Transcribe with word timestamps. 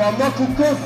Forbanna 0.00 0.30
kokos. 0.32 0.78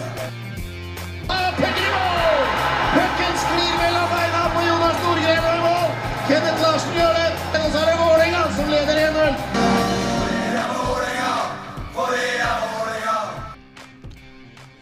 Pucken 2.95 3.35
sklir 3.43 3.75
mellom 3.79 4.09
beina 4.11 4.41
på 4.55 4.61
Jonas 4.67 4.99
Nordgren 5.05 5.45
og 5.45 5.55
i 5.55 5.61
mål. 5.63 5.93
Kenneth 6.27 6.63
Larsen 6.65 6.97
gjør 6.99 7.13
det, 7.19 7.29
og 7.61 7.69
så 7.71 7.79
er 7.79 7.87
det 7.91 7.95
Vålerenga 8.01 8.43
som 8.57 8.67
leder 8.73 8.97
1-0. 9.05 9.35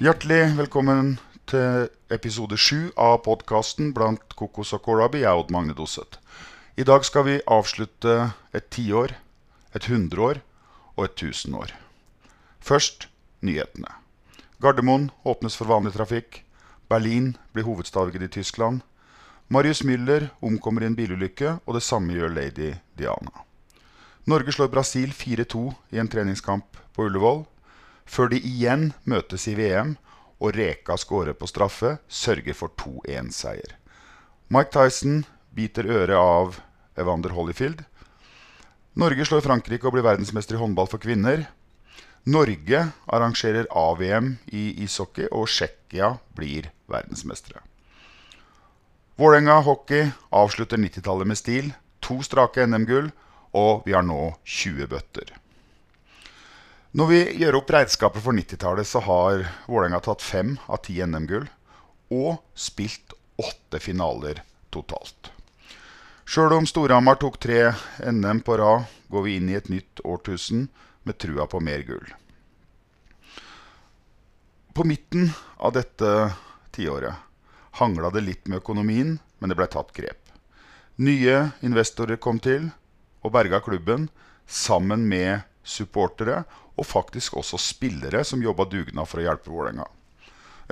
Hjertelig 0.01 0.43
velkommen 0.65 1.21
til 1.53 1.93
episode 2.09 2.57
sju 2.57 2.89
av 2.97 3.21
podkasten 3.29 3.93
Blant 3.93 4.33
kokos 4.33 4.73
og 4.73 4.81
kålrabi. 4.89 5.27
Jeg 5.27 5.29
er 5.29 5.45
Odd 5.45 5.53
Magne 5.53 5.77
Doseth. 5.77 6.17
I 6.81 6.89
dag 6.89 7.05
skal 7.05 7.29
vi 7.29 7.41
avslutte 7.45 8.33
et 8.57 8.73
tiår, 8.73 9.13
et 9.77 9.93
hundreår 9.93 10.41
og 10.97 11.11
et 11.11 11.21
tusenår. 11.21 11.77
Først 12.65 13.13
nyhetene. 13.45 14.02
Gardermoen 14.63 15.09
åpnes 15.27 15.57
for 15.59 15.67
vanlig 15.67 15.91
trafikk. 15.97 16.45
Berlin 16.87 17.33
blir 17.51 17.67
hovedstaden 17.67 18.23
i 18.23 18.29
Tyskland. 18.31 18.85
Marius 19.51 19.83
Müller 19.83 20.29
omkommer 20.39 20.85
i 20.85 20.87
en 20.87 20.95
bilulykke, 20.95 21.57
og 21.67 21.75
det 21.75 21.83
samme 21.83 22.15
gjør 22.15 22.31
lady 22.31 22.77
Diana. 22.95 23.43
Norge 24.31 24.55
slår 24.55 24.71
Brasil 24.71 25.11
4-2 25.11 25.65
i 25.91 25.99
en 25.99 26.09
treningskamp 26.09 26.79
på 26.95 27.09
Ullevål. 27.09 27.43
Før 28.07 28.31
de 28.31 28.39
igjen 28.39 28.93
møtes 29.03 29.49
i 29.51 29.57
VM, 29.59 29.97
og 30.39 30.55
Reka 30.55 30.95
skårer 30.95 31.35
på 31.35 31.49
straffe, 31.51 31.97
sørger 32.07 32.55
for 32.55 32.71
2-1-seier. 32.79 33.75
Mike 34.47 34.71
Tyson 34.71 35.25
biter 35.51 35.91
øret 35.91 36.15
av 36.15 36.61
Evander 36.95 37.35
Holyfield. 37.35 37.83
Norge 38.95 39.27
slår 39.27 39.43
Frankrike 39.43 39.91
og 39.91 39.97
blir 39.97 40.07
verdensmester 40.07 40.55
i 40.55 40.63
håndball 40.63 40.87
for 40.87 41.03
kvinner. 41.03 41.49
Norge 42.25 42.89
arrangerer 43.07 43.67
A-VM 43.71 44.37
i 44.47 44.85
ishockey, 44.85 45.27
og 45.33 45.49
Tsjekkia 45.51 46.15
blir 46.39 46.69
verdensmestere. 46.87 47.65
Vålerenga 49.19 49.59
hockey 49.67 50.07
avslutter 50.31 50.79
90-tallet 50.79 51.27
med 51.27 51.39
stil. 51.39 51.73
To 52.03 52.21
strake 52.23 52.67
NM-gull, 52.67 53.11
og 53.59 53.83
vi 53.87 53.95
har 53.97 54.07
nå 54.07 54.37
20 54.45 54.87
bøtter. 54.91 55.33
Når 56.93 57.11
vi 57.11 57.21
gjør 57.41 57.59
opp 57.59 57.71
regnskapet 57.75 58.23
for 58.23 58.37
90-tallet, 58.39 58.87
så 58.87 59.03
har 59.03 59.45
Vålerenga 59.67 60.01
tatt 60.05 60.23
fem 60.23 60.55
av 60.69 60.83
ti 60.87 61.01
NM-gull 61.03 61.49
og 62.13 62.39
spilt 62.55 63.17
åtte 63.41 63.81
finaler 63.83 64.43
totalt. 64.71 65.33
Sjøl 66.29 66.55
om 66.55 66.69
Storhamar 66.69 67.19
tok 67.19 67.41
tre 67.43 67.73
NM 68.07 68.45
på 68.47 68.57
rad, 68.61 68.87
går 69.11 69.27
vi 69.27 69.37
inn 69.41 69.51
i 69.51 69.59
et 69.59 69.73
nytt 69.73 70.05
årtusen 70.07 70.69
med 71.03 71.19
trua 71.19 71.47
på 71.47 71.61
mer 71.61 71.85
gull. 71.87 72.09
På 74.73 74.85
midten 74.89 75.31
av 75.57 75.75
dette 75.77 76.33
tiåret 76.73 77.15
hangla 77.81 78.11
det 78.11 78.25
litt 78.25 78.49
med 78.49 78.63
økonomien, 78.63 79.19
men 79.39 79.51
det 79.51 79.57
blei 79.59 79.69
tatt 79.73 79.93
grep. 79.97 80.33
Nye 80.97 81.51
investorer 81.65 82.21
kom 82.21 82.41
til 82.41 82.71
og 83.23 83.33
berga 83.35 83.61
klubben, 83.65 84.09
sammen 84.47 85.07
med 85.09 85.45
supportere 85.65 86.43
og 86.77 86.89
faktisk 86.89 87.37
også 87.41 87.61
spillere 87.61 88.25
som 88.25 88.43
jobba 88.43 88.67
dugnad 88.69 89.09
for 89.09 89.21
å 89.21 89.27
hjelpe 89.27 89.53
Vålerenga. 89.53 89.87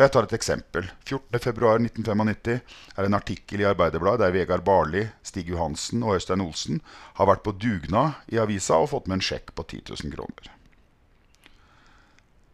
Jeg 0.00 0.12
tar 0.14 0.24
et 0.24 0.32
eksempel. 0.32 0.86
14.2.1995 1.04 2.60
er 2.96 3.04
en 3.04 3.16
artikkel 3.18 3.60
i 3.60 3.66
Arbeiderbladet 3.68 4.22
der 4.22 4.32
Vegard 4.32 4.62
Barli, 4.64 5.02
Stig 5.22 5.50
Johansen 5.52 6.00
og 6.06 6.14
Øystein 6.16 6.40
Olsen 6.40 6.78
har 7.18 7.28
vært 7.28 7.42
på 7.44 7.52
dugnad 7.52 8.16
i 8.32 8.38
avisa 8.40 8.78
og 8.80 8.94
fått 8.94 9.10
med 9.10 9.18
en 9.18 9.26
sjekk 9.26 9.52
på 9.52 9.66
10 9.66 9.82
000 9.90 10.14
kroner. 10.14 10.48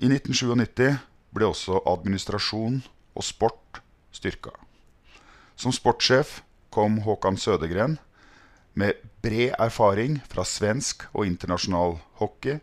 I 0.02 0.10
1997 0.10 0.98
ble 1.36 1.46
også 1.46 1.84
administrasjon 1.86 2.80
og 3.14 3.24
sport 3.24 3.78
styrka. 4.16 4.50
Som 5.54 5.70
sportssjef 5.72 6.40
kom 6.74 6.98
Håkan 7.06 7.38
Sødegren 7.38 8.00
med 8.74 8.98
bred 9.22 9.54
erfaring 9.62 10.18
fra 10.26 10.42
svensk 10.44 11.06
og 11.14 11.28
internasjonal 11.30 12.00
hockey. 12.18 12.58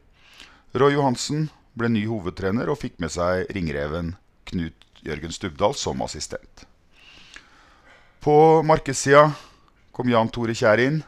Roy 0.75 0.97
Johansen 0.97 1.47
ble 1.79 1.87
ny 1.89 2.03
hovedtrener 2.09 2.67
og 2.69 2.81
fikk 2.83 2.99
med 3.01 3.15
seg 3.15 3.47
ringreven 3.55 4.13
Knut 4.49 5.01
Jørgen 5.03 5.31
Stubdal 5.35 5.75
som 5.75 6.01
assistent. 6.01 6.65
På 8.23 8.63
markedssida 8.63 9.33
kom 9.91 10.09
Jan 10.09 10.31
Tore 10.31 10.55
Kjær 10.55 10.79
inn, 10.79 11.01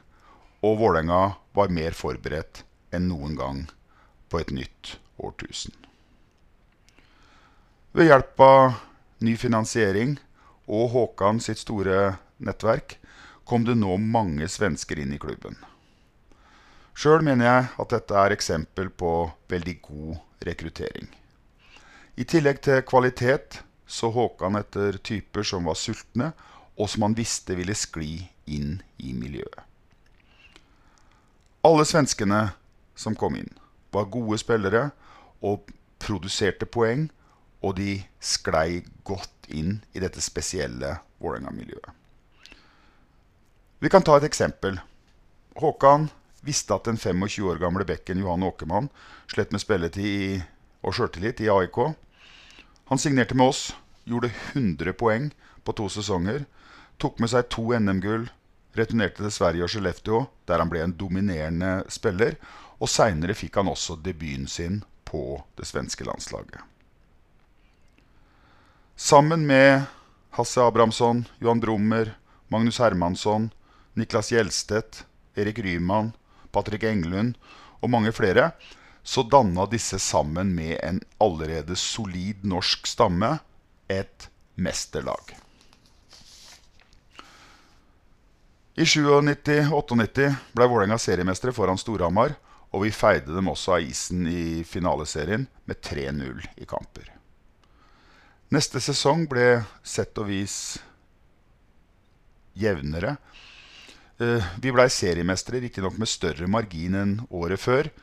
og 0.66 0.80
Vålerenga 0.82 1.22
var 1.56 1.72
mer 1.72 1.96
forberedt 1.96 2.64
enn 2.96 3.08
noen 3.08 3.38
gang 3.40 3.62
på 4.30 4.42
et 4.42 4.52
nytt 4.52 4.98
årtusen. 5.24 5.74
Ved 7.96 8.10
hjelp 8.10 8.42
av 8.44 8.82
ny 9.24 9.38
finansiering 9.40 10.18
og 10.68 10.90
Håkan 10.92 11.40
sitt 11.40 11.62
store 11.62 12.18
nettverk 12.44 12.98
kom 13.48 13.64
det 13.64 13.78
nå 13.80 13.96
mange 14.02 14.50
svensker 14.52 15.00
inn 15.00 15.14
i 15.16 15.22
klubben. 15.22 15.56
Sjøl 16.96 17.24
mener 17.24 17.48
jeg 17.48 17.68
at 17.84 17.94
dette 17.94 18.18
er 18.20 18.36
eksempel 18.36 18.90
på 18.90 19.12
veldig 19.52 19.76
god 19.86 20.48
rekruttering. 20.48 21.08
I 22.16 22.24
tillegg 22.24 22.62
til 22.64 22.80
kvalitet 22.88 23.60
så 23.86 24.08
Håkan 24.16 24.56
etter 24.56 24.96
typer 25.04 25.44
som 25.44 25.68
var 25.68 25.76
sultne, 25.76 26.32
og 26.80 26.90
som 26.92 27.04
han 27.06 27.16
visste 27.16 27.56
ville 27.56 27.76
skli 27.76 28.24
inn 28.52 28.80
i 29.04 29.12
miljøet. 29.16 29.64
Alle 31.66 31.86
svenskene 31.88 32.54
som 32.96 33.16
kom 33.20 33.36
inn, 33.40 33.52
var 33.92 34.08
gode 34.12 34.38
spillere 34.40 34.90
og 35.44 35.72
produserte 36.00 36.68
poeng, 36.68 37.10
og 37.66 37.80
de 37.80 37.98
sklei 38.22 38.84
godt 39.08 39.50
inn 39.50 39.80
i 39.96 40.04
dette 40.04 40.22
spesielle 40.22 41.00
Vålerenga-miljøet. 41.20 41.92
Vi 43.82 43.92
kan 43.92 44.06
ta 44.06 44.16
et 44.20 44.28
eksempel. 44.28 44.78
Håkan 45.60 46.08
visste 46.46 46.76
at 46.76 46.88
den 46.88 46.98
25 46.98 47.50
år 47.50 47.60
gamle 47.60 47.86
bekken 47.88 48.22
Johan 48.22 48.46
Åkermann 48.46 48.92
slet 49.32 49.52
med 49.52 49.64
spilletid 49.64 50.46
og 50.86 50.96
sjøltillit 50.96 51.42
i 51.42 51.50
AIK. 51.52 51.80
Han 52.86 53.02
signerte 53.02 53.36
med 53.36 53.48
oss, 53.48 53.76
gjorde 54.04 54.32
100 54.54 54.94
poeng 54.94 55.32
på 55.64 55.74
to 55.74 55.88
sesonger, 55.90 56.46
tok 57.02 57.18
med 57.20 57.32
seg 57.32 57.48
to 57.50 57.72
NM-gull, 57.74 58.28
returnerte 58.78 59.24
til 59.24 59.34
Sverige 59.34 59.66
og 59.66 59.72
Skellefteå, 59.74 60.20
der 60.46 60.62
han 60.62 60.70
ble 60.70 60.84
en 60.86 60.94
dominerende 61.00 61.80
spiller, 61.90 62.38
og 62.78 62.92
seinere 62.92 63.34
fikk 63.38 63.58
han 63.58 63.72
også 63.72 63.98
debuten 64.06 64.46
sin 64.52 64.84
på 65.08 65.42
det 65.58 65.66
svenske 65.66 66.06
landslaget. 66.06 66.62
Sammen 68.96 69.48
med 69.48 69.88
Hasse 70.38 70.62
Abrahamsson, 70.62 71.26
Johan 71.42 71.60
Brummer, 71.64 72.14
Magnus 72.54 72.78
Hermansson, 72.80 73.50
Niklas 73.96 74.30
Gjelstedt, 74.32 75.06
Erik 75.36 75.60
Ryman, 75.60 76.14
Patrick 76.52 76.86
Englund 76.88 77.36
og 77.82 77.90
mange 77.92 78.14
flere, 78.16 78.52
så 79.06 79.24
danna 79.24 79.68
disse 79.70 80.00
sammen 80.02 80.56
med 80.56 80.80
en 80.84 81.00
allerede 81.22 81.76
solid 81.78 82.42
norsk 82.42 82.88
stamme 82.90 83.36
et 83.88 84.30
mesterlag. 84.58 85.36
I 88.76 88.84
97-98 88.84 90.26
ble 90.58 90.68
Vålerenga 90.68 90.98
seriemestere 91.00 91.54
foran 91.54 91.78
Storhamar, 91.80 92.34
og 92.74 92.82
vi 92.84 92.92
feide 92.92 93.30
dem 93.30 93.48
også 93.48 93.78
av 93.78 93.86
isen 93.86 94.26
i 94.28 94.64
finaleserien 94.68 95.46
med 95.70 95.80
3-0 95.86 96.42
i 96.58 96.66
kamper. 96.68 97.14
Neste 98.52 98.82
sesong 98.82 99.28
ble 99.30 99.62
sett 99.86 100.18
og 100.18 100.28
vis 100.32 100.58
jevnere. 102.58 103.16
Eh, 104.18 104.50
vi 104.60 104.74
blei 104.74 104.90
seriemestere, 104.90 105.62
riktignok 105.62 106.02
med 106.02 106.10
større 106.10 106.50
margin 106.50 106.98
enn 107.00 107.16
året 107.30 107.62
før, 107.62 107.94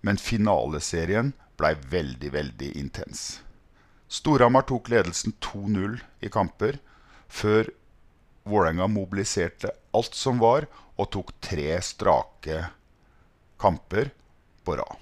men 0.00 0.20
finaleserien 0.20 1.32
blei 1.60 1.74
veldig, 1.92 2.32
veldig 2.32 2.70
intens. 2.80 3.40
Storhamar 4.10 4.64
tok 4.68 4.88
ledelsen 4.90 5.36
2-0 5.44 6.00
i 6.20 6.30
kamper, 6.32 6.80
før 7.28 7.68
Vålerenga 8.48 8.86
mobiliserte 8.88 9.70
alt 9.94 10.16
som 10.16 10.40
var, 10.40 10.64
og 10.96 11.10
tok 11.12 11.34
tre 11.44 11.76
strake 11.84 12.64
kamper 13.60 14.10
på 14.64 14.76
rad. 14.80 14.96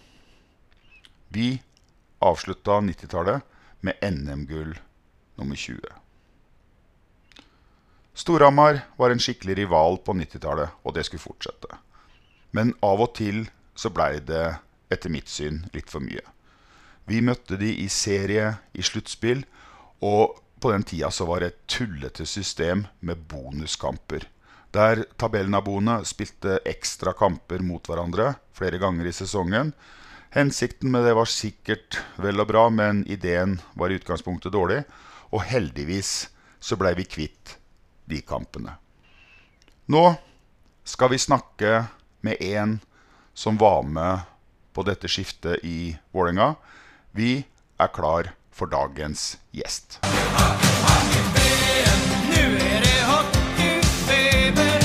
Vi 1.28 1.54
avslutta 2.18 2.80
90-tallet 2.82 3.56
med 3.86 4.02
NM-gull 4.02 4.74
nummer 5.38 5.56
20. 5.56 5.80
Storhamar 8.18 8.80
var 8.96 9.14
en 9.14 9.22
skikkelig 9.22 9.60
rival 9.60 10.00
på 10.02 10.14
90-tallet, 10.18 10.74
og 10.82 10.94
det 10.94 11.06
skulle 11.06 11.22
fortsette. 11.22 11.78
Men 12.50 12.74
av 12.82 13.04
og 13.04 13.12
til 13.14 13.44
så 13.78 13.92
blei 13.94 14.18
det, 14.18 14.58
etter 14.90 15.12
mitt 15.12 15.28
syn, 15.28 15.64
litt 15.72 15.90
for 15.90 16.04
mye. 16.04 16.24
Vi 17.08 17.22
møtte 17.24 17.56
de 17.56 17.70
i 17.82 17.88
serie, 17.88 18.58
i 18.72 18.84
sluttspill, 18.84 19.44
og 20.04 20.38
på 20.60 20.72
den 20.72 20.84
tida 20.84 21.10
så 21.14 21.24
var 21.28 21.40
det 21.40 21.52
et 21.52 21.62
tullete 21.70 22.26
system 22.26 22.86
med 23.00 23.22
bonuskamper. 23.30 24.26
Der 24.74 25.04
tabellnaboene 25.16 26.02
spilte 26.04 26.58
ekstra 26.68 27.14
kamper 27.16 27.62
mot 27.64 27.86
hverandre 27.88 28.34
flere 28.52 28.80
ganger 28.82 29.08
i 29.08 29.14
sesongen. 29.16 29.72
Hensikten 30.34 30.92
med 30.92 31.06
det 31.08 31.14
var 31.16 31.30
sikkert 31.30 32.00
vel 32.20 32.42
og 32.42 32.50
bra, 32.50 32.66
men 32.68 33.00
ideen 33.08 33.56
var 33.78 33.88
i 33.88 33.96
utgangspunktet 33.96 34.52
dårlig. 34.52 34.82
Og 35.32 35.46
heldigvis 35.48 36.28
så 36.60 36.76
blei 36.76 36.92
vi 36.98 37.08
kvitt 37.08 37.56
de 38.08 38.20
kampene. 38.26 38.76
Nå 39.88 40.04
skal 40.84 41.14
vi 41.14 41.20
snakke 41.20 41.86
med 42.20 42.42
en 42.44 42.76
som 43.32 43.56
var 43.56 43.86
med 43.88 44.26
på 44.78 44.84
dette 44.86 45.08
skiftet 45.08 45.64
i 45.66 45.98
Vålerenga. 46.14 46.54
Vi 47.10 47.44
er 47.82 47.88
klar 47.90 48.30
for 48.54 48.70
dagens 48.70 49.38
gjest. 49.50 49.98
Nu 52.30 52.44
är 52.56 52.80
det 52.86 53.00
hockeyfeber, 53.10 54.78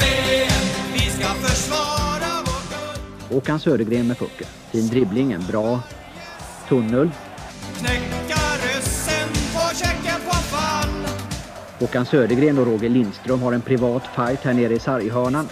VM, 0.00 0.66
vi 0.92 1.10
ska 1.10 1.28
försvara 1.28 2.30
vårt 2.44 2.68
guld 2.70 3.32
Håkan 3.32 3.60
Södergren 3.60 4.06
med 4.06 4.18
pucken. 4.18 4.46
Fin 4.72 4.88
dribbling, 4.88 5.32
en 5.32 5.46
bra 5.46 5.80
tunnel. 6.68 7.10
Håkan 11.78 12.06
Södergren 12.06 12.58
och 12.58 12.66
Roger 12.66 12.88
Lindström 12.88 13.42
har 13.42 13.52
en 13.52 13.60
privat 13.60 14.02
fight 14.06 14.40
här 14.40 14.54
nere 14.54 14.74
i 14.74 14.78
sarghörnan. 14.78 15.48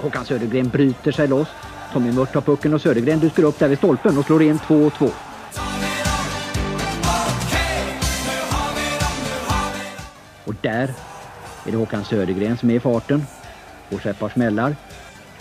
Håkan 0.00 0.24
Södergren 0.24 0.68
bryter 0.68 1.12
sig 1.12 1.28
loss. 1.28 1.48
Tommy 1.92 2.12
Mört 2.12 2.32
tar 2.32 2.40
pucken 2.40 2.74
och 2.74 2.80
Södergren 2.80 3.20
dyker 3.20 3.42
upp 3.42 3.58
där 3.58 3.68
vid 3.68 3.78
stolpen 3.78 4.18
och 4.18 4.24
slår 4.24 4.42
in 4.42 4.58
2-2. 4.58 5.10
Och 10.44 10.54
där 10.60 10.94
är 11.66 11.70
det 11.70 11.76
Håkan 11.76 12.04
Södergren 12.04 12.58
som 12.58 12.70
är 12.70 12.74
i 12.74 12.80
farten. 12.80 13.26
Får 13.90 13.98
sig 13.98 14.10
ett 14.10 14.18
par 14.18 14.28
smällar. 14.28 14.76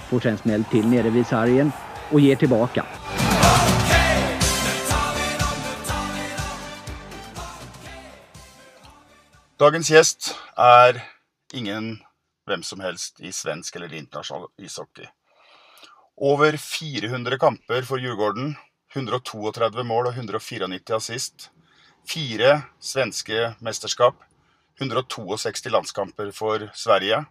Får 0.10 0.20
sen 0.20 0.38
smäll 0.38 0.64
till 0.64 0.88
nere 0.88 1.10
vid 1.10 1.28
sargen 1.28 1.72
och 2.12 2.20
ger 2.20 2.36
tillbaka. 2.36 2.86
Dagens 9.58 9.90
gäst 9.90 10.36
är 10.56 11.04
ingen 11.54 11.98
vem 12.48 12.64
som 12.64 12.80
helst 12.80 13.20
i 13.20 13.32
svensk 13.32 13.76
eller 13.76 13.94
internationell 13.94 14.48
ishockey. 14.58 15.08
Over 16.22 16.58
400 16.58 17.38
kamper 17.38 17.82
for 17.82 17.98
Djurgården, 17.98 18.56
132 18.94 19.84
mål 19.88 20.10
og 20.10 20.18
194 20.18 20.96
assist. 20.98 21.46
Fire 22.04 22.58
svenske 22.84 23.54
mesterskap, 23.64 24.18
162 24.82 25.72
landskamper 25.72 26.34
for 26.36 26.66
Sverige. 26.76 27.22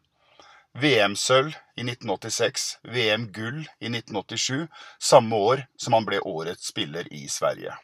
VM-sølv 0.81 1.52
i 1.76 1.85
1986, 1.85 2.79
VM-gull 2.88 3.61
i 3.61 3.93
1987, 3.93 4.64
samme 4.99 5.37
år 5.37 5.67
som 5.76 5.99
han 5.99 6.08
ble 6.08 6.25
årets 6.25 6.73
spiller 6.73 7.12
i 7.12 7.26
Sverige. 7.29 7.76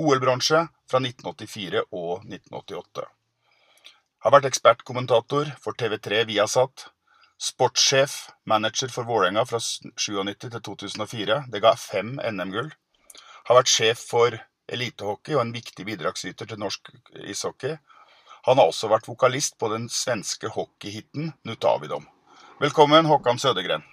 OL-bronse 0.00 0.62
fra 0.88 1.04
1984 1.04 1.84
og 1.92 2.24
1988. 2.24 3.04
Har 4.24 4.32
vært 4.32 4.48
ekspertkommentator 4.48 5.52
for 5.60 5.76
TV3 5.76 6.24
Viasat. 6.32 6.88
Sportssjef, 7.38 8.30
manager 8.46 8.88
for 8.88 9.04
Vålerenga 9.04 9.44
fra 9.44 9.60
97 9.60 10.50
til 10.50 10.60
2004. 10.60 11.42
Det 11.52 11.60
ga 11.60 11.74
fem 11.76 12.16
NM-gull. 12.16 12.70
Har 13.46 13.58
vært 13.58 13.72
sjef 13.72 14.04
for 14.10 14.38
elitehockey 14.72 15.36
og 15.36 15.44
en 15.44 15.52
viktig 15.54 15.84
bidragsyter 15.86 16.48
til 16.48 16.60
norsk 16.60 16.90
ishockey. 17.28 17.76
Han 18.46 18.58
har 18.58 18.70
også 18.70 18.88
vært 18.88 19.08
vokalist 19.08 19.58
på 19.58 19.68
den 19.72 19.88
svenske 19.92 20.48
hockeyhiten 20.54 21.34
Nutavidom. 21.44 22.06
Velkommen, 22.60 23.06
Håkan 23.06 23.38
Södergren. 23.38 23.84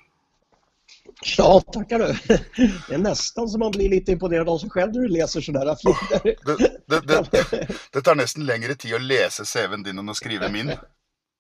Ja, 1.37 1.61
tackar 1.73 1.99
du. 1.99 2.05
Det 2.87 2.93
är 2.93 2.97
nästan 2.97 3.49
som 3.49 3.59
man 3.59 3.71
blir 3.71 3.89
lite 3.89 4.11
imponerad 4.11 4.49
av 4.49 4.57
sig 4.57 4.69
själv 4.69 4.93
när 4.93 5.01
du 5.01 5.07
läser 5.07 5.41
sådär 5.41 5.75
flickor. 5.75 6.35
Det, 6.85 7.07
det, 7.07 7.31
det, 7.31 7.67
det 7.91 8.01
tar 8.01 8.15
nesten 8.15 8.45
lengre 8.45 8.75
tid 8.75 8.95
å 8.95 9.01
lese 9.03 9.45
CV-en 9.45 9.83
din 9.83 9.99
enn 9.99 10.09
å 10.09 10.15
skrive 10.15 10.49
min. 10.51 10.71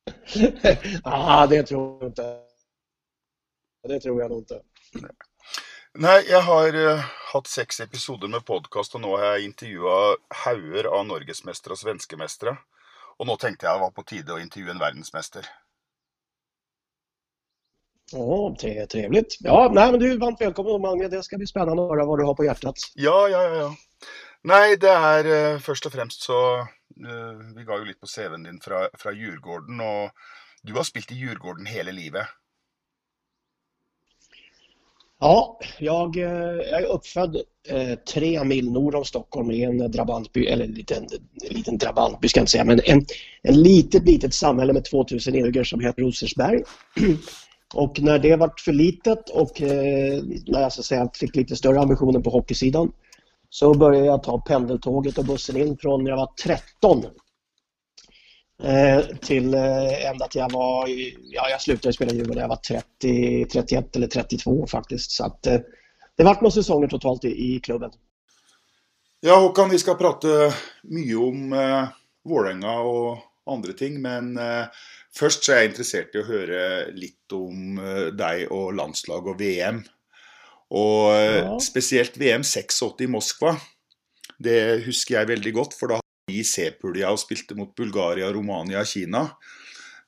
ah, 1.03 1.47
det 1.47 1.63
tror 1.63 1.97
jag 1.99 2.09
inte. 2.09 2.39
Det 3.87 3.99
tror 3.99 4.21
jag 4.21 4.31
inte. 4.31 4.61
Nei, 5.93 6.23
jeg 6.25 6.41
har 6.41 6.73
eh, 6.73 7.03
hatt 7.33 7.47
seks 7.47 7.79
episoder 7.79 8.27
med 8.27 8.45
podkast, 8.45 8.95
og 8.97 9.03
nå 9.03 9.11
har 9.17 9.35
jeg 9.35 9.49
intervjua 9.51 10.15
hauger 10.43 10.89
av 10.89 11.03
norgesmestere 11.05 11.75
og 11.75 11.81
svenskemestere. 11.83 12.55
Og 13.19 13.29
nå 13.29 13.35
tenkte 13.37 13.67
jeg 13.67 13.77
det 13.77 13.83
var 13.83 13.93
på 13.93 14.05
tide 14.09 14.33
å 14.33 14.41
intervjue 14.41 14.73
en 14.73 14.81
verdensmester. 14.81 15.45
Ja, 18.11 18.55
tre- 18.61 18.85
trevligt. 18.87 19.37
Ja, 19.39 19.69
nej, 19.73 19.91
men 19.91 19.99
du 19.99 20.11
är 20.11 20.17
varmt 20.17 20.41
välkommen 20.41 20.81
Mange. 20.81 21.07
Det 21.07 21.23
ska 21.23 21.37
bli 21.37 21.47
spännande 21.47 21.83
att 21.83 21.89
höra 21.89 22.05
vad 22.05 22.19
du 22.19 22.23
har 22.25 22.35
på 22.35 22.43
hjärtat. 22.45 22.75
Ja, 22.95 23.27
ja, 23.29 23.43
ja. 23.43 23.55
ja. 23.55 23.75
Nei, 24.43 24.75
det 24.75 24.91
er 24.91 25.27
eh, 25.31 25.59
først 25.63 25.85
og 25.87 25.93
fremst 25.93 26.25
så 26.25 26.37
Eh, 27.01 27.55
vi 27.55 27.63
ga 27.63 27.77
jo 27.77 27.87
litt 27.87 27.99
på 27.99 28.07
CV-en 28.07 28.43
din 28.43 28.61
fra, 28.61 28.85
fra 28.99 29.11
Djurgården, 29.11 29.81
og 29.81 30.09
du 30.63 30.73
har 30.77 30.85
spilt 30.87 31.11
i 31.11 31.19
Djurgården 31.19 31.65
hele 31.65 31.91
livet. 31.91 32.27
Ja, 35.19 35.59
jag, 35.79 36.17
eh, 36.17 36.23
jag 36.71 36.81
är 36.81 36.85
uppfödd 36.85 37.35
eh, 37.67 37.95
tre 38.13 38.43
mil 38.43 38.71
norr 38.71 38.95
om 38.95 39.05
Stockholm 39.05 39.51
i 39.51 39.63
en 39.63 39.91
drabantby, 39.91 40.45
eller 40.45 40.65
en 40.65 40.71
liten, 40.71 41.07
en 41.49 41.55
liten 41.55 41.77
drabantby 41.77 42.27
ska 42.27 42.39
jag 42.39 42.41
inte 42.41 42.51
säga, 42.51 42.65
men 42.65 42.81
en, 42.85 43.05
en 43.41 43.61
litet, 43.61 44.03
litet 44.03 44.33
samhälle 44.33 44.73
med 44.73 44.85
2000 44.85 45.35
invånare 45.35 45.65
som 45.65 45.79
heter 45.79 46.01
Rosersberg. 46.01 46.63
Och 47.73 48.01
när 48.01 48.19
det 48.19 48.35
vart 48.35 48.59
för 48.59 48.73
litet 48.73 49.29
och 49.29 49.61
eh, 49.61 50.23
när 50.47 50.61
jag 50.61 50.73
så 50.73 50.81
att 50.81 50.85
säga 50.85 51.09
fick 51.13 51.35
lite 51.35 51.55
större 51.55 51.79
ambitioner 51.79 52.19
på 52.19 52.29
hockeysidan 52.29 52.91
så 53.53 53.73
började 53.73 54.05
jag 54.05 54.23
ta 54.23 54.41
pendeltåget 54.41 55.17
och 55.17 55.25
bussen 55.25 55.57
in 55.57 55.77
från 55.77 56.03
när 56.03 56.11
jag 56.11 56.17
var 56.17 56.33
13 56.43 57.05
eh, 58.63 59.17
till 59.17 59.53
eh, 59.53 60.09
ända 60.09 60.27
till 60.27 60.39
jag 60.39 60.51
var, 60.51 60.87
ja 61.23 61.49
jag 61.49 61.61
slutade 61.61 61.93
spela 61.93 62.11
Djurgården 62.11 62.35
när 62.35 62.41
jag 62.41 62.49
var 62.49 62.55
30, 62.55 63.45
31 63.45 63.95
eller 63.95 64.07
32 64.07 64.67
faktiskt. 64.67 65.11
Så 65.11 65.25
att 65.25 65.47
eh, 65.47 65.59
det 66.17 66.23
vart 66.23 66.41
några 66.41 66.51
säsonger 66.51 66.87
totalt 66.87 67.25
i, 67.25 67.55
i 67.55 67.59
klubben. 67.59 67.91
Ja, 69.19 69.39
Håkan, 69.39 69.69
vi 69.69 69.79
ska 69.79 69.93
prata 69.95 70.27
mycket 70.83 71.17
om 71.17 71.53
eh, 71.53 71.87
Vålerenga 72.23 72.79
och 72.79 73.17
andra 73.45 73.73
ting, 73.73 74.01
men 74.01 74.37
eh, 74.37 74.65
först 75.15 75.43
så 75.43 75.51
är 75.51 75.55
jag 75.55 75.65
intresserad 75.65 76.05
i 76.13 76.17
att 76.17 76.27
höra 76.27 76.85
lite 76.93 77.35
om 77.35 77.77
eh, 77.77 78.05
dig 78.05 78.47
och 78.47 78.73
landslag 78.73 79.27
och 79.27 79.41
VM. 79.41 79.83
Og 80.73 81.13
eh, 81.13 81.43
Ja. 81.43 81.57
spesielt 81.61 82.17
VM 82.17 82.43
86 82.43 83.01
i 83.05 83.07
Moskva. 83.07 83.55
Det 84.39 84.85
husker 84.87 85.19
jeg 85.19 85.29
veldig 85.29 85.53
godt, 85.53 85.75
for 85.77 85.91
da 85.91 85.99
hadde 86.01 86.33
vi 86.33 86.43
C-pulja 86.43 87.11
og 87.13 87.21
spilte 87.21 87.55
mot 87.55 87.75
Bulgaria, 87.77 88.31
Romania 88.33 88.83
Kina. 88.85 89.27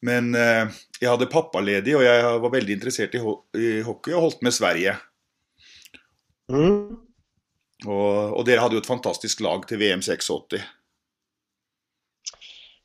Men 0.05 0.33
eh, 0.35 0.69
jeg 0.99 1.09
hadde 1.09 1.29
pappaledig, 1.31 1.95
og 1.97 2.03
jeg 2.05 2.23
var 2.41 2.53
veldig 2.53 2.77
interessert 2.77 3.15
i, 3.15 3.21
ho 3.21 3.37
i 3.57 3.81
hockey 3.85 4.15
og 4.15 4.27
holdt 4.27 4.41
med 4.45 4.55
Sverige. 4.55 4.95
Mm. 6.51 6.97
Og, 7.85 8.09
og 8.39 8.41
dere 8.47 8.63
hadde 8.63 8.77
jo 8.77 8.81
et 8.83 8.89
fantastisk 8.89 9.41
lag 9.45 9.65
til 9.69 9.81
VM 9.81 10.01
86. 10.05 10.57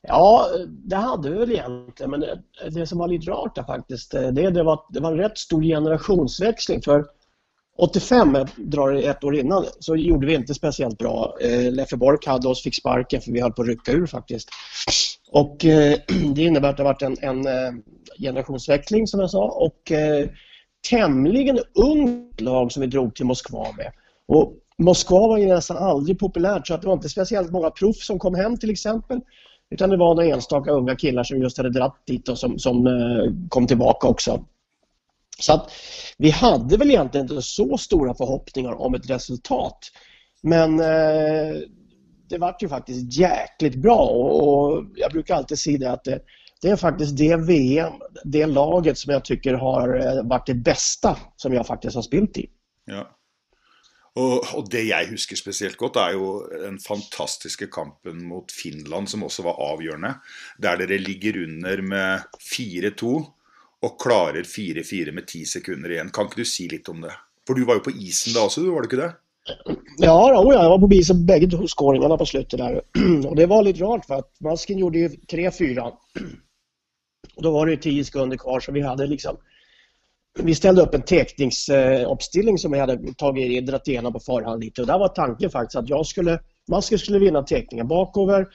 Ja, 0.02 0.48
det 0.66 0.96
hade 0.96 1.30
vi 1.30 1.38
väl 1.38 1.52
egentligen, 1.52 2.10
men 2.10 2.20
det, 2.20 2.42
det 2.72 2.86
som 2.86 2.98
var 2.98 3.08
lite 3.08 3.30
rart 3.30 3.54
där 3.54 3.62
faktiskt, 3.62 4.10
det, 4.10 4.50
det, 4.50 4.62
var, 4.62 4.84
det 4.92 5.00
var 5.00 5.12
en 5.12 5.18
rätt 5.18 5.38
stor 5.38 5.62
generationsväxling 5.62 6.82
för 6.82 7.04
85, 7.80 8.34
jag 8.34 8.48
drar 8.56 8.92
ett 8.92 9.24
år 9.24 9.36
innan, 9.36 9.64
så 9.78 9.96
gjorde 9.96 10.26
vi 10.26 10.34
inte 10.34 10.54
speciellt 10.54 10.98
bra. 10.98 11.36
Eh, 11.40 11.72
Leffe 11.72 11.96
Bork 11.96 12.26
hade 12.26 12.48
oss, 12.48 12.62
fick 12.62 12.74
sparken 12.74 13.20
för 13.20 13.32
vi 13.32 13.40
höll 13.40 13.52
på 13.52 13.62
att 13.62 13.68
rycka 13.68 13.92
ur 13.92 14.06
faktiskt. 14.06 14.48
Och 15.30 15.64
eh, 15.64 15.98
det 16.34 16.42
innebär 16.42 16.68
att 16.68 16.76
det 16.76 16.82
har 16.82 16.92
varit 16.92 17.02
en, 17.02 17.16
en 17.20 17.46
eh, 17.46 17.72
generationsväxling 18.18 19.06
som 19.06 19.20
jag 19.20 19.30
sa 19.30 19.44
och 19.44 19.92
eh, 19.92 20.28
tämligen 20.90 21.58
ungt 21.74 22.40
lag 22.40 22.72
som 22.72 22.80
vi 22.80 22.86
drog 22.86 23.14
till 23.14 23.26
Moskva 23.26 23.66
med. 23.76 23.92
Och 24.28 24.52
Moskva 24.78 25.28
var 25.28 25.38
ju 25.38 25.46
nästan 25.46 25.76
aldrig 25.76 26.18
populärt 26.18 26.66
så 26.66 26.74
att 26.74 26.82
det 26.82 26.86
var 26.86 26.94
inte 26.94 27.08
speciellt 27.08 27.50
många 27.50 27.70
proffs 27.70 28.06
som 28.06 28.18
kom 28.18 28.34
hem 28.34 28.56
till 28.56 28.70
exempel. 28.70 29.20
Utan 29.70 29.90
det 29.90 29.96
var 29.96 30.14
några 30.14 30.28
enstaka 30.28 30.70
unga 30.70 30.96
killar 30.96 31.24
som 31.24 31.38
just 31.38 31.56
hade 31.56 31.70
dratt 31.70 32.02
dit 32.06 32.28
och 32.28 32.38
som, 32.38 32.58
som 32.58 32.86
eh, 32.86 33.48
kom 33.48 33.66
tillbaka 33.66 34.08
också. 34.08 34.44
Så 35.40 35.52
att 35.52 35.72
vi 36.18 36.30
hade 36.30 36.76
väl 36.76 36.90
egentligen 36.90 37.30
inte 37.30 37.42
så 37.42 37.78
stora 37.78 38.14
förhoppningar 38.14 38.80
om 38.80 38.94
ett 38.94 39.10
resultat. 39.10 39.78
Men 40.42 40.80
eh, 40.80 41.60
det 42.28 42.38
vart 42.38 42.62
ju 42.62 42.68
faktiskt 42.68 43.18
jäkligt 43.18 43.74
bra 43.74 43.98
och, 43.98 44.48
och 44.48 44.84
jag 44.94 45.12
brukar 45.12 45.34
alltid 45.34 45.58
säga 45.58 45.78
det 45.78 45.90
att 45.90 46.04
det, 46.04 46.20
det 46.62 46.68
är 46.68 46.76
faktiskt 46.76 47.16
det 47.16 47.36
VM, 47.36 47.92
det 48.24 48.46
laget 48.46 48.98
som 48.98 49.12
jag 49.12 49.24
tycker 49.24 49.54
har 49.54 49.96
eh, 49.96 50.28
varit 50.28 50.46
det 50.46 50.54
bästa 50.54 51.18
som 51.36 51.54
jag 51.54 51.66
faktiskt 51.66 51.94
har 51.94 52.02
spelat 52.02 52.38
i. 52.38 52.50
Ja. 52.84 53.16
Och, 54.14 54.54
och 54.54 54.70
det 54.70 54.82
jag 54.82 55.04
husker 55.04 55.36
speciellt 55.36 55.76
gott 55.76 55.96
är 55.96 56.10
ju 56.10 56.60
den 56.62 56.78
fantastiska 56.78 57.66
kampen 57.66 58.24
mot 58.24 58.52
Finland, 58.52 59.08
som 59.08 59.22
också 59.22 59.42
var 59.42 59.52
avgörande. 59.52 60.14
Där 60.58 60.76
det 60.76 60.98
ligger 60.98 61.36
under 61.36 61.82
med 61.82 62.22
4-2 62.58 63.24
og 63.82 63.96
klarer 64.02 64.44
4-4 64.44 65.12
med 65.16 65.26
ti 65.28 65.44
sekunder 65.48 65.90
igjen. 65.94 66.12
Kan 66.12 66.28
ikke 66.28 66.42
du 66.42 66.48
si 66.48 66.68
litt 66.68 66.88
om 66.92 67.00
det? 67.04 67.12
For 67.48 67.56
du 67.56 67.64
var 67.64 67.80
jo 67.80 67.86
på 67.88 67.96
isen 67.96 68.36
da 68.36 68.44
også, 68.44 68.66
var 68.68 68.84
du 68.84 68.90
ikke 68.90 69.02
det? 69.02 69.12
Ja, 69.98 70.32
då, 70.34 70.52
jag 70.52 70.68
var 70.68 70.78
på 70.78 70.94
isen 70.94 71.26
bägge 71.26 71.68
skåringarna 71.68 72.16
på 72.16 72.26
slutet 72.26 72.58
där. 72.58 72.80
Och 73.28 73.36
det 73.36 73.46
var 73.46 73.62
lite 73.62 73.80
rart 73.80 74.06
för 74.06 74.14
att 74.14 74.40
Masken 74.40 74.78
gjorde 74.78 74.98
ju 74.98 75.08
3-4. 75.08 75.92
Och 77.36 77.42
då 77.42 77.50
var 77.50 77.66
det 77.66 77.72
ju 77.72 77.78
10 77.78 78.04
sekunder 78.04 78.36
kvar 78.36 78.60
så 78.60 78.72
vi 78.72 78.80
hade 78.80 79.06
liksom 79.06 79.36
vi 80.38 80.54
ställde 80.54 80.82
upp 80.82 80.94
en 80.94 81.02
teckningsuppställning 81.02 82.58
som 82.58 82.72
vi 82.72 82.78
hade 82.78 83.14
tagit 83.14 83.66
dragit 83.66 83.88
igenom 83.88 84.12
på 84.12 84.20
förhand 84.20 84.64
lite 84.64 84.80
och 84.80 84.86
där 84.86 84.98
var 84.98 85.08
tanken 85.08 85.50
faktiskt 85.50 85.76
att 85.76 85.88
jag 85.88 86.06
skulle, 86.06 86.40
Masken 86.68 86.98
skulle 86.98 87.18
vinna 87.18 87.42
teckningen 87.42 87.88
bakover. 87.88 88.46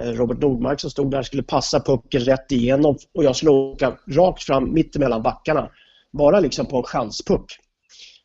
Eh, 0.00 0.12
Robert 0.12 0.38
Nordmark 0.40 0.80
som 0.80 0.90
stod 0.90 1.10
där 1.10 1.22
skulle 1.22 1.42
passa 1.42 1.80
pucken 1.80 2.20
rätt 2.20 2.52
igenom 2.52 2.98
och 3.14 3.24
jag 3.24 3.36
skulle 3.36 3.50
åka 3.50 3.96
rakt 4.10 4.42
fram 4.42 4.74
mitt 4.74 4.96
emellan 4.96 5.22
backarna. 5.22 5.70
Bara 6.12 6.40
liksom 6.40 6.66
på 6.66 6.76
en 6.76 6.82
chanspuck. 6.82 7.56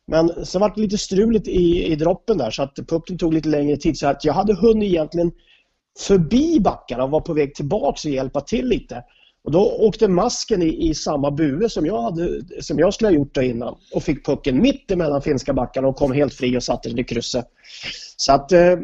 Men 0.06 0.46
så 0.46 0.58
var 0.58 0.72
det 0.74 0.80
lite 0.80 0.98
struligt 0.98 1.48
i, 1.48 1.84
i 1.84 1.96
droppen 1.96 2.38
där 2.38 2.50
så 2.50 2.62
att 2.62 2.76
pucken 2.88 3.18
tog 3.18 3.34
lite 3.34 3.48
längre 3.48 3.76
tid 3.76 3.98
så 3.98 4.06
att 4.06 4.24
jag 4.24 4.32
hade 4.32 4.54
hunnit 4.54 4.88
egentligen 4.88 5.32
förbi 5.98 6.60
backarna 6.60 7.04
och 7.04 7.10
var 7.10 7.20
på 7.20 7.34
väg 7.34 7.54
tillbaks 7.54 8.04
och 8.04 8.10
hjälpa 8.10 8.40
till 8.40 8.68
lite. 8.68 9.04
Och 9.44 9.52
då 9.52 9.76
åkte 9.78 10.08
masken 10.08 10.62
i, 10.62 10.88
i 10.88 10.94
samma 10.94 11.30
bue 11.30 11.68
som 11.68 11.86
jag, 11.86 12.02
hade, 12.02 12.42
som 12.60 12.78
jag 12.78 12.94
skulle 12.94 13.08
ha 13.08 13.14
gjort 13.14 13.36
innan 13.36 13.76
och 13.94 14.02
fick 14.02 14.26
pucken 14.26 14.62
mitt 14.62 14.90
emellan 14.90 15.22
finska 15.22 15.52
backarna 15.52 15.88
och 15.88 15.96
kom 15.96 16.12
helt 16.12 16.34
fri 16.34 16.58
och 16.58 16.62
satte 16.62 16.88
den 16.88 16.98
i 16.98 17.04
krysset. 17.04 17.46
Så 18.16 18.32
att 18.32 18.52
eh, 18.52 18.76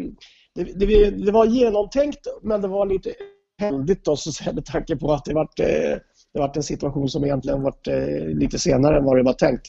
det, 0.54 0.64
det, 0.64 1.10
det, 1.10 1.32
var 1.32 1.46
genomtänkt 1.46 2.26
men 2.42 2.60
det 2.60 2.68
var 2.68 2.86
lite 2.86 3.14
händigt 3.58 4.04
då 4.04 4.16
så 4.16 4.52
med 4.52 4.64
tanke 4.64 4.96
på 4.96 5.12
att 5.12 5.24
det 5.24 5.34
var 5.34 5.48
eh, 5.60 5.98
det 6.32 6.38
var 6.38 6.52
en 6.56 6.62
situation 6.62 7.08
som 7.08 7.24
egentligen 7.24 7.62
var 7.62 7.74
eh, 7.88 8.26
lite 8.26 8.58
senare 8.58 8.98
än 8.98 9.04
vad 9.04 9.16
det 9.16 9.22
var 9.22 9.32
tänkt. 9.32 9.66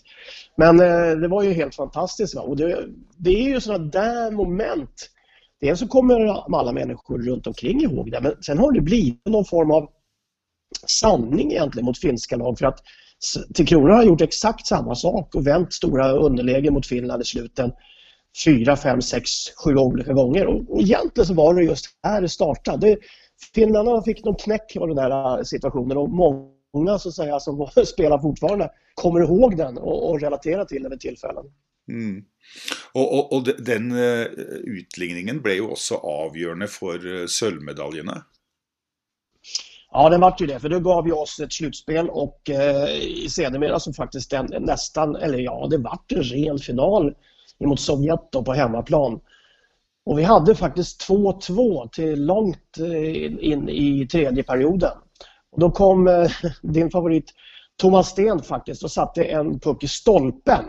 Men 0.57 0.79
eh, 0.79 1.19
det 1.19 1.27
var 1.27 1.43
ju 1.43 1.53
helt 1.53 1.75
fantastiskt. 1.75 2.35
Va? 2.35 2.41
Och 2.41 2.57
det, 2.57 2.85
det 3.17 3.29
är 3.29 3.43
ju 3.43 3.61
sådana 3.61 3.83
där 3.83 4.31
moment. 4.31 5.09
Dels 5.61 5.79
så 5.79 5.87
kommer 5.87 6.27
alla 6.59 6.71
människor 6.71 7.19
runt 7.19 7.47
omkring 7.47 7.81
ihåg 7.81 8.11
det 8.11 8.21
men 8.21 8.43
sen 8.43 8.57
har 8.57 8.71
det 8.71 8.81
blivit 8.81 9.25
någon 9.25 9.45
form 9.45 9.71
av 9.71 9.89
sanning 10.87 11.51
egentligen 11.51 11.85
mot 11.85 11.99
finska 11.99 12.35
lag 12.35 12.59
för 12.59 12.65
att 12.65 12.79
Tre 13.55 13.65
Kronor 13.65 13.89
har 13.89 14.03
gjort 14.03 14.21
exakt 14.21 14.67
samma 14.67 14.95
sak 14.95 15.35
och 15.35 15.47
vänt 15.47 15.73
stora 15.73 16.11
underlägen 16.11 16.73
mot 16.73 16.87
Finland 16.87 17.21
i 17.21 17.25
sluten 17.25 17.71
fyra, 18.45 18.75
fem, 18.75 19.01
sex, 19.01 19.31
sju 19.63 19.75
olika 19.75 20.13
gånger. 20.13 20.47
Och, 20.47 20.69
och 20.69 20.81
egentligen 20.81 21.27
så 21.27 21.33
var 21.33 21.53
det 21.53 21.63
just 21.63 21.85
här 22.03 22.21
det 22.21 22.29
startade. 22.29 22.97
Finnarna 23.55 24.01
fick 24.01 24.25
någon 24.25 24.35
knäck 24.35 24.75
av 24.79 24.87
den 24.87 24.97
här 24.97 25.43
situationen 25.43 25.97
och 25.97 26.09
många 26.09 26.99
så 26.99 27.09
att 27.09 27.15
säga, 27.15 27.39
som 27.39 27.67
spelar 27.85 28.19
fortfarande 28.19 28.69
kommer 28.95 29.19
ihåg 29.19 29.57
den 29.57 29.77
och, 29.77 30.09
och 30.09 30.21
relaterar 30.21 30.65
till 30.65 30.83
den 30.83 30.91
vid 30.91 30.99
tillfällen. 30.99 31.45
Mm. 31.89 32.23
Og, 32.93 33.13
og, 33.13 33.33
og, 33.33 33.49
den 33.65 33.91
uh, 33.91 34.25
utligningen 34.63 35.41
ble 35.43 35.57
jo 35.57 35.73
også 35.73 35.97
avgjørende 35.99 36.69
for 36.71 37.03
uh, 37.03 37.25
sølvmedaljene. 37.27 38.21
Ja, 39.93 40.09
den 40.09 40.21
vart 40.21 40.41
ju 40.41 40.47
det, 40.47 40.59
för 40.59 40.69
då 40.69 40.79
gav 40.79 41.03
vi 41.03 41.11
oss 41.11 41.39
ett 41.39 41.53
slutspel 41.53 42.09
och 42.09 42.49
eh, 42.49 42.87
sedermera 43.29 43.79
så 43.79 43.93
faktiskt 43.93 44.31
den, 44.31 44.47
nästan, 44.59 45.15
eller 45.15 45.37
ja, 45.37 45.67
det 45.69 45.77
vart 45.77 46.11
en 46.11 46.23
ren 46.23 46.59
final 46.59 47.15
mot 47.67 47.79
Sovjet 47.79 48.31
då 48.31 48.43
på 48.43 48.53
hemmaplan. 48.53 49.19
Och 50.05 50.19
vi 50.19 50.23
hade 50.23 50.55
faktiskt 50.55 51.09
2-2 51.09 51.89
till 51.89 52.25
långt 52.25 52.77
eh, 52.79 53.45
in 53.49 53.69
i 53.69 54.07
tredje 54.11 54.43
perioden. 54.43 54.91
Och 55.51 55.59
då 55.59 55.71
kom 55.71 56.07
eh, 56.07 56.31
din 56.61 56.91
favorit 56.91 57.33
Thomas 57.77 58.09
Sten 58.09 58.43
faktiskt 58.43 58.83
och 58.83 58.91
satte 58.91 59.23
en 59.23 59.59
puck 59.59 59.83
i 59.83 59.87
stolpen. 59.87 60.65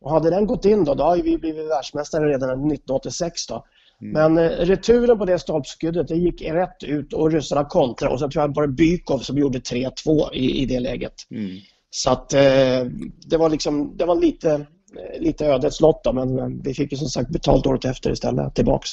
Och 0.00 0.10
hade 0.10 0.30
den 0.30 0.46
gått 0.46 0.64
in 0.64 0.84
då, 0.84 0.94
då 0.94 1.04
hade 1.04 1.22
vi 1.22 1.38
blivit 1.38 1.70
världsmästare 1.70 2.28
redan 2.28 2.50
1986 2.50 3.46
då. 3.46 3.64
Mm. 4.02 4.12
Men 4.12 4.44
eh, 4.44 4.50
returen 4.50 5.18
på 5.18 5.24
det 5.24 5.38
stolpskyddet 5.38 6.08
det 6.08 6.16
gick 6.16 6.42
rätt 6.42 6.82
ut 6.82 7.12
och 7.12 7.32
ryssarna 7.32 7.64
kontrade 7.64 8.12
och 8.12 8.20
så 8.20 8.30
tror 8.30 8.42
jag 8.44 8.54
var 8.54 8.66
det 8.66 8.72
Bykov 8.72 9.18
som 9.18 9.38
gjorde 9.38 9.58
3-2 9.58 10.32
i, 10.32 10.62
i 10.62 10.66
det 10.66 10.80
läget. 10.80 11.14
Mm. 11.30 11.60
Så 11.90 12.10
att 12.10 12.32
eh, 12.32 12.84
det 13.26 13.36
var 13.36 13.48
liksom, 13.48 13.96
det 13.96 14.04
var 14.04 14.14
lite, 14.14 14.66
Eh, 14.96 15.20
lite 15.20 15.46
ödets 15.46 15.80
lott 15.80 16.04
då, 16.04 16.12
men 16.12 16.62
vi 16.62 16.74
fick 16.74 16.92
ju 16.92 16.98
som 16.98 17.08
sagt 17.08 17.28
betalt 17.28 17.66
året 17.66 17.84
efter 17.84 18.10
istället 18.10 18.54
tillbaks. 18.54 18.90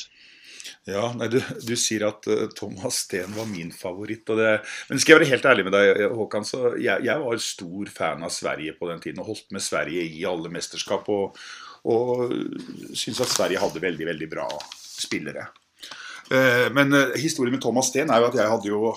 Ja, 0.83 1.15
nej, 1.17 1.29
du, 1.29 1.41
du 1.61 1.75
säger 1.75 2.05
att 2.05 2.27
uh, 2.27 2.47
Thomas 2.55 2.93
Steen 2.93 3.33
var 3.37 3.45
min 3.45 3.71
favoritt. 3.71 4.25
Det, 4.27 4.61
men 4.89 4.99
ska 4.99 5.11
jag 5.11 5.19
vara 5.19 5.29
helt 5.29 5.45
ärlig 5.45 5.63
med 5.63 5.71
dig 5.71 6.03
eh, 6.03 6.15
Håkan, 6.15 6.45
så 6.45 6.75
jag, 6.79 7.05
jag 7.05 7.19
var 7.19 7.37
stor 7.37 7.85
fan 7.85 8.23
av 8.23 8.29
Sverige 8.29 8.71
på 8.71 8.89
den 8.89 8.99
tiden 8.99 9.19
och 9.19 9.25
hållit 9.25 9.51
med 9.51 9.61
Sverige 9.61 10.01
i 10.03 10.25
alla 10.25 10.49
mästerskap 10.49 11.09
och, 11.09 11.35
och 11.81 12.31
syns 12.93 13.21
att 13.21 13.27
Sverige 13.27 13.59
hade 13.59 13.79
väldigt, 13.79 14.07
väldigt 14.07 14.29
bra 14.29 14.49
spelare. 14.99 15.47
Uh, 16.31 16.73
men 16.73 16.93
uh, 16.93 17.15
historien 17.15 17.51
med 17.51 17.61
Thomas 17.61 17.89
Steen 17.89 18.09
är 18.09 18.19
ju 18.19 18.25
att 18.25 18.35
jag 18.35 18.49
hade 18.49 18.67
ju 18.67 18.93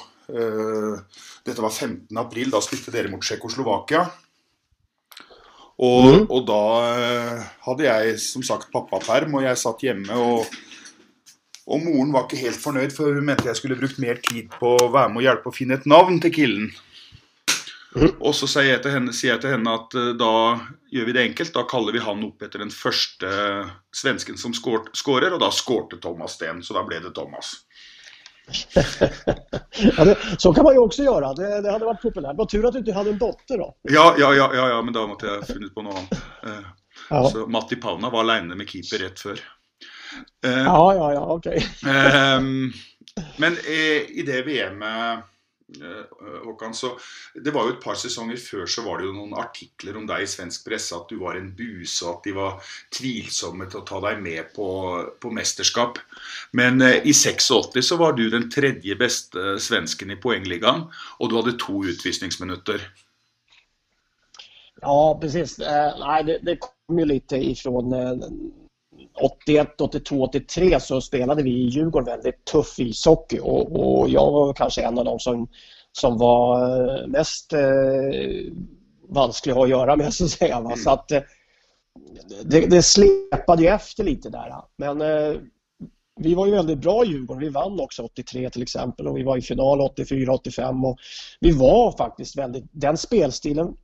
Detta 1.44 1.62
var 1.62 1.70
15. 1.70 2.16
april, 2.16 2.50
då 2.50 2.60
spelade 2.60 3.02
dere 3.02 3.10
mot 3.10 3.24
Tjeckoslovakien. 3.24 4.04
Og, 5.82 6.04
mm. 6.06 6.26
og, 6.28 6.44
da 6.46 6.60
hadde 7.66 7.88
jeg 7.88 8.18
som 8.22 8.44
sagt 8.46 8.70
pappaperm, 8.74 9.34
og 9.40 9.48
jeg 9.48 9.58
satt 9.58 9.82
hjemme. 9.82 10.14
og 10.14 10.46
og 11.62 11.78
moren 11.78 12.10
var 12.10 12.24
ikke 12.26 12.40
helt 12.42 12.58
fornøyd, 12.58 12.90
for 12.90 13.14
hun 13.14 13.26
mente 13.26 13.46
jeg 13.46 13.58
skulle 13.58 13.78
brukt 13.78 14.00
mer 14.02 14.18
tid 14.18 14.50
på 14.58 14.72
å 14.82 14.88
være 14.90 15.12
med 15.12 15.22
og 15.22 15.26
hjelpe 15.28 15.52
å 15.52 15.54
finne 15.54 15.76
et 15.78 15.86
navn 15.86 16.18
til 16.22 16.34
kilden. 16.34 16.72
Og 17.92 18.32
så 18.34 18.48
sier 18.48 18.70
jeg, 18.70 18.80
henne, 18.88 19.12
sier 19.12 19.34
jeg 19.34 19.42
til 19.42 19.52
henne 19.52 19.74
at 19.76 19.94
uh, 19.98 20.12
da 20.16 20.32
gjør 20.92 21.08
vi 21.08 21.14
det 21.16 21.24
enkelt. 21.28 21.52
Da 21.54 21.66
kaller 21.68 21.94
vi 21.94 22.02
han 22.02 22.24
opp 22.24 22.44
etter 22.44 22.64
den 22.64 22.72
første 22.72 23.32
svensken 23.94 24.40
som 24.40 24.54
skårer, 24.56 25.34
og 25.34 25.42
da 25.42 25.50
skårte 25.52 26.00
Thomas 26.00 26.38
Steen. 26.38 26.64
Så 26.64 26.76
da 26.76 26.84
ble 26.88 27.02
det 27.04 27.12
Thomas. 27.16 27.54
ja, 29.96 30.04
det, 30.04 30.18
så 30.38 30.54
kan 30.54 30.64
man 30.64 30.72
ju 30.72 30.78
också 30.78 31.02
göra. 31.02 31.34
Det, 31.34 31.60
det 31.60 31.72
hade 31.72 31.84
varit 31.84 32.02
populärt. 32.02 32.36
Vad 32.36 32.48
tur 32.48 32.66
att 32.66 32.72
du 32.72 32.78
inte 32.78 32.92
hade 32.92 33.10
en 33.10 33.18
dotter 33.18 33.58
då. 33.58 33.74
Ja, 33.82 34.14
ja, 34.18 34.34
ja, 34.34 34.50
ja, 34.54 34.68
ja 34.68 34.82
men 34.82 34.94
då 34.94 35.06
måste 35.06 35.26
jag 35.26 35.46
funnet 35.46 35.74
på 35.74 35.82
något 35.82 35.94
annat. 35.94 36.12
Uh, 36.46 36.66
ja. 37.10 37.30
Så 37.30 37.46
Matti 37.46 37.76
Pauna 37.76 38.10
var 38.10 38.20
alene 38.20 38.54
med 38.54 38.68
keeper 38.68 39.04
rätt 39.04 39.20
för. 39.20 39.32
Uh, 40.46 40.62
ja, 40.64 40.94
ja, 40.94 41.12
ja, 41.12 41.20
okej. 41.20 41.66
Okay. 41.82 41.92
Ehm, 41.92 42.72
men 43.36 43.52
i 44.08 44.22
det 44.26 44.42
VM 44.42 44.82
Eh, 44.82 45.18
Eh, 45.80 45.98
eh, 45.98 46.44
Håkan, 46.44 46.74
så 46.74 46.98
Det 47.34 47.50
var 47.50 47.66
jo 47.66 47.74
et 47.74 47.84
par 47.84 47.96
sesonger 47.96 48.36
før 48.36 48.66
så 48.68 48.84
var 48.84 48.98
det 48.98 49.06
jo 49.08 49.14
noen 49.16 49.34
artikler 49.38 49.96
om 49.96 50.06
deg 50.08 50.24
i 50.24 50.28
svensk 50.28 50.66
presse 50.66 50.94
at 50.96 51.08
du 51.08 51.16
var 51.22 51.38
en 51.38 51.52
buse, 51.56 52.04
och 52.04 52.18
at 52.18 52.24
de 52.24 52.32
var 52.36 52.74
tvilsomme 52.92 53.68
til 53.70 53.80
å 53.80 53.86
ta 53.88 54.00
deg 54.04 54.20
med 54.22 54.52
på, 54.56 54.68
på 55.20 55.32
mesterskap. 55.32 55.98
Men 56.52 56.82
eh, 56.82 57.00
i 57.08 57.14
86 57.14 57.88
så 57.88 57.96
var 58.00 58.18
du 58.18 58.28
den 58.30 58.50
tredje 58.50 58.96
beste 58.98 59.56
svensken 59.60 60.12
i 60.12 60.20
poengligaen, 60.20 60.88
og 61.18 61.30
du 61.30 61.38
hadde 61.38 61.56
to 61.60 61.82
utvisningsminutter. 61.88 62.84
Ja, 64.82 65.18
precis. 65.20 65.58
Eh, 65.58 65.98
nej, 65.98 66.24
det, 66.24 66.38
det 66.42 66.58
kom 66.58 66.98
ju 66.98 67.04
lite 67.04 67.36
ifrån 67.36 67.92
eh, 67.92 68.28
81, 69.14 69.80
82, 69.80 70.22
83 70.22 70.80
så 70.80 71.00
spelade 71.00 71.42
vi 71.42 71.50
i 71.50 71.68
Djurgården 71.68 72.06
väldigt 72.06 72.44
tuff 72.44 72.78
ishockey 72.78 73.38
och, 73.38 74.00
och 74.00 74.08
jag 74.08 74.32
var 74.32 74.52
kanske 74.52 74.82
en 74.82 74.98
av 74.98 75.04
de 75.04 75.18
som, 75.18 75.48
som 75.92 76.18
var 76.18 76.70
eh, 77.00 77.06
mest 77.06 77.52
eh, 77.52 77.60
vansklig 79.08 79.52
att 79.52 79.68
göra 79.68 79.96
med 79.96 80.14
så 80.14 80.24
att 80.24 80.30
säga. 80.30 80.56
Mm. 80.56 80.76
Så 80.76 80.90
att, 80.90 81.12
eh, 81.12 81.22
det, 82.44 82.60
det 82.60 82.82
släpade 82.82 83.62
ju 83.62 83.68
efter 83.68 84.04
lite 84.04 84.30
där. 84.30 84.54
Men 84.76 85.00
eh, 85.00 85.40
vi 86.20 86.34
var 86.34 86.46
ju 86.46 86.52
väldigt 86.52 86.78
bra 86.78 87.04
i 87.04 87.08
Djurgården. 87.08 87.42
Vi 87.42 87.48
vann 87.48 87.80
också 87.80 88.02
83 88.02 88.50
till 88.50 88.62
exempel 88.62 89.06
och 89.06 89.16
vi 89.16 89.22
var 89.22 89.36
i 89.36 89.42
final 89.42 89.80
84, 89.80 90.32
85 90.32 90.84
och 90.84 90.98
vi 91.40 91.52
var 91.52 91.92
faktiskt 91.92 92.38
väldigt, 92.38 92.64
den 92.70 92.96
spelstilen 92.96 93.76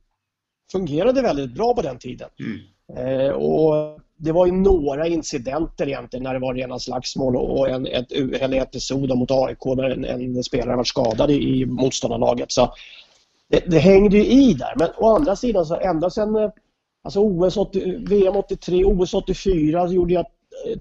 fungerade 0.71 1.21
väldigt 1.21 1.53
bra 1.53 1.73
på 1.73 1.81
den 1.81 1.99
tiden. 1.99 2.29
Mm. 2.39 2.59
Eh, 2.97 3.29
och 3.29 3.99
det 4.21 4.31
var 4.31 4.45
ju 4.45 4.51
några 4.51 5.07
incidenter 5.07 5.87
egentligen 5.87 6.23
när 6.23 6.33
det 6.33 6.39
var 6.39 6.53
rena 6.53 6.79
slagsmål 6.79 7.35
och 7.35 7.69
en, 7.69 7.85
ett, 7.85 8.11
en 8.41 8.53
episod 8.53 9.17
mot 9.17 9.31
AIK 9.31 9.63
där 9.63 9.89
en, 9.89 10.05
en 10.05 10.43
spelare 10.43 10.75
var 10.75 10.83
skadad 10.83 11.31
i, 11.31 11.65
motståndarlaget. 11.65 12.51
Så 12.51 12.73
det, 13.49 13.63
det, 13.67 13.79
hängde 13.79 14.17
ju 14.17 14.25
i 14.25 14.53
där. 14.53 14.73
Men 14.75 14.89
å 14.97 15.15
andra 15.15 15.35
sidan 15.35 15.65
så 15.65 15.75
ända 15.75 16.09
sedan 16.09 16.51
alltså 17.03 17.19
OS 17.19 17.57
80, 17.57 18.05
VM 18.09 18.35
83, 18.35 18.85
OS 18.85 19.13
84 19.13 19.87
så 19.87 19.93
gjorde 19.93 20.13
jag 20.13 20.25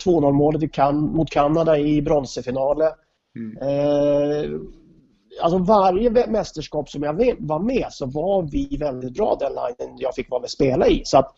2-0 0.05 0.33
målet 0.33 0.63
i 0.63 0.69
kan 0.69 1.01
mot 1.01 1.31
Kanada 1.31 1.79
i 1.79 2.03
bronsefinalen. 2.03 2.93
Mm. 3.37 3.57
Eh, 3.57 4.51
alltså 5.41 5.59
varje 5.59 6.27
mästerskap 6.27 6.91
som 6.91 7.03
jag 7.03 7.15
var 7.39 7.59
med 7.59 7.87
så 7.91 8.07
var 8.07 8.43
vi 8.43 8.77
väldigt 8.77 9.15
bra 9.15 9.37
den 9.41 9.53
linjen 9.53 9.99
jag 9.99 10.15
fick 10.15 10.31
vara 10.31 10.41
med 10.41 10.45
och 10.45 10.51
spela 10.51 10.89
i. 10.89 11.03
Så 11.05 11.19
att 11.19 11.35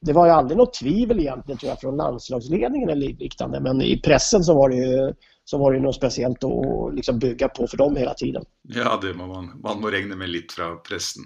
det 0.00 0.12
var 0.12 0.26
ju 0.26 0.32
aldrig 0.32 0.58
något 0.58 0.74
tvivel 0.74 1.20
egentligen 1.20 1.58
tror 1.58 1.70
jag 1.70 1.80
från 1.80 1.96
landslagsledningen 1.96 2.88
eller 2.88 3.06
liknande 3.06 3.60
men 3.60 3.82
i 3.82 4.00
pressen 4.00 4.44
så 4.44 4.54
var 4.54 4.68
det 4.68 4.76
ju 4.76 5.14
så 5.44 5.58
var 5.58 5.72
det 5.72 5.80
något 5.80 5.94
speciellt 5.94 6.44
att 6.44 6.94
liksom 6.94 7.18
bygga 7.18 7.48
på 7.48 7.66
för 7.66 7.76
dem 7.76 7.96
hela 7.96 8.14
tiden. 8.14 8.44
Ja, 8.62 8.98
det 9.02 9.14
man, 9.14 9.60
man 9.62 9.80
må 9.80 9.90
räkna 9.90 10.16
med 10.16 10.28
lite 10.28 10.54
från 10.54 10.82
pressen. 10.82 11.22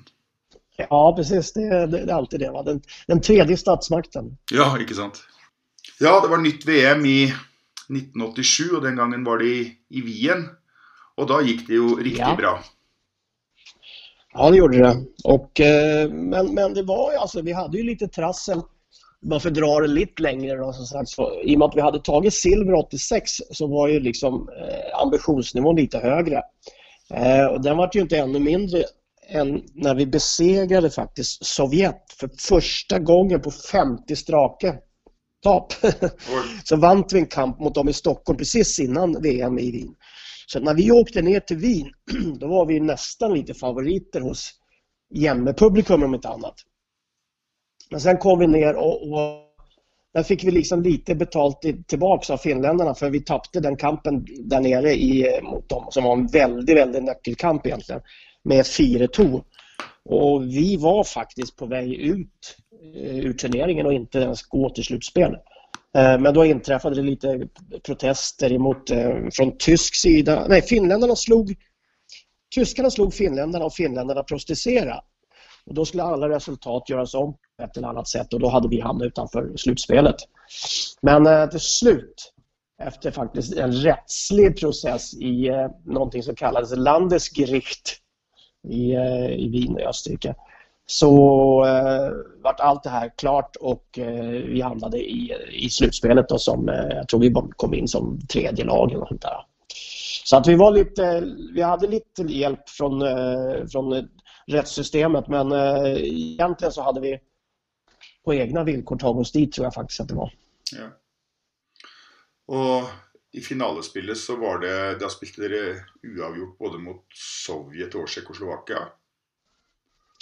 Ja, 0.76 1.14
precis. 1.16 1.52
Det, 1.52 1.86
det, 1.86 1.86
det 1.86 2.12
är 2.12 2.16
alltid 2.16 2.40
det. 2.40 2.50
Va? 2.50 2.62
Den, 2.62 2.82
den 3.06 3.20
tredje 3.20 3.56
statsmakten. 3.56 4.36
Ja, 4.52 4.80
inte 4.80 4.94
sant. 4.94 5.24
Ja, 6.00 6.20
det 6.20 6.28
var 6.28 6.38
nytt 6.38 6.68
VM 6.68 7.06
i 7.06 7.24
1987 7.24 8.64
och 8.76 8.82
den 8.82 8.96
gången 8.96 9.24
var 9.24 9.38
det 9.38 9.44
i, 9.44 9.72
i 9.88 10.00
Wien. 10.00 10.48
Och 11.16 11.26
då 11.26 11.42
gick 11.42 11.66
det 11.66 11.72
ju 11.72 11.88
riktigt 11.88 12.18
Ja. 12.18 12.36
bra. 12.38 12.60
Ja, 14.34 14.50
det 14.50 14.56
gjorde 14.56 14.78
det. 14.78 14.96
Och, 15.24 15.60
eh, 15.60 16.10
men, 16.10 16.54
men 16.54 16.74
det 16.74 16.82
var 16.82 17.12
ju 17.12 17.18
alltså, 17.18 17.42
vi 17.42 17.52
hade 17.52 17.78
ju 17.78 17.84
lite 17.84 18.08
trassel. 18.08 18.60
Bara 19.20 19.40
för 19.40 19.48
att 19.48 19.54
dra 19.54 19.80
det 19.80 19.86
lite 19.86 20.22
längre 20.22 20.56
då, 20.56 20.72
som 20.72 20.86
sagt, 20.86 21.08
så, 21.08 21.42
I 21.42 21.54
och 21.54 21.58
med 21.58 21.66
att 21.66 21.76
vi 21.76 21.80
hade 21.80 22.00
tagit 22.00 22.34
silver 22.34 22.74
86 22.74 23.30
så 23.50 23.66
var 23.66 23.88
ju 23.88 24.00
liksom 24.00 24.48
eh, 24.48 25.00
ambitionsnivån 25.02 25.76
lite 25.76 25.98
högre. 25.98 26.42
Eh, 27.14 27.46
och 27.46 27.62
den 27.62 27.76
var 27.76 27.90
ju 27.94 28.00
inte 28.00 28.18
ännu 28.18 28.38
mindre 28.38 28.84
än 29.28 29.62
när 29.74 29.94
vi 29.94 30.06
besegrade 30.06 30.90
faktiskt 30.90 31.46
Sovjet 31.46 32.02
för 32.18 32.30
första 32.48 32.98
gången 32.98 33.40
på 33.40 33.50
50 33.50 34.16
strake 34.16 34.74
tap. 35.42 35.72
så 36.64 36.76
vann 36.76 37.04
vi 37.12 37.18
en 37.18 37.26
kamp 37.26 37.60
mot 37.60 37.74
dem 37.74 37.88
i 37.88 37.92
Stockholm 37.92 38.38
precis 38.38 38.78
innan 38.78 39.22
VM 39.22 39.58
i 39.58 39.70
Wien. 39.70 39.94
Så 40.46 40.60
när 40.60 40.74
vi 40.74 40.90
åkte 40.90 41.22
ner 41.22 41.40
till 41.40 41.56
Wien, 41.56 41.90
då 42.38 42.48
var 42.48 42.66
vi 42.66 42.80
nästan 42.80 43.34
lite 43.34 43.54
favoriter 43.54 44.20
hos 44.20 44.50
hjemmepublikum 45.14 46.02
om 46.02 46.14
inte 46.14 46.28
annat. 46.28 46.54
Men 47.90 48.00
sen 48.00 48.18
kom 48.18 48.38
vi 48.38 48.46
ner 48.46 48.74
och, 48.74 49.12
och 49.12 49.44
där 50.14 50.22
fick 50.22 50.44
vi 50.44 50.50
liksom 50.50 50.82
lite 50.82 51.14
betalt 51.14 51.60
tillbaka 51.60 51.84
tillbaks 51.86 52.30
av 52.30 52.36
finländarna 52.36 52.94
för 52.94 53.10
vi 53.10 53.20
tappade 53.20 53.68
den 53.68 53.76
kampen 53.76 54.26
där 54.38 54.60
nere 54.60 54.94
i, 54.94 55.40
mot 55.42 55.68
dem 55.68 55.86
som 55.90 56.04
var 56.04 56.12
en 56.12 56.26
väldigt, 56.26 56.76
väldigt 56.76 57.04
nyckelkamp 57.04 57.66
egentligen 57.66 58.00
med 58.44 58.62
4-2. 58.64 59.42
Och 60.04 60.42
vi 60.42 60.76
var 60.76 61.04
faktiskt 61.04 61.56
på 61.56 61.66
väg 61.66 61.92
ut 61.92 62.56
eh, 62.96 63.16
ur 63.16 63.32
turneringen 63.32 63.86
och 63.86 63.92
inte 63.92 64.18
ens 64.18 64.42
gå 64.42 64.70
till 64.70 64.84
slutspel. 64.84 65.36
Eh, 65.94 66.18
men 66.18 66.34
då 66.34 66.44
inträffade 66.44 66.96
det 66.96 67.02
lite 67.02 67.48
protester 67.82 68.52
emot, 68.52 68.90
eh, 68.90 69.16
från 69.32 69.58
tysk 69.58 69.94
sida. 69.94 70.46
Nej, 70.48 70.62
finländarna 70.62 71.16
slog 71.16 71.54
Tyskarna 72.54 72.90
slog 72.90 73.14
finländarna 73.14 73.64
och 73.64 73.72
finländarna 73.74 74.22
protesterade. 74.22 75.00
Och 75.66 75.74
då 75.74 75.84
skulle 75.84 76.02
alla 76.02 76.28
resultat 76.28 76.88
göras 76.88 77.14
om 77.14 77.32
på 77.32 77.64
ett 77.64 77.76
eller 77.76 77.88
annat 77.88 78.08
sätt 78.08 78.32
och 78.32 78.40
då 78.40 78.48
hade 78.48 78.68
vi 78.68 78.80
hamnat 78.80 79.06
utanför 79.06 79.56
slutspelet. 79.56 80.16
Men 81.02 81.26
eh, 81.26 81.48
till 81.48 81.60
slut, 81.60 82.32
efter 82.82 83.10
faktiskt 83.10 83.54
en 83.54 83.72
rättslig 83.72 84.60
process 84.60 85.14
i 85.14 85.50
någonting 85.84 86.22
som 86.22 86.34
kallades 86.34 86.76
Landesgericht 86.76 87.96
i, 88.68 88.92
i 89.32 89.48
Wien 89.48 89.78
i 89.78 89.84
Österrike, 89.84 90.34
så 90.86 91.10
eh, 91.64 92.10
vart 92.42 92.60
allt 92.60 92.82
det 92.82 92.90
här 92.90 93.12
klart 93.16 93.56
och 93.56 93.98
eh, 93.98 94.30
vi 94.30 94.60
hamnade 94.60 94.98
i, 94.98 95.34
i 95.52 95.70
slutspelet 95.70 96.28
då 96.28 96.38
som, 96.38 96.68
eh, 96.68 96.88
jag 96.88 97.08
tror 97.08 97.20
vi 97.20 97.34
kom 97.56 97.74
in 97.74 97.88
som 97.88 98.20
tredje 98.28 98.64
lag 98.64 98.90
eller 98.90 99.00
något 99.00 99.08
sånt 99.08 99.22
där. 99.22 99.46
Så 100.24 100.36
att 100.36 100.46
vi 100.46 100.54
var 100.54 100.70
lite, 100.70 101.34
vi 101.54 101.62
hade 101.62 101.86
lite 101.86 102.22
hjälp 102.22 102.68
från, 102.68 103.02
eh, 103.02 103.66
från 103.72 104.08
rättssystemet 104.46 105.28
men 105.28 105.52
eh, 105.52 105.96
egentligen 106.02 106.72
så 106.72 106.82
hade 106.82 107.00
vi 107.00 107.20
på 108.24 108.34
egna 108.34 108.64
villkor 108.64 108.96
tagit 108.96 109.20
oss 109.20 109.32
dit 109.32 109.52
tror 109.52 109.64
jag 109.64 109.74
faktiskt 109.74 110.00
att 110.00 110.08
det 110.08 110.14
var. 110.14 110.32
Ja. 110.72 110.88
Och 112.46 112.88
i 113.32 113.40
finalespelet 113.40 114.18
så 114.18 114.36
var 114.36 114.58
det, 114.58 114.98
där 114.98 115.08
spelade 115.08 115.54
dere 115.54 115.76
uavgjort 116.02 116.58
både 116.58 116.78
mot 116.78 117.04
Sovjet 117.46 117.94
och 117.94 118.08
Tjeckoslovakien. 118.08 118.78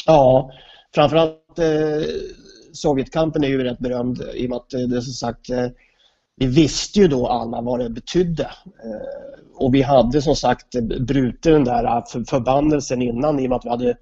Ja, 0.06 0.50
framförallt 0.94 1.58
eh, 1.58 2.08
Sovjetkampen 2.72 3.44
är 3.44 3.48
ju 3.48 3.64
rätt 3.64 3.78
berömd 3.78 4.22
i 4.34 4.46
och 4.46 4.50
med 4.50 4.56
att 4.56 4.74
eh, 4.74 4.80
det 4.80 5.02
som 5.02 5.12
sagt 5.12 5.50
eh, 5.50 5.66
vi 6.36 6.46
visste 6.46 7.00
ju 7.00 7.08
då 7.08 7.26
alla 7.26 7.60
vad 7.60 7.80
det 7.80 7.90
betydde. 7.90 8.42
Eh, 8.84 9.40
och 9.54 9.74
vi 9.74 9.82
hade 9.82 10.22
som 10.22 10.36
sagt 10.36 10.74
brutit 11.00 11.42
den 11.42 11.64
där 11.64 11.84
eh, 11.84 12.04
för, 12.04 12.24
förbannelsen 12.24 13.02
innan 13.02 13.40
i 13.40 13.46
och 13.46 13.50
med 13.50 13.56
att 13.56 13.64
vi 13.64 13.70
hade, 13.70 13.96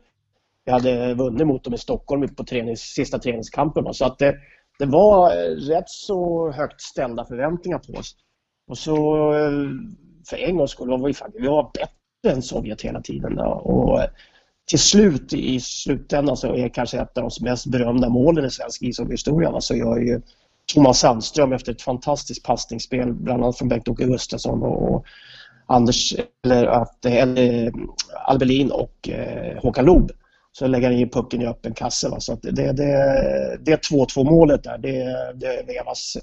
vi 0.64 0.72
hade 0.72 1.14
vunnit 1.14 1.46
mot 1.46 1.64
dem 1.64 1.74
i 1.74 1.78
Stockholm 1.78 2.34
på 2.34 2.44
tränings, 2.44 2.80
sista 2.80 3.18
träningskampen. 3.18 3.84
va. 3.84 3.92
Så 3.92 4.04
att 4.04 4.18
det, 4.18 4.36
det 4.78 4.86
var 4.86 5.30
eh, 5.30 5.50
rätt 5.50 5.88
så 5.88 6.50
högt 6.52 6.80
ställda 6.80 7.24
förväntningar 7.24 7.78
på 7.78 7.92
oss. 7.92 8.16
Och 8.68 8.78
så 8.78 9.32
för 10.28 10.36
en 10.36 10.56
gångs 10.56 10.70
skull 10.70 10.90
var 10.90 10.98
vi, 10.98 11.14
vi 11.40 11.46
var 11.48 11.70
bättre 11.74 12.36
än 12.36 12.42
Sovjet 12.42 12.82
hela 12.82 13.00
tiden. 13.00 13.36
Då. 13.36 13.44
Och, 13.44 14.00
till 14.68 14.78
slut 14.78 15.32
i 15.32 15.60
slutändan 15.60 16.36
så 16.36 16.54
är 16.54 16.68
kanske 16.68 17.00
ett 17.00 17.18
av 17.18 17.30
de 17.38 17.44
mest 17.44 17.66
berömda 17.66 18.08
målen 18.08 18.44
i 18.44 18.50
svensk 18.50 18.82
ishockeyhistoria. 18.82 19.60
Så 19.60 19.76
gör 19.76 19.98
ju 19.98 20.20
Thomas 20.74 20.98
Sandström 20.98 21.52
efter 21.52 21.72
ett 21.72 21.82
fantastiskt 21.82 22.44
passningsspel, 22.44 23.12
bland 23.12 23.42
annat 23.42 23.58
från 23.58 23.68
Bengt-Åke 23.68 24.04
Gustafsson 24.04 24.62
och 24.62 25.04
Anders, 25.66 26.14
eller, 26.44 26.66
att, 26.66 27.04
eller 27.04 27.66
eh, 27.66 27.72
Albelin 28.26 28.70
och 28.70 29.08
eh, 29.08 29.62
Håkan 29.62 29.84
Loob. 29.84 30.10
Så 30.52 30.66
lägger 30.66 30.90
han 30.90 30.98
in 30.98 31.10
pucken 31.10 31.42
i 31.42 31.46
öppen 31.46 31.74
kasse. 31.74 32.08
Va? 32.08 32.20
Så 32.20 32.32
att 32.32 32.42
det, 32.42 32.72
det, 32.72 33.58
det 33.60 33.90
2-2 33.90 34.24
målet 34.24 34.62
där, 34.62 34.78
det, 34.78 35.04
det 35.34 35.64
vevas 35.66 36.16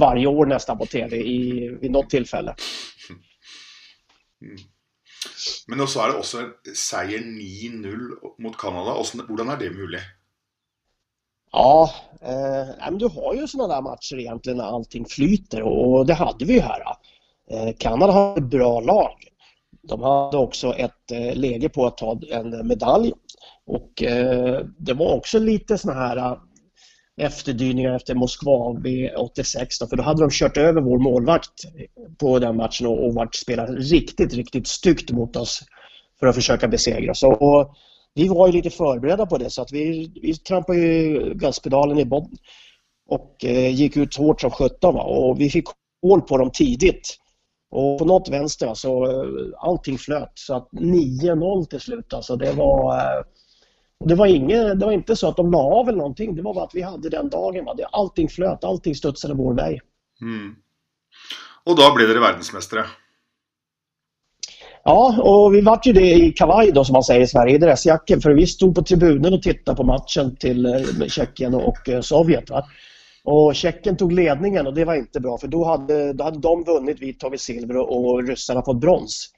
varje 0.00 0.26
år 0.26 0.46
nästan 0.46 0.78
på 0.78 0.86
TV 0.86 1.16
i, 1.16 1.68
vid 1.80 1.90
något 1.90 2.10
tillfälle. 2.10 2.54
Mm. 4.42 4.56
Men 5.68 5.86
så 5.86 6.02
er 6.02 6.12
det 6.12 6.18
også 6.22 6.40
en 6.42 6.76
seier 6.76 7.22
9-0 7.24 8.42
mot 8.42 8.58
Canada. 8.58 8.96
Hvordan 9.28 9.48
är 9.48 9.54
er 9.54 9.58
det 9.58 9.72
mulig? 9.76 10.02
Ja, 11.52 11.90
eh, 12.22 12.68
men 12.90 12.98
du 12.98 13.08
har 13.08 13.34
ju 13.34 13.46
sådana 13.46 13.74
där 13.74 13.82
matcher 13.82 14.18
egentligen 14.18 14.56
när 14.56 14.64
allting 14.64 15.04
flyter 15.04 15.62
och 15.62 16.06
det 16.06 16.14
hade 16.14 16.44
vi 16.44 16.54
ju 16.54 16.60
här. 16.60 16.82
Eh, 17.50 17.74
Kanada 17.78 18.12
har 18.12 18.38
ett 18.38 18.50
bra 18.50 18.80
lag. 18.80 19.12
De 19.82 20.02
hade 20.02 20.36
också 20.36 20.74
ett 20.74 21.10
eh, 21.12 21.34
läge 21.34 21.68
på 21.68 21.86
att 21.86 21.96
ta 21.96 22.20
en 22.30 22.66
medalj 22.66 23.12
och 23.66 24.02
eh, 24.02 24.64
det 24.78 24.92
var 24.92 25.14
också 25.14 25.38
lite 25.38 25.78
sådana 25.78 26.00
här 26.00 26.16
eh, 26.16 26.38
efterdyningar 27.22 27.94
efter 27.94 28.14
Moskva 28.14 28.72
B86, 28.72 29.66
då, 29.80 29.86
för 29.86 29.96
då 29.96 30.02
hade 30.02 30.22
de 30.22 30.30
kört 30.30 30.56
över 30.56 30.80
vår 30.80 30.98
målvakt 30.98 31.64
på 32.18 32.38
den 32.38 32.56
matchen 32.56 32.86
och, 32.86 33.06
och 33.06 33.14
varit 33.14 33.34
spelat 33.34 33.70
riktigt, 33.70 34.34
riktigt 34.34 34.66
styggt 34.66 35.10
mot 35.10 35.36
oss 35.36 35.62
för 36.20 36.26
att 36.26 36.34
försöka 36.34 36.68
besegra 36.68 37.10
oss. 37.10 37.22
Och, 37.22 37.74
vi 38.14 38.28
var 38.28 38.46
ju 38.46 38.52
lite 38.52 38.70
förberedda 38.70 39.26
på 39.26 39.38
det 39.38 39.50
så 39.50 39.62
att 39.62 39.72
vi, 39.72 40.12
vi 40.22 40.34
trampade 40.34 40.78
ju 40.78 41.34
gaspedalen 41.34 41.98
i 41.98 42.04
botten 42.04 42.38
och 43.08 43.44
eh, 43.44 43.74
gick 43.74 43.96
ut 43.96 44.16
hårt 44.16 44.40
som 44.40 44.50
sjutton 44.50 44.96
och 44.96 45.40
vi 45.40 45.50
fick 45.50 45.64
hål 46.02 46.22
på 46.22 46.38
dem 46.38 46.50
tidigt. 46.50 47.18
Och 47.70 47.98
på 47.98 48.04
något 48.04 48.28
vänster 48.28 48.74
så 48.74 49.04
eh, 49.04 49.26
allting 49.58 49.98
flöt 49.98 50.32
så 50.34 50.54
att 50.54 50.68
9-0 50.72 51.66
till 51.66 51.80
slut 51.80 52.14
alltså 52.14 52.36
det 52.36 52.52
var 52.52 52.96
eh, 52.96 53.22
det 54.06 54.14
var, 54.14 54.26
inget, 54.26 54.80
det 54.80 54.86
var 54.86 54.92
inte 54.92 55.16
så 55.16 55.28
att 55.28 55.36
de 55.36 55.50
la 55.50 55.58
av 55.58 55.88
eller 55.88 55.98
någonting, 55.98 56.34
det 56.34 56.42
var 56.42 56.54
bara 56.54 56.64
att 56.64 56.74
vi 56.74 56.82
hade 56.82 57.08
den 57.08 57.28
dagen. 57.28 57.64
Va? 57.64 57.74
Det, 57.74 57.84
allting 57.84 58.28
flöt, 58.28 58.64
allting 58.64 58.94
studsade 58.94 59.34
vår 59.34 59.54
väg. 59.54 59.80
Mm. 60.20 60.54
Og 61.62 61.78
da 61.78 61.92
ble 61.94 62.08
dere 62.10 62.22
verdensmestere. 62.22 62.84
Ja, 64.84 65.22
och 65.22 65.54
vi 65.54 65.60
vart 65.60 65.86
ju 65.86 65.92
det 65.92 66.14
i 66.14 66.32
kavaj 66.32 66.72
då 66.72 66.84
som 66.84 66.92
man 66.92 67.02
säger 67.02 67.20
i 67.20 67.26
Sverige, 67.26 67.54
i 67.54 67.58
dressjackor. 67.58 68.20
För 68.20 68.30
vi 68.30 68.46
stod 68.46 68.74
på 68.74 68.82
tribunen 68.82 69.34
och 69.34 69.42
tittade 69.42 69.76
på 69.76 69.84
matchen 69.84 70.36
till 70.36 70.66
eh, 70.66 71.06
Tjeckien 71.08 71.54
och 71.54 71.88
eh, 71.88 72.00
Sovjet. 72.00 72.50
Va? 72.50 72.64
Och 73.24 73.54
Tjeckien 73.54 73.96
tog 73.96 74.12
ledningen 74.12 74.66
och 74.66 74.74
det 74.74 74.84
var 74.84 74.94
inte 74.94 75.20
bra 75.20 75.38
för 75.38 75.48
då 75.48 75.64
hade, 75.64 76.12
då 76.12 76.24
hade 76.24 76.38
de 76.38 76.64
vunnit, 76.64 76.96
vi 77.00 77.14
tagit 77.14 77.40
silver 77.40 77.76
och, 77.76 77.96
och 77.96 78.28
ryssarna 78.28 78.62
fått 78.62 78.80
brons. 78.80 79.30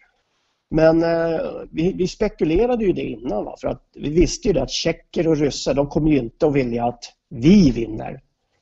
Men 0.71 1.03
eh, 1.03 1.41
vi, 1.71 1.93
vi 1.93 2.09
spekulerade 2.09 2.85
ju 2.85 2.93
det 2.93 3.03
innan 3.03 3.45
va? 3.45 3.55
för 3.61 3.69
att 3.69 3.83
vi 3.95 4.11
visste 4.11 4.49
ju 4.49 4.59
att 4.59 4.71
tjecker 4.71 5.29
och 5.29 5.37
ryssar 5.37 5.75
de 5.75 5.87
kommer 5.87 6.11
ju 6.11 6.19
inte 6.19 6.47
att 6.47 6.55
vilja 6.55 6.85
att 6.85 7.05
vi 7.31 7.71
vinner. 7.71 8.21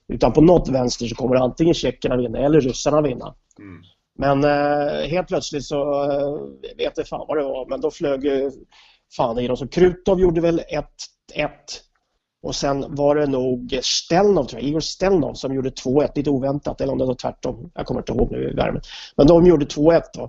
Utan 0.08 0.32
på 0.32 0.40
något 0.40 0.68
vänster 0.68 1.06
så 1.06 1.14
kommer 1.14 1.36
antingen 1.36 1.74
tjeckerna 1.74 2.16
vinna 2.16 2.38
eller 2.38 2.60
ryssarna 2.60 3.02
vinna. 3.02 3.34
Mm. 3.58 3.82
Men 4.18 4.44
eh, 4.44 5.08
helt 5.08 5.28
plötsligt 5.28 5.64
så 5.64 6.10
eh, 6.10 6.76
vet 6.76 6.98
jag 6.98 7.08
fan 7.08 7.24
vad 7.28 7.38
det 7.38 7.44
var, 7.44 7.66
men 7.68 7.80
då 7.80 7.90
flög 7.90 8.24
ju 8.24 8.50
fan 9.16 9.38
i 9.38 9.46
dem. 9.46 9.56
Så 9.56 9.68
Krutov 9.68 10.20
gjorde 10.20 10.40
väl 10.40 10.60
1-1 11.34 11.48
Och 12.42 12.54
sen 12.54 12.94
var 12.94 13.14
det 13.14 13.26
nog 13.26 13.78
Stelnov, 13.82 14.44
tror 14.44 14.60
jag, 14.62 14.68
Igor 14.68 14.80
Stelnov 14.80 15.34
som 15.34 15.54
gjorde 15.54 15.70
2-1 15.70 16.10
lite 16.14 16.30
oväntat 16.30 16.80
eller 16.80 16.92
om 16.92 16.98
det 16.98 17.04
var 17.04 17.14
tvärtom. 17.14 17.70
Jag 17.74 17.86
kommer 17.86 18.00
inte 18.00 18.12
ihåg 18.12 18.32
nu 18.32 18.50
i 18.50 18.54
värmen. 18.54 18.82
Men 19.16 19.26
de 19.26 19.46
gjorde 19.46 19.64
2-1 19.64 20.02
då. 20.14 20.28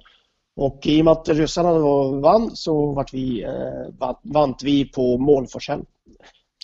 Och 0.56 0.80
i 0.84 1.02
och 1.02 1.06
med 1.06 1.12
att 1.12 1.30
ryssarna 1.30 1.74
då 1.74 2.20
vann 2.20 2.56
så 2.56 2.92
vart 2.92 3.13
vi, 3.13 3.44
eh, 3.44 4.12
vann 4.22 4.56
vi 4.63 4.86
på 4.86 5.18
målforskäll. 5.18 5.86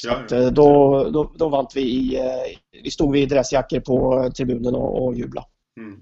Så 0.02 0.12
att, 0.12 0.32
eh, 0.32 0.48
då, 0.48 1.04
då, 1.10 1.32
då 1.36 1.50
vann 1.50 1.68
vi 1.76 1.82
i, 1.82 2.18
eh, 2.18 2.58
vi 2.84 2.92
stod 2.92 3.14
vi 3.14 3.22
i 3.22 3.26
dressjackor 3.26 3.80
på 3.80 4.30
tribunen 4.38 4.76
och, 4.76 5.06
och 5.06 5.16
jublade. 5.16 5.48
Mm. 5.78 6.00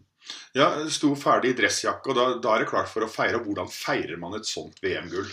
Ja, 0.53 0.71
stod 0.89 1.17
färdig 1.19 1.49
i 1.49 1.53
dressjacka 1.53 2.09
och 2.09 2.15
då, 2.15 2.39
då 2.43 2.49
är 2.49 2.59
det 2.59 2.65
klart 2.65 2.87
för 2.87 3.01
att 3.01 3.11
fira. 3.11 3.37
Hur 3.45 3.65
firar 3.65 4.17
man 4.17 4.33
ett 4.33 4.45
sånt 4.45 4.73
VM-guld? 4.81 5.27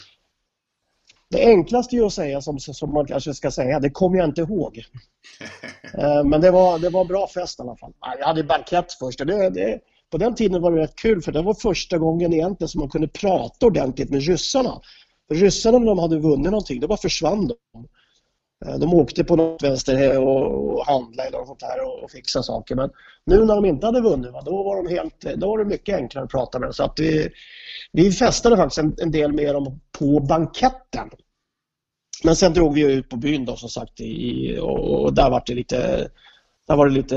Det 1.31 1.47
enklaste 1.47 1.97
är 1.97 2.07
att 2.07 2.13
säga 2.13 2.41
som, 2.41 2.59
som 2.59 2.93
man 2.93 3.07
kanske 3.07 3.35
ska 3.35 3.51
säga, 3.51 3.81
det 3.81 3.91
kommer 3.91 4.19
jag 4.19 4.29
inte 4.29 4.41
ihåg. 4.41 4.85
Eh, 5.99 6.25
men 6.25 6.41
det 6.41 6.51
var, 6.51 6.79
det 6.79 6.91
var 6.91 7.05
bra 7.05 7.29
fest 7.29 7.59
i 7.59 7.63
alla 7.63 7.77
fall. 7.77 7.93
Jag 8.19 8.27
hade 8.27 8.45
bankett 8.45 8.93
först. 8.93 9.19
Det, 9.19 9.51
det, 9.51 9.81
på 10.15 10.19
den 10.19 10.35
tiden 10.35 10.63
var 10.63 10.73
det 10.73 10.83
rätt 10.83 10.97
kul 10.97 11.23
för 11.23 11.33
det 11.33 11.43
var 11.43 11.55
första 11.55 11.99
gången 11.99 12.33
egentligen 12.33 12.69
som 12.69 12.79
man 12.79 12.91
kunde 12.91 13.09
prata 13.09 13.67
ordentligt 13.67 14.11
med 14.11 14.23
ryssarna. 14.23 14.81
För 15.29 15.35
ryssarna 15.35 15.79
när 15.79 15.87
de 15.87 15.99
hade 15.99 16.19
vunnit 16.19 16.51
någonting, 16.51 16.81
då 16.81 16.87
bara 16.89 16.99
försvann 16.99 17.49
de. 17.49 17.55
Eh, 18.67 18.79
de 18.79 18.95
åkte 18.95 19.25
på 19.25 19.37
något 19.37 19.63
vänster 19.63 20.19
och 20.19 20.87
handlade 20.87 21.29
eller 21.29 21.39
något 21.39 21.47
sånt 21.47 21.63
här 21.63 22.03
och 22.03 22.11
fixade 22.11 22.43
saker. 22.43 22.75
Men 22.75 22.91
nu 23.27 23.45
när 23.45 23.55
de 23.55 23.65
inte 23.65 23.87
hade 23.87 24.01
vunnit, 24.01 24.31
då 24.45 24.63
var, 24.65 24.83
de 24.83 24.95
helt, 24.95 25.21
då 25.37 25.49
var 25.49 25.59
det 25.59 25.65
mycket 25.65 25.97
enklare 25.97 26.25
att 26.25 26.31
prata 26.31 26.59
med. 26.59 26.75
Så 26.75 26.85
att 26.85 27.01
vi, 27.01 27.29
vi 27.93 28.13
festade 28.13 28.57
faktiskt 28.57 28.79
en, 28.79 28.97
en 28.99 29.11
del 29.11 29.33
med 29.33 29.55
dem 29.55 29.81
på 29.99 30.21
banketten. 30.21 31.11
Men 32.25 32.37
sen 32.37 32.53
drog 32.53 32.75
vi 32.75 32.93
ut 32.93 33.09
på 33.09 33.17
byn 33.17 33.45
då 33.45 33.57
som 33.57 33.69
sagt 33.69 34.01
i, 34.01 34.59
och, 34.59 35.03
och 35.03 35.15
där 35.15 35.31
var 35.31 35.43
det 35.47 35.55
lite 35.55 36.09
där 36.67 36.77
var 36.77 36.89
det 36.89 36.95
lite 36.95 37.17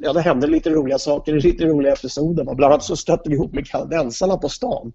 ja, 0.00 0.12
det 0.12 0.20
hände 0.20 0.46
lite 0.46 0.70
roliga 0.70 0.98
saker, 0.98 1.32
lite 1.32 1.64
roliga 1.64 1.92
episoder. 1.92 2.44
Bland 2.44 2.64
annat 2.72 2.84
så 2.84 2.96
stötte 2.96 3.30
vi 3.30 3.34
ihop 3.34 3.52
med 3.52 3.66
kanadensarna 3.66 4.36
på 4.36 4.48
stan. 4.48 4.92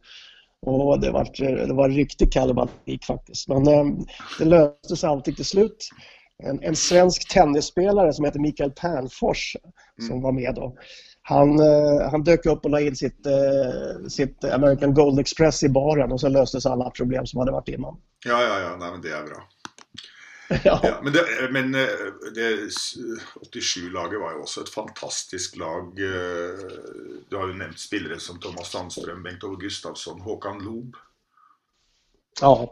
Och 0.61 0.99
det 0.99 1.11
var, 1.11 1.27
det 1.67 1.73
var 1.73 1.89
riktigt 1.89 2.33
kalabalik 2.33 3.05
faktiskt. 3.07 3.47
Men 3.47 3.67
eh, 3.67 3.85
det 4.39 4.45
löste 4.45 4.95
sig 4.95 5.09
alltid 5.09 5.35
till 5.35 5.45
slut. 5.45 5.89
En, 6.43 6.63
en 6.63 6.75
svensk 6.75 7.33
tennisspelare 7.33 8.13
som 8.13 8.25
heter 8.25 8.39
Mikael 8.39 8.71
Pernfors 8.71 9.55
mm. 9.99 10.09
som 10.09 10.21
var 10.21 10.31
med 10.31 10.55
då. 10.55 10.75
Han, 11.21 11.59
eh, 11.59 12.09
han 12.11 12.23
dök 12.23 12.45
upp 12.45 12.65
och 12.65 12.71
la 12.71 12.81
in 12.81 12.95
sitt, 12.95 13.25
eh, 13.25 14.07
sitt 14.07 14.43
American 14.43 14.93
Gold 14.93 15.19
Express 15.19 15.63
i 15.63 15.69
baren 15.69 16.11
och 16.11 16.19
så 16.19 16.29
löstes 16.29 16.65
alla 16.65 16.89
problem 16.89 17.25
som 17.25 17.39
hade 17.39 17.51
varit 17.51 17.67
innan. 17.67 17.97
Ja, 18.25 18.43
ja, 18.43 18.59
ja, 18.59 18.77
Nej, 18.79 18.91
men 18.91 19.01
det 19.01 19.09
är 19.09 19.23
bra. 19.23 19.37
Ja. 20.63 20.79
ja. 20.83 20.99
men, 21.03 21.13
det, 21.13 21.25
men 21.51 21.75
eh, 21.75 21.87
det 22.35 22.69
87-laget 23.53 24.19
var 24.19 24.31
ju 24.31 24.39
också 24.39 24.61
ett 24.61 24.69
fantastiskt 24.69 25.57
lag. 25.57 25.99
Eh, 25.99 26.59
du 27.29 27.35
har 27.35 27.47
ju 27.47 27.53
nämnt 27.53 27.79
spelare 27.79 28.19
som 28.19 28.39
Thomas 28.39 28.71
Sandström, 28.71 29.23
Bengt-Ove 29.23 29.61
Gustafsson, 29.61 30.21
Håkan 30.21 30.63
Loob. 30.63 30.95
Ja. 32.41 32.71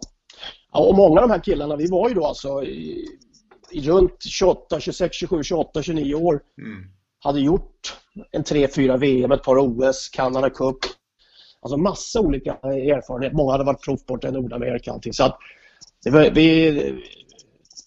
ja, 0.73 0.79
och 0.79 0.95
många 0.95 1.21
av 1.21 1.27
de 1.27 1.33
här 1.33 1.43
killarna, 1.43 1.75
vi 1.75 1.87
var 1.87 2.09
ju 2.09 2.15
då 2.15 2.25
alltså 2.25 2.63
i, 2.63 3.07
i 3.71 3.81
runt 3.81 4.23
28, 4.23 4.79
26, 4.79 5.15
27, 5.15 5.43
28, 5.43 5.83
29 5.83 6.15
år. 6.15 6.41
Mm. 6.61 6.83
Hade 7.19 7.39
gjort 7.39 7.97
en 8.31 8.43
3-4 8.43 8.97
VM, 8.97 9.31
ett 9.31 9.43
par 9.43 9.57
OS, 9.57 10.09
Canada 10.09 10.49
Cup. 10.49 10.77
Alltså 11.61 11.77
massa 11.77 12.19
olika 12.19 12.51
erfarenheter. 12.53 13.35
Många 13.35 13.51
hade 13.51 13.63
varit 13.63 13.81
proffsborta 13.81 14.27
i 14.27 14.31
Nordamerika. 14.31 14.91
Allting. 14.91 15.13
Så 15.13 15.23
att 15.23 15.37
det 16.03 16.09
var, 16.09 16.29
vi, 16.29 17.03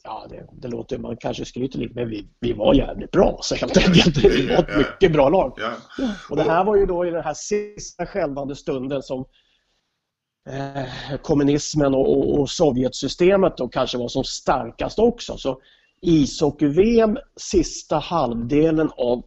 ja, 0.04 0.26
det, 0.30 0.46
det 0.52 0.68
låter, 0.68 0.98
man 0.98 1.16
kanske 1.16 1.44
skryter 1.44 1.78
lite, 1.78 1.94
men 1.94 2.08
vi, 2.08 2.28
vi 2.40 2.52
var 2.52 2.74
jävligt 2.74 3.10
bra 3.10 3.38
så 3.42 3.54
helt 3.54 3.76
enkelt. 3.76 4.16
Vi 4.16 4.46
var 4.46 4.58
ett 4.58 4.76
mycket 4.76 5.12
bra 5.12 5.28
lag. 5.28 5.58
Ja. 5.58 5.72
Och 6.30 6.36
det 6.36 6.42
här 6.42 6.64
var 6.64 6.76
ju 6.76 6.86
då 6.86 7.06
i 7.06 7.10
den 7.10 7.24
här 7.24 7.34
sista 7.34 8.06
skälvande 8.06 8.56
stunden 8.56 9.02
som 9.02 9.24
eh, 10.50 11.16
kommunismen 11.22 11.94
och, 11.94 12.18
och, 12.18 12.40
och 12.40 12.50
Sovjetsystemet 12.50 13.56
då 13.56 13.68
kanske 13.68 13.98
var 13.98 14.08
som 14.08 14.24
starkast 14.24 14.98
också. 14.98 15.36
Så 15.36 15.60
ishockey-VM 16.00 17.16
sista 17.36 17.98
halvdelen 17.98 18.90
av 18.96 19.22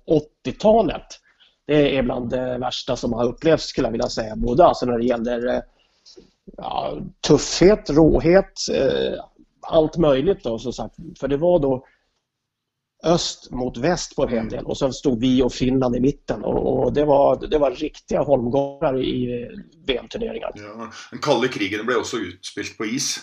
80-talet 0.46 1.20
det 1.66 1.98
är 1.98 2.04
bland 2.04 2.30
det 2.30 2.58
värsta 2.58 2.96
som 2.96 3.14
har 3.14 3.26
upplevts 3.26 3.64
skulle 3.64 3.88
jag 3.88 3.92
vilja 3.92 4.10
säga. 4.10 4.36
Både 4.36 4.66
alltså 4.66 4.86
när 4.86 4.98
det 4.98 5.06
gäller 5.06 5.48
eh, 5.48 5.62
ja, 6.58 6.98
tuffhet, 7.28 7.90
råhet, 7.90 8.54
eh, 8.74 9.24
allt 9.64 9.98
möjligt 9.98 10.44
då 10.44 10.60
som 10.60 10.74
sagt. 10.74 10.96
För 11.20 11.28
det 11.28 11.38
var 11.38 11.60
då 11.60 11.86
öst 13.04 13.52
mot 13.52 13.78
väst 13.78 14.16
på 14.16 14.24
en 14.24 14.30
hel 14.30 14.50
del 14.50 14.66
och 14.66 14.78
så 14.78 14.92
stod 14.92 15.20
vi 15.20 15.44
och 15.44 15.54
Finland 15.54 15.96
i 15.96 16.00
mitten 16.00 16.44
och, 16.44 16.84
och 16.84 16.94
det, 16.94 17.06
var, 17.06 17.48
det 17.48 17.58
var 17.58 17.72
riktiga 17.72 18.22
holmgångar 18.22 19.04
i 19.04 19.50
VM-turneringar. 19.86 20.52
Ja, 20.56 20.92
den 21.12 21.20
kalla 21.20 21.48
krigen 21.48 21.86
blev 21.86 21.98
också 21.98 22.18
utspilt 22.18 22.78
på 22.78 22.86
is. 22.86 23.20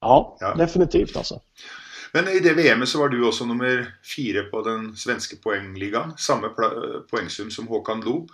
Ja, 0.00 0.36
ja, 0.40 0.54
definitivt 0.54 1.16
alltså. 1.16 1.40
Men 2.12 2.28
i 2.28 2.38
det 2.38 2.54
VM 2.54 2.86
så 2.86 2.98
var 2.98 3.08
du 3.08 3.28
också 3.28 3.44
nummer 3.44 3.94
fyra 4.16 4.42
på 4.42 4.62
den 4.62 4.96
svenska 4.96 5.36
poängligan, 5.42 6.14
samma 6.16 6.48
poängsum 7.10 7.50
som 7.50 7.68
Håkan 7.68 8.00
Loob. 8.00 8.30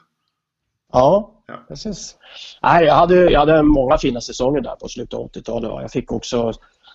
Ja, 0.93 1.43
ja, 1.47 1.65
precis. 1.69 2.17
Nej, 2.63 2.85
jag, 2.85 2.95
hade, 2.95 3.31
jag 3.31 3.41
hade 3.41 3.63
många 3.63 3.99
fina 3.99 4.21
säsonger 4.21 4.61
där 4.61 4.77
på 4.77 4.89
slutet 4.89 5.15
av 5.15 5.31
80-talet. 5.31 5.71
Jag 5.71 5.91
fick 5.91 6.13
också 6.13 6.53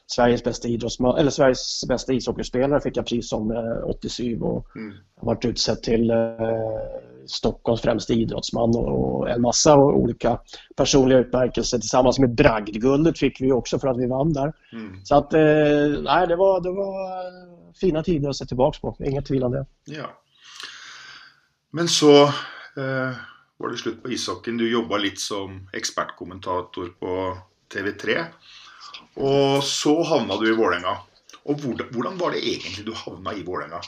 Sveriges 0.08 0.44
bästa 0.44 0.68
idrottsman, 0.68 1.18
eller 1.18 1.32
Sveriges 1.32 1.84
bästa 1.88 2.14
ishockeyspelare 2.14 2.82
fick 2.82 2.98
jag 2.98 3.06
pris 3.06 3.30
som 3.30 3.52
eh, 3.52 3.90
87 3.90 4.40
och 4.42 4.76
mm. 4.76 4.94
varit 5.22 5.46
utsedd 5.46 5.84
till 5.84 6.10
eh, 6.10 6.18
Stockholms 7.28 7.82
främsta 7.82 8.14
idrottsman 8.14 8.70
och, 8.70 9.20
och, 9.20 9.30
en 9.30 9.42
massa 9.42 9.78
olika 9.78 10.40
personliga 10.76 11.20
utmärkelser. 11.20 11.78
Tillsammans 11.78 12.20
med 12.20 12.36
Bragdguldet 12.36 13.20
fick 13.20 13.42
vi 13.42 13.52
också 13.52 13.80
för 13.80 13.88
att 13.88 13.98
vi 13.98 14.08
vann 14.08 14.34
där. 14.34 14.54
Mm. 14.74 15.06
Så 15.06 15.16
att, 15.16 15.34
eh, 15.34 16.02
nej, 16.02 16.28
det 16.28 16.36
var, 16.36 16.62
det 16.62 16.72
var 16.72 17.74
fina 17.80 18.04
tider 18.04 18.30
att 18.30 18.36
se 18.36 18.46
tillbaka 18.46 18.80
på, 18.82 18.96
inget 19.00 19.26
tvivel 19.26 19.44
om 19.44 19.52
det. 19.52 19.66
Ja. 19.86 20.24
Men 21.72 21.88
så 21.88 22.24
eh, 22.24 23.12
var 23.58 23.70
det 23.70 23.78
slut 23.78 24.04
på 24.04 24.12
ishockeyn. 24.12 24.58
Du 24.58 24.72
jobbade 24.72 25.04
lite 25.04 25.22
som 25.22 25.70
expertkommentator 25.74 26.88
på 27.00 27.38
TV3. 27.74 28.26
Och 29.14 29.64
så 29.64 30.04
hamnade 30.04 30.46
du 30.46 30.54
i 30.54 30.56
Vålerenga. 30.56 30.98
Och 31.44 31.62
hur 31.62 32.20
var 32.20 32.32
det 32.32 32.48
egentligen 32.48 32.86
du 32.86 32.94
hamnade 32.94 33.38
i 33.38 33.44
Vålerenga? 33.44 33.82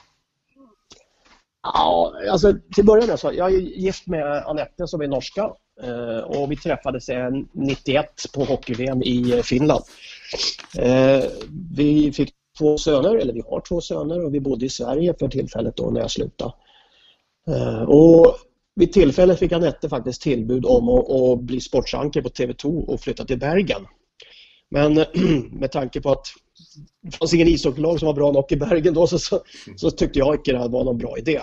Ja, 1.73 2.13
alltså 2.31 2.53
till 2.75 2.85
början 2.85 3.07
med 3.07 3.19
så 3.19 3.31
jag 3.33 3.53
är 3.53 3.59
gift 3.59 4.07
med 4.07 4.43
Anette 4.45 4.87
som 4.87 5.01
är 5.01 5.07
norska 5.07 5.49
eh, 5.83 6.17
och 6.17 6.51
vi 6.51 6.57
träffades 6.57 7.09
91 7.51 8.05
på 8.33 8.43
hockey-VM 8.43 9.03
i 9.03 9.31
eh, 9.31 9.41
Finland. 9.41 9.83
Eh, 10.77 11.23
vi 11.75 12.11
fick 12.13 12.33
två 12.57 12.77
söner, 12.77 13.15
eller 13.15 13.33
vi 13.33 13.41
har 13.49 13.61
två 13.61 13.81
söner 13.81 14.25
och 14.25 14.33
vi 14.33 14.39
bodde 14.39 14.65
i 14.65 14.69
Sverige 14.69 15.13
för 15.19 15.27
tillfället 15.27 15.75
då 15.75 15.89
när 15.89 16.01
jag 16.01 16.11
slutade. 16.11 16.53
Och 17.87 18.37
vid 18.75 18.93
tillfället 18.93 19.39
fick 19.39 19.51
Anette 19.51 19.89
faktiskt 19.89 20.21
tillbud 20.21 20.65
om 20.65 20.89
att, 20.89 21.09
att 21.09 21.39
bli 21.39 21.61
sportsanker 21.61 22.21
på 22.21 22.29
TV2 22.29 22.85
och 22.85 22.99
flytta 22.99 23.25
till 23.25 23.39
Bergen. 23.39 23.85
Men 24.71 24.93
med 25.51 25.71
tanke 25.71 26.01
på 26.01 26.11
att 26.11 26.25
det 27.01 27.11
fanns 27.11 27.33
ingen 27.33 27.47
ishockeylag 27.47 27.99
som 27.99 28.05
var 28.05 28.13
bra 28.13 28.31
nog 28.31 28.51
i 28.51 28.55
Bergen 28.55 28.93
då 28.93 29.07
så, 29.07 29.19
så, 29.19 29.41
så, 29.75 29.91
tyckte 29.91 30.19
jag 30.19 30.35
inte 30.35 30.51
det 30.51 30.57
var 30.57 30.83
någon 30.83 30.97
bra 30.97 31.17
idé. 31.17 31.41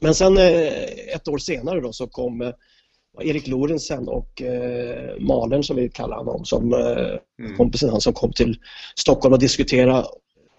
Men 0.00 0.14
sen 0.14 0.36
eh, 0.36 1.14
ett 1.14 1.28
år 1.28 1.38
senare 1.38 1.80
då 1.80 1.92
så 1.92 2.06
kom 2.06 2.40
eh, 2.40 2.52
Erik 3.20 3.46
Lorentzen 3.46 4.08
och 4.08 4.42
eh, 4.42 5.20
Malern 5.20 5.62
som 5.64 5.76
vi 5.76 5.88
kallar 5.88 6.16
honom, 6.16 6.44
som 6.44 6.74
mm. 6.74 7.56
kompisen 7.56 7.90
han 7.90 8.00
som 8.00 8.12
kom 8.12 8.32
till 8.32 8.58
Stockholm 8.96 9.32
och 9.32 9.38
diskutera 9.38 10.04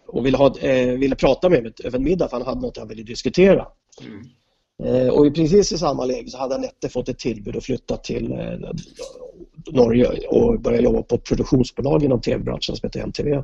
och 0.08 0.26
ville, 0.26 0.38
ha, 0.38 0.54
ville 0.98 1.16
prata 1.16 1.50
med 1.50 1.64
mig 1.64 1.74
över 1.84 1.98
en 1.98 2.04
middag 2.04 2.28
för 2.28 2.38
han 2.38 2.46
hade 2.46 2.62
något 2.62 2.78
han 2.78 2.88
ville 2.88 3.04
diskutera. 3.04 3.68
Mm. 4.02 5.10
Och 5.12 5.36
precis 5.36 5.72
i 5.72 5.78
samma 5.78 6.06
läge 6.06 6.30
så 6.30 6.38
hade 6.38 6.56
Anette 6.56 6.90
fått 6.90 7.10
ett 7.10 7.20
tillbud 7.20 7.56
att 7.56 7.64
flytta 7.64 7.98
till 7.98 8.34
Norge 9.72 10.08
och 10.28 10.62
började 10.62 10.84
jobba 10.84 11.02
på 11.02 11.16
ett 11.16 11.24
produktionsbolag 11.24 12.04
inom 12.04 12.22
tv-branschen 12.22 12.76
som 12.76 12.88
heter 12.88 13.00
MTV. 13.00 13.44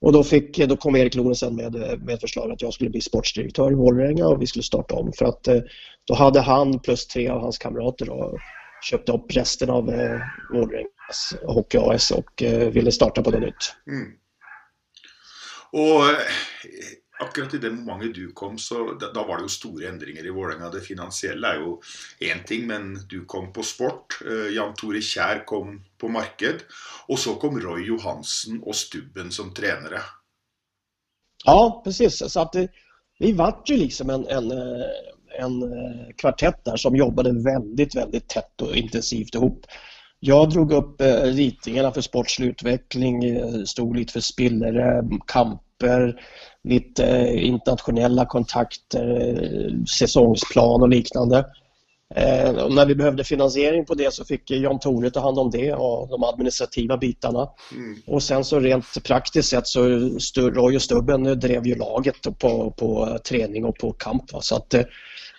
Och 0.00 0.12
då, 0.12 0.24
fick, 0.24 0.56
då 0.56 0.76
kom 0.76 0.96
Erik 0.96 1.14
Lorentzen 1.14 1.56
med, 1.56 2.02
med 2.02 2.20
förslag 2.20 2.50
att 2.52 2.62
jag 2.62 2.72
skulle 2.72 2.90
bli 2.90 3.00
sportsdirektör 3.00 3.72
i 3.72 3.74
Vålerenga 3.74 4.26
och 4.26 4.42
vi 4.42 4.46
skulle 4.46 4.62
starta 4.62 4.94
om 4.94 5.12
för 5.12 5.24
att 5.24 5.48
eh, 5.48 5.60
då 6.04 6.14
hade 6.14 6.40
han 6.40 6.78
plus 6.78 7.06
tre 7.06 7.28
av 7.28 7.40
hans 7.40 7.58
kamrater 7.58 8.06
då, 8.06 8.38
köpt 8.82 9.08
upp 9.08 9.36
resten 9.36 9.70
av 9.70 9.90
eh, 9.90 10.20
Vålerengas 10.52 11.34
Hockey 11.46 11.78
AS 11.78 12.10
och 12.10 12.42
eh, 12.42 12.68
ville 12.68 12.92
starta 12.92 13.22
på 13.22 13.30
det 13.30 13.40
nytt. 13.40 13.74
Mm. 13.90 14.08
Och 15.72 16.04
eh, 16.04 16.16
akkurat 17.20 17.54
i 17.54 17.60
det 17.62 17.70
momentet 17.70 18.14
du 18.14 18.32
kom, 18.32 18.58
så 18.58 18.92
da, 19.00 19.12
da 19.14 19.24
var 19.26 19.38
det 19.38 19.48
jo 19.48 19.54
store 19.56 19.88
endringer 19.88 20.26
i 20.26 20.34
Vålerenga. 20.34 20.70
Det 20.74 20.84
finansielle 20.86 21.54
er 21.54 21.62
jo 21.62 21.78
én 22.20 22.44
ting, 22.46 22.66
men 22.66 22.94
du 23.10 23.22
kom 23.26 23.52
på 23.52 23.62
sport. 23.66 24.20
Eh, 24.26 24.52
Jan 24.56 24.74
Tore 24.78 25.02
Kjær 25.02 25.44
kom 25.48 25.80
på 25.98 26.10
marked. 26.12 26.64
Og 27.08 27.18
så 27.18 27.34
kom 27.40 27.60
Roy 27.60 27.86
Johansen 27.88 28.62
og 28.62 28.76
Stubben 28.76 29.30
som 29.34 29.54
trenere. 29.54 30.02
Ja, 31.44 31.80
precis. 31.84 32.22
Så 32.32 32.40
att 32.40 32.52
det, 32.52 32.68
vi 33.18 33.32
vart 33.32 33.70
ju 33.70 33.76
liksom 33.76 34.10
en, 34.10 34.26
en, 34.26 34.50
eh, 34.50 34.86
en 35.38 35.62
eh, 35.62 36.14
kvartett 36.16 36.64
där 36.64 36.76
som 36.76 36.96
jobbade 36.96 37.32
väldigt, 37.32 37.94
väldigt 37.94 38.28
tätt 38.28 38.62
och 38.62 38.76
intensivt 38.76 39.34
ihop. 39.34 39.66
Jag 40.20 40.50
drog 40.50 40.72
upp 40.72 41.00
eh, 41.00 41.22
ritningarna 41.22 41.92
för 41.92 42.00
sportslig 42.00 42.46
utveckling, 42.46 43.22
stod 43.66 43.96
lite 43.96 44.12
för 44.12 44.20
spillere, 44.20 45.02
kamper, 45.26 46.20
lite 46.68 47.06
eh, 47.06 47.46
internationella 47.46 48.26
kontakter, 48.26 49.20
eh, 49.20 49.84
säsongsplan 49.84 50.82
och 50.82 50.88
liknande. 50.88 51.44
Eh, 52.14 52.50
och 52.50 52.74
när 52.74 52.86
vi 52.86 52.94
behövde 52.94 53.24
finansiering 53.24 53.84
på 53.84 53.94
det 53.94 54.14
så 54.14 54.24
fick 54.24 54.50
Jan 54.50 54.80
Tore 54.80 55.10
ta 55.10 55.20
hand 55.20 55.38
om 55.38 55.50
det 55.50 55.74
och 55.74 56.08
de 56.08 56.24
administrativa 56.24 56.96
bitarna. 56.96 57.48
Mm. 57.72 58.02
Och 58.06 58.22
sen 58.22 58.44
så 58.44 58.60
rent 58.60 59.04
praktiskt 59.04 59.48
sett 59.48 59.66
så 59.66 59.88
Roy 60.36 60.76
och 60.76 60.82
Stubben 60.82 61.24
drev 61.40 61.66
ju 61.66 61.74
laget 61.74 62.38
på, 62.38 62.74
på 62.78 63.18
träning 63.24 63.64
och 63.64 63.78
på 63.78 63.92
kamp. 63.92 64.32
Va? 64.32 64.40
Så 64.40 64.56
att, 64.56 64.74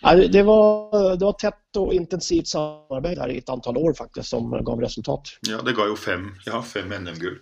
ja, 0.02 0.16
det, 0.16 0.44
var, 0.44 1.16
det 1.16 1.26
var 1.26 1.34
tätt 1.34 1.78
och 1.78 1.94
intensivt 1.94 2.48
samarbete 2.48 3.22
här 3.22 3.30
i 3.30 3.38
ett 3.38 3.50
antal 3.50 3.78
år 3.78 3.94
faktiskt 3.94 4.30
som 4.30 4.64
gav 4.64 4.82
resultat. 4.82 5.22
Ja, 5.48 5.62
det 5.62 5.74
ga 5.74 5.88
jo 5.88 5.96
fem, 5.96 6.36
ja, 6.46 6.62
fem 6.62 6.90
NM-gull. 6.90 7.40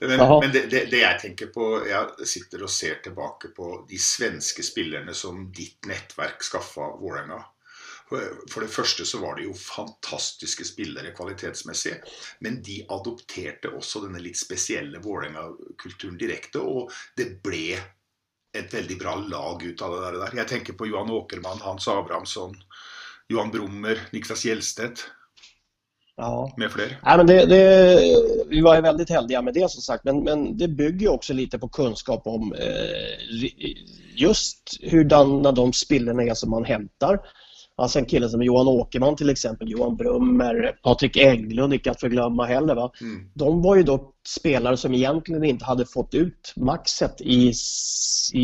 Men, 0.00 0.18
men 0.18 0.52
det, 0.52 0.70
det, 0.70 0.86
det 0.90 1.02
jeg 1.02 1.18
tenker 1.20 1.50
på 1.52 1.66
Jeg 1.84 2.26
sitter 2.26 2.62
og 2.64 2.70
ser 2.72 3.02
tilbake 3.04 3.50
på 3.56 3.84
de 3.90 3.98
svenske 4.00 4.64
spillerne 4.64 5.12
som 5.14 5.50
ditt 5.52 5.88
nettverk 5.90 6.40
skaffa 6.42 6.94
Vålerenga. 7.00 7.42
For 8.10 8.64
det 8.64 8.72
første 8.74 9.06
så 9.06 9.20
var 9.22 9.38
det 9.38 9.46
jo 9.46 9.54
fantastiske 9.54 10.64
spillere 10.66 11.12
kvalitetsmessig, 11.14 11.94
men 12.42 12.58
de 12.66 12.80
adopterte 12.90 13.70
også 13.70 14.02
denne 14.06 14.22
litt 14.24 14.40
spesielle 14.40 14.98
Vålerenga-kulturen 15.04 16.18
direkte, 16.18 16.58
og 16.58 16.90
det 17.16 17.28
ble 17.44 17.78
et 18.58 18.74
veldig 18.74 18.98
bra 18.98 19.14
lag 19.30 19.62
ut 19.62 19.82
av 19.86 19.94
det 19.94 20.10
der. 20.18 20.36
Jeg 20.42 20.50
tenker 20.50 20.74
på 20.78 20.90
Johan 20.90 21.12
Åkermann, 21.14 21.62
Hans 21.62 21.86
Abrahamsson, 21.88 22.56
Johan 23.30 23.54
Brummer, 23.54 24.02
Niklas 24.12 24.44
Hjelstedt 24.44 25.06
Ja. 26.20 26.54
med 26.56 26.72
flere. 26.72 26.96
Nej, 27.02 27.16
men 27.16 27.26
det, 27.26 27.46
det, 27.46 28.00
vi 28.48 28.60
var 28.60 28.74
ju 28.76 28.82
väldigt 28.82 29.10
heldiga 29.10 29.42
med 29.42 29.54
det 29.54 29.70
som 29.70 29.82
sagt 29.82 30.04
men, 30.04 30.24
men 30.24 30.58
det 30.58 30.68
bygger 30.68 31.08
också 31.08 31.32
lite 31.32 31.58
på 31.58 31.68
kunskap 31.68 32.26
om 32.26 32.52
eh, 32.52 33.50
just 34.14 34.76
hurdana 34.82 35.52
de 35.52 35.72
spillerna 35.72 36.22
är 36.22 36.34
som 36.34 36.50
man 36.50 36.64
hämtar. 36.64 37.18
Alltså 37.80 37.98
en 37.98 38.04
kille 38.04 38.28
som 38.28 38.42
Johan 38.42 38.68
Åkerman 38.68 39.16
till 39.16 39.30
exempel, 39.30 39.70
Johan 39.70 39.96
Brummer, 39.96 40.78
Patrik 40.82 41.16
Englund, 41.16 41.74
icke 41.74 41.90
att 41.90 42.00
förglömma 42.00 42.44
heller. 42.44 42.74
Va? 42.74 42.90
Mm. 43.00 43.30
De 43.34 43.62
var 43.62 43.76
ju 43.76 43.82
då 43.82 44.12
spelare 44.28 44.76
som 44.76 44.94
egentligen 44.94 45.44
inte 45.44 45.64
hade 45.64 45.86
fått 45.86 46.14
ut 46.14 46.52
maxet 46.56 47.20
i, 47.20 47.52
i, 48.32 48.42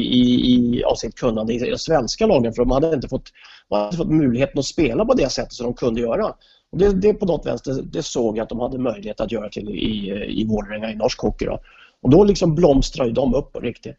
i, 0.54 0.84
av 0.84 0.94
sitt 0.94 1.14
kunnande 1.14 1.54
i 1.54 1.70
de 1.70 1.78
svenska 1.78 2.26
lagen 2.26 2.52
för 2.52 2.62
de 2.62 2.70
hade 2.70 2.94
inte 2.94 3.08
fått, 3.08 3.32
de 3.68 3.78
hade 3.78 3.96
fått 3.96 4.10
möjligheten 4.10 4.58
att 4.58 4.64
spela 4.64 5.04
på 5.04 5.14
det 5.14 5.32
sättet 5.32 5.52
som 5.52 5.66
de 5.66 5.74
kunde 5.74 6.00
göra. 6.00 6.34
Och 6.72 6.78
det, 6.78 6.92
det 6.92 7.14
på 7.14 7.26
något 7.26 7.46
vänster, 7.46 7.82
det 7.82 8.02
såg 8.02 8.38
jag 8.38 8.42
att 8.42 8.48
de 8.48 8.60
hade 8.60 8.78
möjlighet 8.78 9.20
att 9.20 9.32
göra 9.32 9.48
till 9.48 9.68
i, 9.68 10.10
i 10.40 10.46
Vålerenga 10.48 10.90
i 10.90 10.94
norsk 10.94 11.20
hockey. 11.20 11.44
Då. 11.44 11.60
Och 12.02 12.10
då 12.10 12.24
liksom 12.24 12.54
blomstrade 12.54 13.12
de 13.12 13.34
upp 13.34 13.52
på 13.52 13.60
riktigt. 13.60 13.96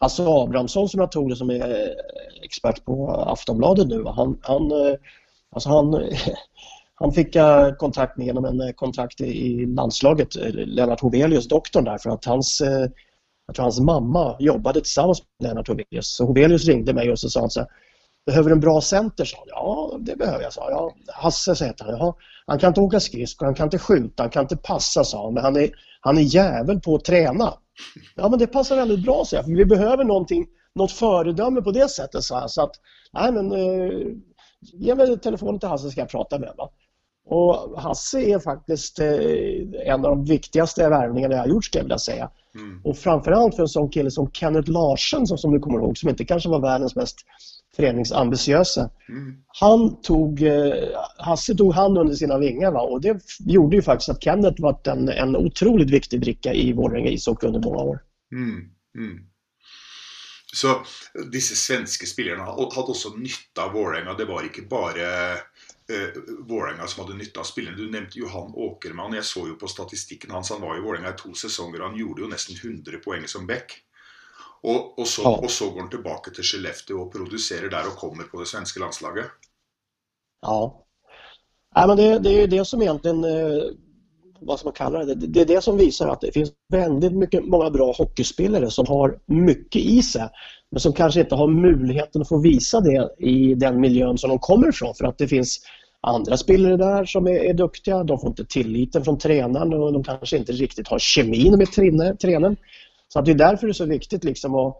Hasse 0.00 0.22
Abrahamsson 0.26 0.88
som 0.88 1.00
jag 1.00 1.12
tog 1.12 1.30
det 1.30 1.36
som 1.36 1.50
är 1.50 1.70
eh, 1.70 2.42
expert 2.42 2.84
på 2.84 3.10
Aftonbladet 3.10 3.88
nu, 3.88 4.04
han, 4.06 4.38
han, 4.42 4.70
eh, 4.70 4.94
alltså 5.50 5.68
han, 5.68 5.92
han 6.94 7.12
fick 7.12 7.34
jag 7.34 7.78
kontakt 7.78 8.16
med 8.16 8.26
genom 8.26 8.44
en 8.44 8.72
kontakt 8.74 9.20
i, 9.20 9.66
landslaget, 9.66 10.34
Lennart 10.54 11.00
Hovelius, 11.00 11.48
doktorn 11.48 11.84
där, 11.84 11.98
för 11.98 12.10
att 12.10 12.24
hans, 12.24 12.62
jag 13.46 13.54
tror 13.54 13.62
hans 13.62 13.80
mamma 13.80 14.36
jobbade 14.38 14.80
tillsammans 14.80 15.22
med 15.38 15.48
Lennart 15.48 15.68
Hovelius. 15.68 16.16
Så 16.16 16.26
Hovelius 16.26 16.64
ringde 16.64 16.94
mig 16.94 17.10
och 17.10 17.18
så 17.18 17.28
sa 17.28 17.40
han 17.40 17.50
så 17.50 17.60
här, 17.60 17.68
Behöver 18.26 18.50
du 18.50 18.54
en 18.54 18.60
bra 18.60 18.80
center? 18.80 19.24
sa 19.24 19.36
han. 19.36 19.46
Ja, 19.48 19.96
det 20.00 20.16
behöver 20.16 20.42
jag, 20.42 20.52
sa 20.52 20.70
jag. 20.70 20.92
Ja, 21.06 21.12
Hasse, 21.12 21.56
sa 21.56 21.64
han. 21.64 21.74
Ja, 21.78 22.16
han 22.46 22.58
kan 22.58 22.68
inte 22.68 22.80
åka 22.80 23.00
skridskor, 23.00 23.46
han 23.46 23.54
kan 23.54 23.66
inte 23.66 23.78
skjuta, 23.78 24.22
han 24.22 24.30
kan 24.30 24.42
inte 24.42 24.56
passa, 24.56 25.04
sa 25.04 25.24
han. 25.24 25.34
Men 25.34 25.44
han 25.44 25.56
är, 25.56 25.70
han 26.00 26.18
är 26.18 26.22
jävel 26.22 26.80
på 26.80 26.94
att 26.94 27.04
träna. 27.04 27.54
Ja, 28.14 28.28
men 28.28 28.38
det 28.38 28.46
passar 28.46 28.76
väldigt 28.76 29.04
bra, 29.04 29.24
sa 29.24 29.36
jag. 29.36 29.44
För 29.44 29.52
vi 29.52 29.64
behöver 29.64 30.04
någonting, 30.04 30.46
något 30.74 30.92
föredöme 30.92 31.62
på 31.62 31.70
det 31.70 31.88
sättet, 31.88 32.22
sa 32.22 32.40
jag. 32.40 32.50
Så 32.50 32.62
att, 32.62 32.72
nej 33.12 33.32
men, 33.32 33.52
eh, 33.52 33.90
ge 34.72 34.94
mig 34.94 35.18
telefonen 35.18 35.60
till 35.60 35.68
Hasse 35.68 35.84
så 35.84 35.90
ska 35.90 36.00
jag 36.00 36.10
prata 36.10 36.38
med 36.38 36.48
honom. 36.48 36.68
Och 37.26 37.80
Hasse 37.80 38.20
är 38.20 38.38
faktiskt 38.38 38.98
eh, 38.98 39.92
en 39.92 40.04
av 40.04 40.16
de 40.16 40.24
viktigaste 40.24 40.88
värvningarna 40.88 41.34
jag 41.34 41.40
har 41.40 41.48
gjort, 41.48 41.64
skulle 41.64 41.80
jag 41.80 41.84
vilja 41.84 41.98
säga. 41.98 42.30
Mm. 42.54 42.80
Och 42.84 42.96
framförallt 42.96 43.56
för 43.56 43.62
en 43.62 43.68
sån 43.68 43.90
kille 43.90 44.10
som 44.10 44.30
Kenneth 44.30 44.70
Larsen, 44.70 45.26
som, 45.26 45.38
som 45.38 45.52
du 45.52 45.60
kommer 45.60 45.78
ihåg, 45.78 45.98
som 45.98 46.08
inte 46.08 46.24
kanske 46.24 46.48
var 46.48 46.60
världens 46.60 46.96
mest 46.96 47.16
föreningsambitiösa. 47.76 48.90
Mm. 49.08 49.36
Han 49.46 50.02
tog, 50.02 50.42
eh, 50.42 50.74
Hasse 51.18 51.54
tog 51.54 51.74
han 51.74 51.96
under 51.98 52.14
sina 52.14 52.38
vingar 52.38 52.72
va? 52.72 52.80
och 52.80 53.00
det 53.00 53.20
gjorde 53.38 53.76
ju 53.76 53.82
faktiskt 53.82 54.08
att 54.08 54.24
Kenneth 54.24 54.62
var 54.62 54.80
en, 54.84 55.08
en 55.08 55.36
otroligt 55.36 55.90
viktig 55.90 56.20
bricka 56.20 56.52
i 56.54 56.72
Vålerenga 56.72 57.10
ishockey 57.10 57.46
under 57.46 57.60
många 57.60 57.82
år. 57.82 57.98
Mm, 58.32 58.60
mm. 58.98 59.18
Så 60.54 60.84
disse 61.32 61.56
svenske 61.56 62.06
spillerne 62.06 62.44
hadde 62.46 62.92
også 62.94 63.16
nytte 63.18 63.62
av 63.62 63.72
Vålerenga. 63.74 64.14
Det 64.14 64.26
var 64.28 64.46
ikke 64.46 64.62
bare 64.70 65.08
eh, 65.34 66.20
Vålerenga 66.46 66.86
som 66.86 67.02
hadde 67.02 67.16
nytte 67.18 67.42
av 67.42 67.48
spillerne. 67.48 67.76
Du 67.76 67.90
nevnte 67.90 68.20
Johan 68.20 68.54
Åkermann. 68.54 69.16
Jeg 69.18 69.26
så 69.26 69.48
jo 69.48 69.56
på 69.58 69.68
statistikken 69.68 70.30
hans. 70.30 70.52
Han 70.54 70.62
var 70.62 70.78
i 70.78 70.84
Vålerenga 70.84 71.10
i 71.10 71.18
to 71.18 71.34
sesonger. 71.34 71.82
og 71.82 71.90
Han 71.90 71.98
gjorde 71.98 72.22
jo 72.22 72.30
nesten 72.30 72.60
100 72.60 73.02
poeng 73.02 73.26
som 73.28 73.50
back. 73.50 73.74
Og, 74.64 74.98
og, 74.98 75.06
så, 75.06 75.22
Ja. 75.22 75.28
og 75.28 75.50
så 75.50 75.64
går 75.70 75.80
han 75.80 75.90
tilbake 75.90 76.30
til 76.34 76.44
Skellefteå 76.44 77.00
og 77.04 77.12
produserer 77.12 77.68
der 77.70 77.84
og 77.90 77.98
kommer 78.00 78.24
på 78.30 78.40
det 78.40 78.48
svenske 78.48 78.80
landslaget. 78.80 79.26
Ja. 80.46 80.60
Nej, 81.76 81.86
men 81.86 81.96
det, 81.96 82.18
det 82.18 82.30
är 82.30 82.40
ju 82.40 82.46
det 82.46 82.64
som 82.64 82.82
egentligen, 82.82 83.24
eh, 83.24 83.62
vad 84.40 84.58
ska 84.58 84.66
man 84.68 84.74
kalla 84.74 85.04
det, 85.04 85.14
det, 85.14 85.26
det 85.26 85.40
är 85.40 85.46
det 85.46 85.60
som 85.64 85.76
visar 85.76 86.08
att 86.08 86.20
det 86.20 86.32
finns 86.32 86.52
väldigt 86.72 87.12
mycket, 87.12 87.44
många 87.44 87.70
bra 87.70 87.92
hockeyspelare 87.98 88.70
som 88.70 88.86
har 88.88 89.18
mycket 89.26 89.82
i 89.82 90.02
sig 90.02 90.28
men 90.70 90.80
som 90.80 90.92
kanske 90.92 91.20
inte 91.20 91.34
har 91.34 91.48
möjligheten 91.48 92.22
att 92.22 92.28
få 92.28 92.38
visa 92.38 92.80
det 92.80 93.08
i 93.18 93.54
den 93.54 93.80
miljön 93.80 94.18
som 94.18 94.30
de 94.30 94.38
kommer 94.38 94.68
ifrån 94.68 94.94
för 94.94 95.04
att 95.04 95.18
det 95.18 95.28
finns 95.28 95.60
andra 96.00 96.36
spelare 96.36 96.76
där 96.76 97.04
som 97.04 97.26
är, 97.26 97.30
är 97.44 97.54
duktiga, 97.54 98.04
de 98.04 98.18
får 98.18 98.28
inte 98.30 98.44
tilliten 98.44 99.04
från 99.04 99.18
tränaren 99.18 99.72
och 99.72 99.92
de 99.92 100.04
kanske 100.04 100.36
inte 100.36 100.52
riktigt 100.52 100.88
har 100.88 100.98
kemin 100.98 101.58
med 101.58 101.72
tränaren. 102.20 102.56
Så 103.08 103.18
att 103.18 103.24
det 103.24 103.30
är 103.30 103.34
därför 103.34 103.66
det 103.66 103.70
är 103.70 103.74
så 103.74 103.84
viktigt 103.84 104.24
liksom 104.24 104.54
att 104.54 104.76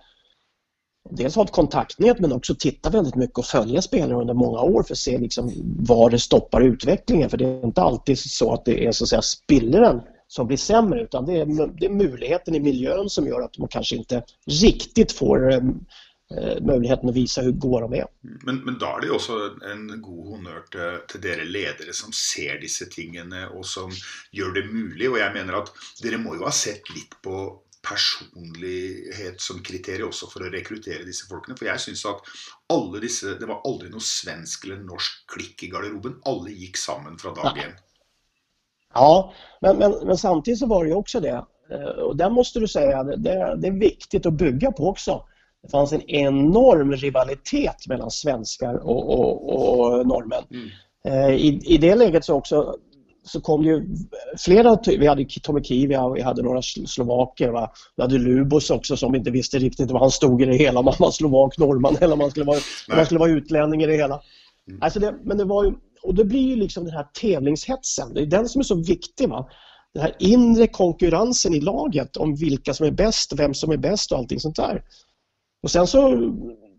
dels 1.11 1.37
ha 1.37 1.45
ett 1.45 1.53
kontaktnät 1.53 2.21
men 2.21 2.33
också 2.33 2.55
titta 2.55 2.91
väldigt 2.91 3.15
mycket 3.15 3.39
och 3.39 3.45
följa 3.45 3.83
spelare 3.83 4.21
under 4.21 4.35
många 4.35 4.61
år 4.61 4.83
för 4.83 4.95
att 4.95 4.99
se 4.99 5.19
liksom 5.19 5.53
var 5.79 6.11
det 6.11 6.19
stoppar 6.19 6.61
utvecklingen. 6.61 7.31
För 7.31 7.37
det 7.37 7.45
är 7.45 7.65
inte 7.65 7.83
alltid 7.83 8.19
så 8.19 8.53
att 8.53 8.65
det 8.65 8.87
är 8.87 8.93
så 8.93 9.05
att 9.05 9.09
säga 9.09 9.23
spillren 9.23 10.01
som 10.27 10.47
blir 10.47 10.57
sämre 10.57 11.03
utan 11.03 11.27
det 11.27 11.33
är, 11.33 11.47
det 11.81 11.87
är 11.87 11.91
möjligheten 11.91 12.55
i 12.55 12.61
miljön 12.61 13.11
som 13.11 13.27
gör 13.27 13.41
att 13.41 13.59
man 13.59 13.69
kanske 13.69 13.97
inte 13.97 14.25
riktigt 14.47 15.13
får 15.13 15.53
eh, 15.53 15.57
eh 15.57 16.63
möjligheten 16.63 17.09
att 17.09 17.15
visa 17.15 17.43
hur 17.43 17.53
goda 17.53 17.81
de 17.81 17.93
är. 17.93 18.07
Men, 18.21 18.57
men 18.57 18.79
då 18.79 18.87
är 18.87 19.01
det 19.01 19.11
också 19.11 19.33
en 19.73 20.03
god 20.03 20.27
honnör 20.27 20.63
till, 20.71 21.21
till 21.21 21.31
era 21.31 21.45
ledare 21.45 21.93
som 21.93 22.13
ser 22.13 22.61
dessa 22.61 22.85
tingen 22.85 23.33
och 23.33 23.67
som 23.67 23.91
gör 24.33 24.53
det 24.53 24.73
möjligt 24.73 25.11
och 25.11 25.19
jag 25.19 25.33
menar 25.33 25.55
att 25.55 25.73
ni 26.03 26.17
måste 26.17 26.39
ju 26.39 26.45
ha 26.45 26.53
sett 26.53 26.91
lite 26.95 27.17
på 27.23 27.61
personlighet 27.85 29.40
som 29.40 29.62
kriterium 29.62 30.09
også 30.11 30.29
for 30.33 30.47
å 30.47 30.51
rekruttere 30.53 31.05
disse 31.07 31.29
folkene. 31.31 31.57
For 31.59 31.68
jeg 31.68 31.83
syns 31.85 32.05
at 32.11 32.31
alle 32.73 33.01
disse 33.05 33.35
Det 33.40 33.49
var 33.51 33.61
aldri 33.68 33.90
noe 33.92 34.03
svensk 34.05 34.64
eller 34.66 34.83
norsk 34.85 35.25
klikk 35.35 35.62
i 35.66 35.70
garderoben. 35.73 36.18
Alle 36.31 36.51
gikk 36.55 36.81
sammen 36.81 37.18
fra 37.20 37.35
dag 37.37 37.61
én. 37.66 37.75
Ja, 38.94 39.33
men, 39.61 39.77
men, 39.79 39.94
men 40.07 40.18
samtidigt 40.18 40.59
så 40.61 40.66
var 40.66 40.85
det 40.85 40.90
ju 40.90 40.97
också 40.97 41.20
det. 41.20 41.44
eh, 41.70 42.03
Och 42.09 42.16
där 42.16 42.31
måste 42.31 42.61
du 42.61 42.68
säga, 42.68 43.05
det, 43.05 43.16
det, 43.16 43.57
det 43.61 43.68
är 43.68 43.81
viktigt 43.81 44.27
att 44.27 44.33
bygga 44.35 44.73
på 44.73 44.88
också. 44.88 45.23
Det 45.62 45.70
fanns 45.70 45.92
en 45.92 46.03
enorm 46.11 46.92
rivalitet 46.92 47.87
mellan 47.88 48.11
svenskar 48.11 48.75
och, 48.75 49.11
och, 49.20 49.37
och 49.51 50.07
norrmän. 50.07 50.44
Eh, 51.05 51.31
I, 51.31 51.61
I 51.64 51.79
det 51.79 51.94
läget 51.94 52.25
så 52.25 52.35
också 52.35 52.77
så 53.25 53.41
kom 53.41 53.63
det 53.63 53.69
ju 53.69 53.87
flera, 54.39 54.79
vi 54.87 55.07
hade 55.07 55.27
Tommy 55.43 55.63
Kivia 55.63 56.09
vi 56.09 56.23
hade 56.23 56.43
några 56.43 56.61
sl- 56.61 56.87
slovaker. 56.87 57.49
Va? 57.51 57.73
Vi 57.97 58.03
hade 58.03 58.19
Lubos 58.19 58.71
också 58.71 58.97
som 58.97 59.15
inte 59.15 59.31
visste 59.31 59.59
riktigt 59.59 59.91
var 59.91 60.01
han 60.01 60.11
stod 60.11 60.43
i 60.43 60.45
det 60.45 60.57
hela, 60.57 60.81
om 60.81 60.87
han 60.87 60.97
var 60.99 61.11
slovak, 61.11 61.59
norrman 61.59 61.97
eller 62.01 62.13
om 62.13 62.21
han 62.21 62.31
skulle 62.31 62.47
vara, 62.47 62.59
om 62.89 62.97
han 62.97 63.05
skulle 63.05 63.21
vara 63.21 63.31
utlänning 63.31 63.83
i 63.83 63.87
det 63.87 63.97
hela. 63.97 64.21
Alltså 64.81 65.01
det, 65.01 65.15
men 65.23 65.39
det 65.39 65.45
var 65.45 65.65
ju, 65.65 65.73
och 66.03 66.15
det 66.15 66.25
blir 66.25 66.49
ju 66.49 66.57
liksom 66.57 66.85
den 66.85 66.95
här 66.95 67.07
tävlingshetsen, 67.21 68.15
det 68.15 68.21
är 68.21 68.27
den 68.27 68.49
som 68.49 68.61
är 68.61 68.65
så 68.65 68.75
viktig. 68.75 69.29
Va? 69.29 69.49
Den 69.95 70.03
här 70.03 70.17
inre 70.19 70.67
konkurrensen 70.67 71.55
i 71.55 71.61
laget 71.61 72.17
om 72.17 72.35
vilka 72.35 72.75
som 72.75 72.87
är 72.87 72.91
bäst, 72.91 73.33
vem 73.37 73.55
som 73.55 73.73
är 73.73 73.77
bäst 73.77 74.13
och 74.13 74.19
allting 74.19 74.41
sånt 74.41 74.57
där. 74.57 74.83
Och 75.63 75.71
sen 75.71 75.87
så 75.87 76.11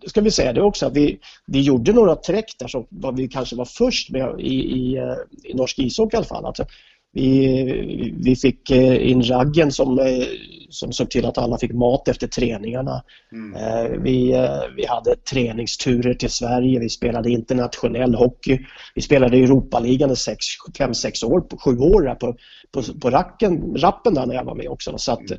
ska 0.06 0.22
vi 0.22 0.32
säga 0.32 0.54
det 0.54 0.62
också 0.62 0.86
att 0.86 0.96
vi, 0.96 1.20
vi 1.48 1.62
gjorde 1.62 1.94
några 1.94 2.16
träck 2.16 2.56
där 2.60 2.68
som 2.68 2.86
vi 3.16 3.28
kanske 3.28 3.56
var 3.56 3.66
först 3.66 4.10
med 4.10 4.40
i, 4.40 4.54
i, 4.54 4.98
eh, 4.98 5.16
i 5.44 5.54
norsk 5.54 5.80
ishockey 5.80 6.16
i 6.16 6.18
alla 6.18 6.26
fall. 6.26 6.46
Alltså, 6.46 6.66
vi, 7.14 8.14
vi 8.24 8.36
fick 8.36 8.72
eh, 8.72 9.12
in 9.12 9.24
raggen 9.24 9.72
som, 9.72 10.00
eh, 10.00 10.24
som 10.70 10.92
såg 10.92 11.10
till 11.10 11.26
att 11.26 11.38
alla 11.38 11.58
fick 11.58 11.74
mat 11.74 12.08
efter 12.08 12.28
träningarna. 12.28 13.04
Mm. 13.32 14.04
Vi, 14.04 14.48
vi 14.78 14.86
hade 14.86 15.16
träningsturer 15.16 16.14
till 16.14 16.30
Sverige, 16.30 16.80
vi 16.80 16.90
spelade 16.90 17.32
internationell 17.32 18.16
hockey. 18.16 18.60
Vi 18.96 19.02
spelade 19.02 19.38
i 19.38 19.44
Europaligan 19.44 20.12
i 20.12 20.14
5-6 20.14 21.26
år, 21.26 21.44
7 21.64 21.78
år 21.78 22.16
på, 22.16 22.36
på, 22.76 23.00
på 23.02 23.10
racken, 23.10 23.76
rappen 23.78 24.14
där 24.14 24.26
när 24.26 24.36
jag 24.36 24.44
var 24.44 24.56
med 24.56 24.68
också. 24.68 24.98
Så 24.98 25.12
att 25.12 25.32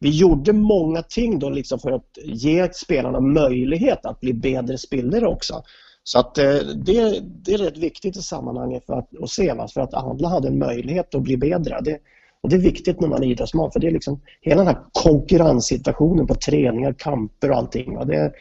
vi 0.00 0.10
gjorde 0.10 0.52
många 0.52 1.02
ting 1.02 1.38
då 1.38 1.50
liksom 1.50 1.78
för 1.78 1.92
att 1.92 2.18
ge 2.24 2.68
spelarna 2.72 3.20
möjlighet 3.20 4.06
att 4.06 4.20
bli 4.20 4.32
bättre 4.32 4.78
spelare 4.78 5.26
också. 5.26 5.62
Så 6.02 6.18
att 6.18 6.38
eh, 6.38 6.54
det, 6.84 7.20
det 7.20 7.54
är 7.54 7.58
rätt 7.58 7.78
viktigt 7.78 8.16
i 8.16 8.22
sammanhanget 8.22 8.86
för 8.86 8.92
att, 8.92 9.08
att 9.22 9.30
se, 9.30 9.52
va? 9.52 9.68
för 9.68 9.80
att 9.80 9.94
alla 9.94 10.28
hade 10.28 10.48
en 10.48 10.58
möjlighet 10.58 11.14
att 11.14 11.22
bli 11.22 11.36
bättre. 11.36 11.80
Det, 11.80 11.98
och 12.40 12.48
det 12.48 12.56
är 12.56 12.60
viktigt 12.60 13.00
när 13.00 13.08
man 13.08 13.22
är 13.22 13.26
idrottsman 13.26 13.70
för 13.72 13.80
det 13.80 13.86
är 13.86 13.92
liksom 13.92 14.20
hela 14.40 14.64
den 14.64 14.74
här 14.74 14.82
konkurrenssituationen 14.92 16.26
på 16.26 16.34
träningar, 16.34 16.92
kamper 16.98 17.50
och 17.50 17.56
allting. 17.56 17.94
Va? 17.94 18.04
Det, 18.04 18.32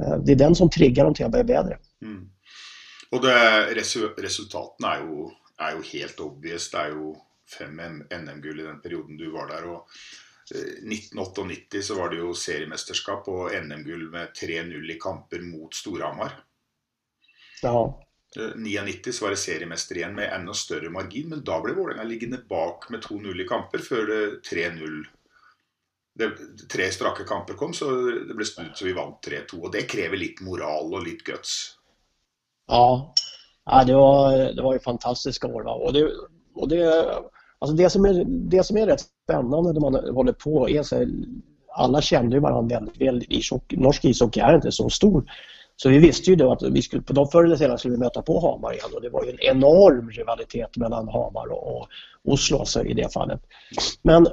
eh, 0.00 0.16
det 0.24 0.32
är 0.32 0.36
den 0.36 0.54
som 0.54 0.70
triggar 0.70 1.04
dem 1.04 1.14
till 1.14 1.24
att 1.24 1.32
bli 1.32 1.44
bättre. 1.44 1.78
Mm. 2.02 2.28
Och 3.10 3.22
det, 3.22 3.66
resultaten 4.18 4.86
är 4.86 4.98
ju, 4.98 5.28
är 5.58 5.72
ju 5.76 5.98
helt 5.98 6.20
obvious. 6.20 6.70
Det 6.70 6.78
är 6.78 6.88
ju 6.88 7.14
fem 7.58 7.76
NM-guld 8.10 8.60
i 8.60 8.62
den 8.62 8.80
perioden 8.80 9.16
du 9.16 9.30
var 9.30 9.46
där. 9.46 9.64
Och 9.64 9.88
1998 10.50 11.76
eh, 11.76 11.82
så 11.82 11.94
var 11.94 12.08
det 12.08 12.16
ju 12.16 12.34
seriemästerskap 12.34 13.28
och 13.28 13.50
NM-guld 13.64 14.10
med 14.10 14.28
3-0 14.42 14.90
i 14.90 14.98
kamper 15.00 15.40
mot 15.40 15.74
Storhamar. 15.74 16.44
Ja. 17.62 18.00
99 18.56 19.12
så 19.12 19.24
var 19.24 19.30
det 19.30 19.36
seriemästare 19.36 19.98
igen 19.98 20.14
med 20.14 20.32
ännu 20.32 20.54
större 20.54 20.90
margin, 20.90 21.28
men 21.28 21.44
då 21.44 21.62
blev 21.62 21.76
Vålerenga 21.76 22.02
liggande 22.02 22.38
bak 22.48 22.88
med 22.88 23.00
2-0 23.00 23.40
i 23.40 23.48
kamper 23.48 23.78
för 23.78 24.06
3-0 24.52 25.04
tre 26.72 26.90
straka 26.90 27.24
kamper 27.24 27.54
kom, 27.54 27.74
så 27.74 27.90
det 28.00 28.34
blev 28.34 28.44
slut 28.44 28.76
så 28.76 28.84
vi 28.84 28.92
vann 28.92 29.14
3-2. 29.26 29.60
Och 29.60 29.72
det 29.72 29.82
kräver 29.82 30.16
lite 30.16 30.44
moral 30.44 30.94
och 30.94 31.02
lite 31.02 31.32
guts. 31.32 31.78
Ja, 32.66 33.14
ja 33.64 33.84
det, 33.84 33.94
var, 33.94 34.36
det 34.36 34.62
var 34.62 34.72
ju 34.72 34.80
fantastiska 34.80 35.46
år. 35.46 35.62
Va? 35.62 35.72
Och 35.72 35.92
det, 35.92 36.12
och 36.54 36.68
det, 36.68 37.14
alltså 37.64 37.76
det, 37.76 37.90
som 37.90 38.04
är, 38.04 38.24
det 38.26 38.64
som 38.64 38.76
är 38.76 38.86
rätt 38.86 39.04
spännande 39.24 39.72
när 39.72 39.80
man 39.80 39.94
håller 40.14 40.32
på 40.32 40.68
är 40.68 40.82
så 40.82 41.06
alla 41.76 42.00
kände 42.00 42.36
ju 42.36 42.40
varandra 42.40 42.80
väldigt 42.98 43.00
väl. 43.00 43.22
Norsk 43.70 44.04
ishockey 44.04 44.40
är 44.40 44.54
inte 44.54 44.72
så 44.72 44.90
stor. 44.90 45.24
Så 45.76 45.88
vi 45.88 45.98
visste 45.98 46.30
ju 46.30 46.36
då 46.36 46.52
att 46.52 46.62
vi 46.62 46.82
skulle, 46.82 47.02
på 47.02 47.12
de 47.12 47.28
förr 47.28 47.44
eller 47.44 47.56
senare 47.56 47.78
skulle 47.78 47.94
vi 47.94 48.00
möta 48.00 48.22
på 48.22 48.40
Hamar 48.40 48.72
igen 48.72 48.90
och 48.94 49.02
det 49.02 49.10
var 49.10 49.24
ju 49.24 49.30
en 49.30 49.40
enorm 49.40 50.10
rivalitet 50.10 50.76
mellan 50.76 51.08
Hamar 51.08 51.52
och, 51.52 51.76
och 51.76 51.88
Oslo 52.24 52.58
alltså, 52.58 52.84
i 52.84 52.94
det 52.94 53.12
fallet. 53.12 53.40
Men 54.02 54.26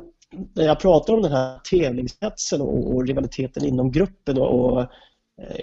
när 0.53 0.63
jag 0.63 0.79
pratar 0.79 1.13
om 1.13 1.21
den 1.21 1.31
här 1.31 1.59
tävlingshetsen 1.71 2.61
och, 2.61 2.95
och 2.95 3.07
rivaliteten 3.07 3.65
inom 3.65 3.91
gruppen 3.91 4.37
och, 4.37 4.65
och 4.65 4.81
eh, 4.81 4.87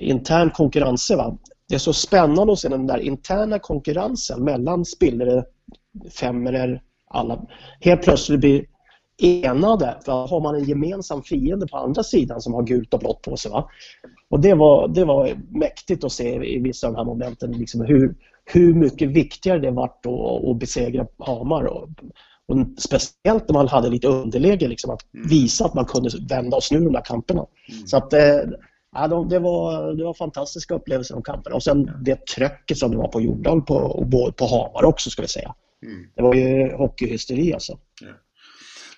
intern 0.01 0.51
konkurrens. 0.51 1.11
Va? 1.11 1.39
Det 1.69 1.75
är 1.75 1.79
så 1.79 1.93
spännande 1.93 2.53
att 2.53 2.59
se 2.59 2.69
den 2.69 2.87
där 2.87 2.99
interna 2.99 3.59
konkurrensen 3.59 4.45
mellan 4.45 4.85
spelare, 4.85 5.45
femmer, 6.11 6.83
alla. 7.11 7.47
Helt 7.81 8.03
plötsligt 8.03 8.41
blir 8.41 8.65
enade 9.23 9.97
för 10.05 10.27
har 10.27 10.41
man 10.41 10.55
en 10.55 10.65
gemensam 10.65 11.23
fiende 11.23 11.67
på 11.67 11.77
andra 11.77 12.03
sidan 12.03 12.41
som 12.41 12.55
har 12.55 12.63
gult 12.63 12.95
och 12.95 13.01
blått 13.01 13.23
på 13.23 13.37
sig. 13.37 13.51
Va? 13.51 13.69
Och 14.31 14.41
det 14.41 14.55
var, 14.55 14.89
det 14.89 15.05
var 15.05 15.31
mäktigt 15.51 16.05
att 16.05 16.13
se 16.13 16.55
i 16.55 16.59
vissa 16.59 16.87
av 16.87 16.93
de 16.93 16.99
här 16.99 17.05
momenten 17.05 17.53
liksom 17.53 17.81
hur, 17.81 18.15
hur 18.45 18.75
mycket 18.75 19.09
viktigare 19.09 19.59
det 19.59 19.71
vart 19.71 20.07
att, 20.07 20.49
att 20.51 20.59
besegra 20.59 21.07
Hamar. 21.19 21.65
Och, 21.65 21.89
och 22.47 22.67
speciellt 22.79 23.49
när 23.49 23.53
man 23.53 23.69
hade 23.69 23.91
lite 23.91 24.09
underläge, 24.09 24.69
liksom, 24.69 24.91
att 24.91 25.15
mm. 25.15 25.29
visa 25.29 25.65
att 25.65 25.75
man 25.75 25.85
kunde 25.85 26.11
vända 26.29 26.57
och 26.57 26.63
snu 26.63 26.81
de 26.81 26.93
där 26.93 27.05
kamperna. 27.05 27.47
Mm. 27.73 27.87
Så 27.87 27.97
att, 27.97 28.13
eh, 28.13 28.41
ja, 28.95 29.09
de, 29.09 29.29
det, 29.29 29.39
var, 29.39 29.95
det 29.95 30.05
var 30.05 30.15
fantastiska 30.15 30.75
upplevelser 30.75 31.15
de 31.15 31.23
kamperna. 31.23 31.57
Och 31.57 31.63
sen 31.63 31.91
det 32.05 32.27
trycket 32.27 32.79
som 32.79 32.91
det 32.91 32.97
var 32.97 33.09
på 33.09 33.21
Jordal 33.21 33.63
på, 33.63 34.07
på 34.37 34.47
Hamar 34.47 34.85
också, 34.85 35.11
ska 35.11 35.23
vi 35.23 35.29
säga. 35.29 35.55
Mm. 35.83 36.11
Det 36.15 36.23
var 36.23 36.35
ju 36.35 36.73
hockeyhysteri 36.73 37.53
alltså. 37.53 37.79
Ja. 38.01 38.13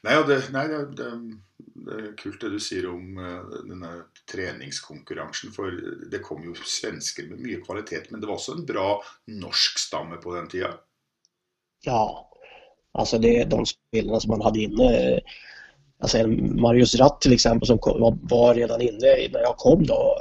Nej, 0.03 0.25
det, 0.27 0.43
nej 0.53 0.69
det, 0.69 0.87
det, 0.87 1.11
det, 1.75 2.09
är 2.09 2.17
kul 2.17 2.37
det 2.41 2.51
du 2.51 2.61
säger 2.61 2.91
om 2.91 3.19
uh, 3.19 3.69
den 3.69 3.83
här 3.83 4.03
träningskonkurrensen. 4.33 5.53
För 5.53 5.71
det 6.11 6.19
kom 6.19 6.43
ju 6.43 6.55
svenskar 6.55 7.23
med 7.23 7.39
mycket 7.39 7.65
kvalitet, 7.65 8.03
men 8.11 8.21
det 8.21 8.27
var 8.27 8.35
också 8.35 8.53
en 8.53 8.65
bra 8.65 9.03
norsk 9.27 9.79
stamme 9.79 10.17
på 10.17 10.35
den 10.35 10.49
tiden. 10.49 10.73
Ja, 11.85 12.31
alltså 12.93 13.19
det, 13.19 13.45
de 13.45 13.67
spelarna 13.67 14.21
som 14.21 14.31
man 14.31 14.43
hade 14.43 14.61
inne 14.61 15.21
Alltså 16.03 16.27
Marius 16.39 16.95
Ratt 16.95 17.21
till 17.21 17.33
exempel 17.33 17.67
som 17.67 17.79
kom, 17.79 18.19
var 18.23 18.55
redan 18.55 18.81
inne 18.81 19.29
när 19.33 19.41
jag 19.41 19.57
kom 19.57 19.87
då 19.87 20.17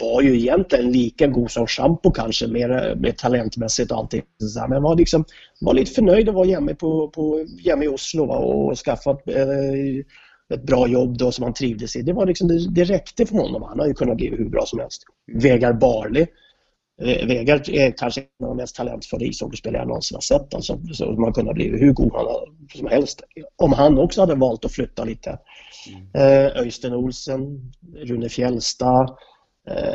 var 0.00 0.22
ju 0.22 0.40
egentligen 0.40 0.92
lika 0.92 1.26
god 1.26 1.50
som 1.50 1.66
Schampo 1.66 2.10
kanske, 2.10 2.46
mer, 2.46 2.94
mer 2.94 3.12
talentmässigt 3.12 3.90
och 3.90 3.98
allting. 3.98 4.22
Men 4.68 4.82
var, 4.82 4.96
liksom, 4.96 5.24
var 5.60 5.74
lite 5.74 5.90
förnöjd 5.90 6.28
att 6.28 6.34
vara 6.34 6.48
hemma, 6.48 6.74
på, 6.74 7.08
på, 7.08 7.46
hemma 7.64 7.84
i 7.84 7.88
Oslo 7.88 8.26
va, 8.26 8.36
och 8.36 8.78
skaffat 8.78 9.28
eh, 9.28 9.44
ett 10.54 10.62
bra 10.62 10.88
jobb 10.88 11.18
då 11.18 11.32
som 11.32 11.44
han 11.44 11.54
trivdes 11.54 11.96
i. 11.96 12.02
Det, 12.02 12.12
var 12.12 12.26
liksom, 12.26 12.48
det, 12.48 12.68
det 12.70 12.84
räckte 12.84 13.26
för 13.26 13.38
honom. 13.38 13.62
Han 13.62 13.78
har 13.78 13.86
ju 13.86 13.94
kunnat 13.94 14.16
bli 14.16 14.28
hur 14.28 14.48
bra 14.48 14.66
som 14.66 14.78
helst. 14.78 15.02
Vegar 15.32 15.72
Barley. 15.72 16.26
Eh, 17.02 17.26
Vegard 17.26 17.68
är 17.68 17.90
kanske 17.90 18.20
en 18.20 18.46
av 18.46 18.48
de 18.48 18.56
mest 18.56 18.76
talentfulla 18.76 19.24
ishockeyspelare 19.24 19.80
jag 19.80 19.88
någonsin 19.88 20.16
har 20.16 20.20
sett. 20.20 20.54
Alltså, 20.54 20.80
så 20.92 21.12
man 21.12 21.32
kunde 21.32 21.54
bli 21.54 21.68
hur 21.68 21.92
god 21.92 22.12
han 22.14 22.26
som 22.74 22.88
helst. 22.88 23.22
Om 23.56 23.72
han 23.72 23.98
också 23.98 24.20
hade 24.20 24.34
valt 24.34 24.64
att 24.64 24.72
flytta 24.72 25.04
lite. 25.04 25.38
Mm. 25.88 26.06
Eh, 26.14 26.56
Öystein 26.56 26.94
Olsen, 26.94 27.72
Rune 27.96 28.28
Fjällstad, 28.28 29.16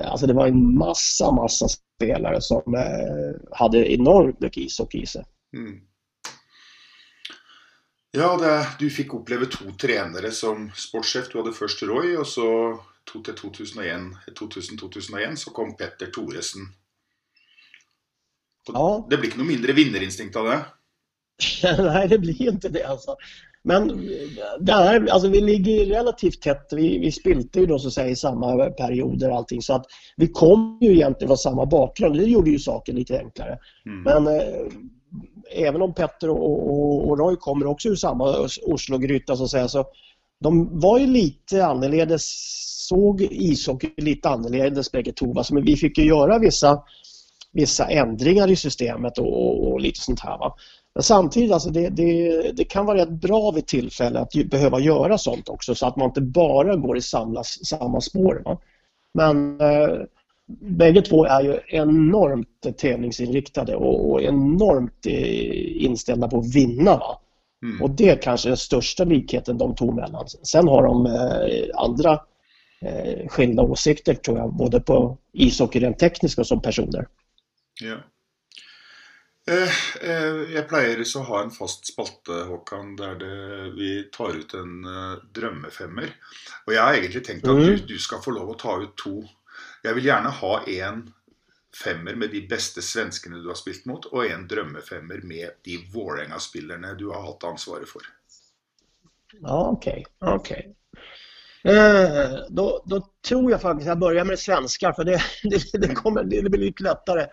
alltså 0.06 0.28
det 0.28 0.34
var 0.34 0.48
en 0.48 0.78
massa, 0.78 1.32
massa 1.32 1.68
spelare 1.70 2.42
som 2.42 2.76
eh, 2.76 3.58
hade 3.58 3.92
enormt 3.92 4.40
mycket 4.40 4.64
ishockey 4.64 5.02
i 5.02 5.06
sig. 5.06 5.26
Mm. 5.54 5.80
Ja, 8.12 8.38
det, 8.38 8.68
du 8.80 8.90
fick 8.90 9.14
uppleva 9.14 9.46
två 9.46 9.72
tränare 9.72 10.32
som 10.32 10.72
sportchef. 10.76 11.30
Du 11.32 11.38
hade 11.38 11.54
först 11.54 11.84
Roy 11.84 12.18
och 12.18 12.28
så 12.28 12.80
till 13.24 13.34
2001, 13.34 14.02
2000-2001 14.40 15.36
så 15.36 15.52
kom 15.52 15.78
Petter 15.78 16.06
Thoresen. 16.06 16.62
Ja. 18.68 19.08
Det 19.10 19.18
blir 19.18 19.30
inte 19.30 19.38
något 19.38 19.48
mindre 19.48 19.74
vinnarinstinkt 19.74 20.36
av 20.36 20.46
det? 20.46 20.66
Nej, 21.78 22.08
det 22.08 22.18
blir 22.18 22.50
inte 22.50 22.70
det 22.70 22.84
alltså. 22.84 23.16
Men 23.64 24.08
där, 24.60 25.08
alltså 25.12 25.30
vi 25.30 25.42
ligger 25.42 25.86
relativt 25.86 26.42
tätt. 26.42 26.68
Vi, 26.72 27.00
vi 27.00 27.12
spilte 27.12 27.60
ju 27.60 27.66
då 27.66 27.80
så 27.80 27.92
säga 27.92 28.10
i 28.10 28.16
samma 28.16 28.70
perioder 28.70 29.30
och 29.30 29.38
allting 29.38 29.62
så 29.62 29.74
att 29.74 29.86
vi 30.18 30.28
kom 30.28 30.78
ju 30.82 30.92
egentligen 30.92 31.30
från 31.30 31.38
samma 31.38 31.66
bakgrund. 31.66 32.18
Det 32.18 32.24
gjorde 32.24 32.52
ju 32.52 32.60
saken 32.60 32.96
lite 32.96 33.20
enklare. 33.20 33.58
Mm. 33.86 34.04
Men 34.04 34.36
eh, 34.36 34.44
även 35.52 35.82
om 35.82 35.94
Petter 35.94 36.30
och, 36.30 36.70
och, 36.70 37.10
och, 37.10 37.18
Roy 37.18 37.36
kommer 37.36 37.66
också 37.66 37.90
ur 37.90 37.96
samma 37.96 38.50
Oslo-gryta 38.66 39.36
så 39.36 39.44
att 39.44 39.50
säga 39.50 39.68
så 39.68 39.86
de 40.44 40.80
var 40.80 41.00
ju 41.00 41.08
lite 41.08 41.66
annorledes, 41.66 42.24
såg 42.88 43.22
ishockey 43.22 43.94
lite 43.98 44.30
annorledes 44.30 44.92
bägge 44.92 45.14
två. 45.14 45.38
Alltså, 45.38 45.54
men 45.54 45.66
vi 45.66 45.76
fick 45.76 45.98
ju 45.98 46.06
göra 46.06 46.40
vissa, 46.40 46.84
vissa 47.52 47.86
ändringar 47.86 48.52
i 48.52 48.56
systemet 48.56 49.18
och, 49.18 49.68
och 49.68 49.82
lite 49.82 50.00
sånt 50.00 50.20
här. 50.20 50.38
Va? 50.38 50.56
Samtidigt, 51.02 51.52
alltså 51.52 51.70
det, 51.70 51.90
det, 51.90 52.52
det, 52.52 52.64
kan 52.64 52.86
vara 52.86 52.98
rätt 52.98 53.10
bra 53.10 53.52
vid 53.52 53.68
tillfälle 53.68 54.20
att 54.20 54.34
behöva 54.46 54.80
göra 54.80 55.18
sånt 55.18 55.50
också 55.50 55.76
så 55.76 55.88
att 55.88 55.96
man 55.96 56.08
inte 56.08 56.22
bara 56.22 56.76
går 56.76 56.98
i 56.98 57.02
samla, 57.02 57.44
samma 57.44 58.02
spår. 58.02 58.42
Va? 58.46 58.58
Men 59.14 59.62
eh, 59.62 59.90
bägge 60.62 61.02
två 61.02 61.26
är 61.26 61.42
ju 61.42 61.60
enormt 61.68 62.78
tävlingsinriktade 62.78 63.76
och, 63.76 64.12
och 64.12 64.22
enormt 64.22 65.06
eh, 65.06 65.84
inställda 65.86 66.28
på 66.28 66.40
att 66.40 66.56
vinna. 66.56 66.98
Va? 66.98 67.20
Mm. 67.64 67.82
Och 67.82 67.90
det 67.90 68.10
är 68.10 68.22
kanske 68.22 68.50
den 68.50 68.58
största 68.58 69.04
likheten 69.04 69.58
de 69.58 69.76
två 69.76 69.92
emellan. 69.92 70.28
Sen 70.28 70.68
har 70.68 70.84
de 70.84 71.06
eh, 71.06 71.84
andra 71.84 72.20
eh, 72.82 73.28
skilda 73.28 73.64
åsikter 73.64 74.14
tror 74.14 74.38
jag, 74.38 74.54
både 74.54 74.80
på 74.80 75.18
ishockey 75.34 75.80
rent 75.80 76.00
tekniskt 76.00 76.40
och 76.40 76.48
som 76.48 76.62
personer. 76.62 77.08
Ja. 77.82 77.96
Eh, 79.50 79.78
eh, 80.02 80.40
jeg 80.54 80.68
pleier 80.70 81.00
så 81.08 81.24
å 81.24 81.28
ha 81.32 81.42
en 81.44 81.54
fast 81.54 81.88
spalte, 81.90 82.44
Håkan, 82.50 82.94
der 83.00 83.16
det, 83.18 83.38
vi 83.78 83.92
tar 84.14 84.38
ut 84.38 84.54
en 84.54 84.84
uh, 84.86 85.16
drømmefemmer. 85.34 86.12
Og 86.68 86.76
jeg 86.76 86.84
har 86.84 86.98
egentlig 86.98 87.24
tenkt 87.26 87.48
at 87.48 87.58
du, 87.58 87.72
mm. 87.74 87.86
du, 87.90 87.96
skal 88.02 88.22
få 88.22 88.36
lov 88.36 88.52
å 88.54 88.60
ta 88.60 88.76
ut 88.84 88.94
to. 89.00 89.16
Jeg 89.86 89.98
vil 89.98 90.10
gjerne 90.12 90.36
ha 90.42 90.54
en 90.76 91.08
femmer 91.74 92.18
med 92.20 92.34
de 92.36 92.44
beste 92.50 92.84
svenskene 92.86 93.42
du 93.42 93.50
har 93.50 93.58
spilt 93.58 93.88
mot, 93.90 94.06
og 94.12 94.28
en 94.28 94.46
drømmefemmer 94.50 95.24
med 95.26 95.62
de 95.66 95.80
Vålerenga-spillerne 95.94 96.94
du 97.00 97.08
har 97.14 97.26
hatt 97.26 97.48
ansvaret 97.50 97.90
for. 97.90 98.06
Okay. 99.40 100.04
okay. 100.20 100.74
Eh, 101.64 102.40
då, 102.50 102.84
då 102.86 103.02
tror 103.28 103.52
jag 103.52 103.62
faktiskt 103.62 103.88
jag 103.88 104.00
börjar 104.00 104.26
med 104.26 104.40
svenskar 104.40 104.94
för 104.94 105.04
det, 105.04 105.22
det, 105.44 105.88
det, 105.88 105.96
kommer, 105.96 106.24
det 106.24 106.50
blir 106.50 106.62
lite 106.62 106.84
lättare. 106.84 107.28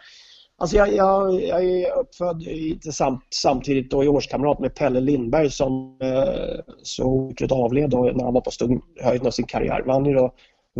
Alltså 0.59 0.77
jag, 0.77 0.95
jag, 0.95 1.43
jag 1.43 1.65
är 1.65 1.99
uppfödd 1.99 2.43
lite 2.43 2.93
samt, 2.93 3.23
samtidigt 3.31 3.91
då 3.91 4.05
i 4.05 4.09
årskamrat 4.09 4.59
med 4.59 4.75
Pelle 4.75 5.01
Lindberg 5.01 5.51
som 5.51 5.99
eh, 6.03 6.75
så 6.83 7.05
olyckligt 7.05 7.53
avled 7.53 7.91
då 7.91 8.03
när 8.03 8.25
han 8.25 8.35
var 8.35 8.41
på 8.41 8.81
höjden 9.03 9.27
av 9.27 9.31
sin 9.31 9.47
karriär. 9.47 9.83
Vann 9.87 10.05
ju 10.05 10.15
då 10.15 10.35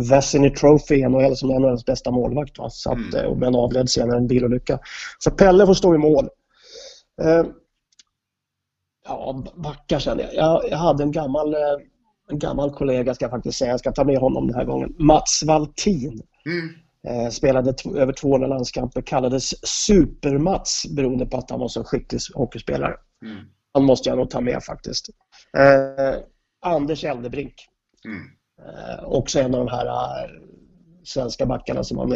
Vesiny 0.09 0.49
Trophy 0.49 0.95
i 0.95 1.09
NHL 1.09 1.35
som 1.35 1.49
en 1.49 1.63
av 1.63 1.69
hans 1.69 1.85
bästa 1.85 2.11
målvakt. 2.11 2.57
Va? 2.57 2.69
Så 2.69 2.91
att, 2.91 3.13
mm. 3.13 3.39
Men 3.39 3.55
avled 3.55 3.89
senare 3.89 4.17
en 4.17 4.27
bilolycka. 4.27 4.79
Så 5.19 5.31
Pelle 5.31 5.65
får 5.65 5.73
stå 5.73 5.95
i 5.95 5.97
mål. 5.97 6.29
Eh, 7.21 7.45
ja, 9.07 9.43
backar 9.55 9.99
sen. 9.99 10.21
Jag, 10.33 10.69
jag 10.69 10.77
hade 10.77 11.03
en 11.03 11.11
gammal, 11.11 11.53
eh, 11.53 11.59
en 12.29 12.39
gammal 12.39 12.71
kollega 12.71 13.15
ska 13.15 13.25
jag 13.25 13.31
faktiskt 13.31 13.57
säga. 13.57 13.71
Jag 13.71 13.79
ska 13.79 13.91
ta 13.91 14.03
med 14.03 14.17
honom 14.17 14.47
den 14.47 14.55
här 14.55 14.65
gången. 14.65 14.95
Mats 14.99 15.43
Valtin. 15.45 16.21
Mm. 16.45 16.69
Eh, 17.09 17.29
spelade 17.29 17.73
över 17.95 18.13
200 18.13 18.47
landskamper, 18.47 19.01
kallades 19.01 19.67
Super-Mats 19.67 20.83
beroende 20.95 21.25
på 21.25 21.37
att 21.37 21.49
han 21.49 21.59
var 21.59 21.67
så 21.67 21.83
skicklig 21.83 22.19
hockeyspelare. 22.33 22.93
Mm. 23.25 23.37
Han 23.73 23.83
måste 23.83 24.09
jag 24.09 24.17
nog 24.17 24.29
ta 24.29 24.41
med 24.41 24.63
faktiskt. 24.63 25.09
Eh, 25.57 26.19
Anders 26.61 27.03
Eldebrink. 27.03 27.53
Mm. 28.05 28.21
Eh, 28.67 29.03
också 29.03 29.39
en 29.39 29.55
av 29.55 29.65
de 29.65 29.71
här 29.71 29.85
eh, 29.85 30.29
svenska 31.03 31.45
backarna 31.45 31.83
som 31.83 31.97
man 31.97 32.13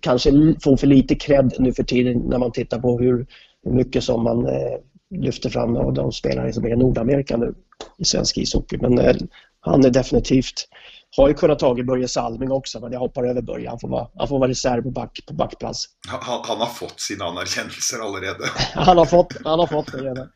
kanske 0.00 0.30
får 0.64 0.76
för 0.76 0.86
lite 0.86 1.14
cred 1.14 1.54
nu 1.58 1.72
för 1.72 1.82
tiden 1.82 2.18
när 2.18 2.38
man 2.38 2.52
tittar 2.52 2.80
på 2.80 2.98
hur 2.98 3.26
mycket 3.66 4.04
som 4.04 4.24
man 4.24 4.46
eh, 4.46 4.78
lyfter 5.14 5.50
fram 5.50 5.76
av 5.76 5.94
de 5.94 6.12
spelare 6.12 6.52
som 6.52 6.64
är 6.64 6.70
i 6.70 6.76
Nordamerika 6.76 7.36
nu 7.36 7.54
i 7.98 8.04
svensk 8.04 8.38
ishockey. 8.38 8.78
Men 8.80 9.18
han 9.60 9.84
är 9.84 9.90
definitivt 9.90 10.68
har 11.16 11.28
ju 11.28 11.34
kunnat 11.34 11.58
ta 11.58 11.74
Börje 11.74 12.08
Salming 12.08 12.50
också, 12.50 12.80
men 12.80 12.92
jag 12.92 13.00
hoppar 13.00 13.24
över 13.24 13.42
Börje. 13.42 13.68
Han 13.68 13.80
får 13.80 13.88
vara, 13.88 14.08
han 14.14 14.28
får 14.28 14.38
vara 14.38 14.50
reserv 14.50 14.82
på, 14.82 14.90
back, 14.90 15.20
på 15.26 15.34
backplats. 15.34 15.84
Han, 16.08 16.40
han 16.44 16.58
har 16.58 16.66
fått 16.66 17.00
sina 17.00 17.24
anerkänelser 17.24 18.20
redan. 18.20 18.48
han, 18.84 18.98
har 18.98 19.06
fått, 19.06 19.36
han 19.44 19.58
har 19.58 19.66
fått 19.66 19.92
det 19.92 19.98
redan. 19.98 20.28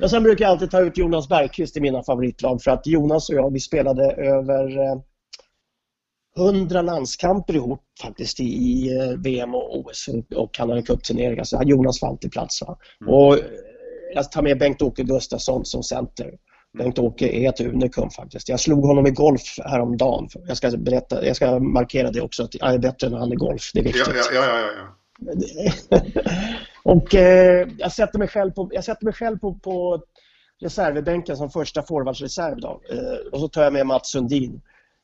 Men 0.00 0.08
sen 0.08 0.22
brukar 0.22 0.44
jag 0.44 0.52
alltid 0.52 0.70
ta 0.70 0.80
ut 0.80 0.98
Jonas 0.98 1.28
Bergqvist 1.28 1.76
i 1.76 1.80
mina 1.80 2.02
favoritlag 2.02 2.62
för 2.62 2.70
att 2.70 2.86
Jonas 2.86 3.28
och 3.28 3.34
jag, 3.34 3.52
vi 3.52 3.60
spelade 3.60 4.12
över 4.12 4.68
100 6.38 6.78
eh, 6.78 6.84
landskamper 6.84 7.54
ihop 7.54 7.82
faktiskt 8.02 8.40
i 8.40 8.88
eh, 8.96 9.18
VM 9.18 9.54
och 9.54 9.78
OS 9.78 10.08
och 10.34 10.54
Canada 10.54 10.82
Cup-turneringar. 10.82 11.44
Så 11.44 11.62
Jonas 11.64 12.02
var 12.02 12.08
alltid 12.08 12.32
plats. 12.32 12.62
Mm. 12.62 13.14
Och 13.14 13.38
eh, 13.38 13.44
jag 14.14 14.32
tar 14.32 14.42
med 14.42 14.58
Bengt-Åke 14.58 15.02
Gustafsson 15.02 15.64
som 15.64 15.82
center. 15.82 16.32
Bengt-Åke 16.78 17.28
är 17.28 17.48
ett 17.48 17.60
unikum 17.60 18.10
faktiskt. 18.10 18.48
Jag 18.48 18.60
slog 18.60 18.84
honom 18.84 19.06
i 19.06 19.10
golf 19.10 19.58
häromdagen. 19.64 20.28
Jag 20.46 20.56
ska, 20.56 20.70
berätta, 20.70 21.26
jag 21.26 21.36
ska 21.36 21.58
markera 21.58 22.10
det 22.10 22.20
också, 22.20 22.42
att 22.42 22.54
jag 22.54 22.74
är 22.74 22.78
bättre 22.78 23.08
när 23.08 23.18
han 23.18 23.32
är 23.32 23.36
golf. 23.36 23.70
Det 23.74 23.80
är 23.80 23.84
viktigt. 23.84 24.06
Ja, 24.06 24.22
ja, 24.34 24.44
ja, 24.44 24.70
ja, 24.76 24.94
och 26.82 27.14
eh, 27.14 27.68
jag 27.78 27.92
sätter 27.92 28.18
mig 28.18 28.28
själv 28.28 28.50
på, 28.50 28.68
jag 28.72 28.84
sätter 28.84 29.04
mig 29.04 29.14
själv 29.14 29.38
på, 29.38 29.54
på 29.54 30.02
reservbänken 30.60 31.36
som 31.36 31.50
första 31.50 31.82
forwardsreserv. 31.82 32.60
Då. 32.60 32.80
Eh, 32.90 33.32
och 33.32 33.40
så 33.40 33.48
tar 33.48 33.62
jag 33.62 33.72
med 33.72 33.86
Mats 33.86 34.10
Sundin. 34.10 34.60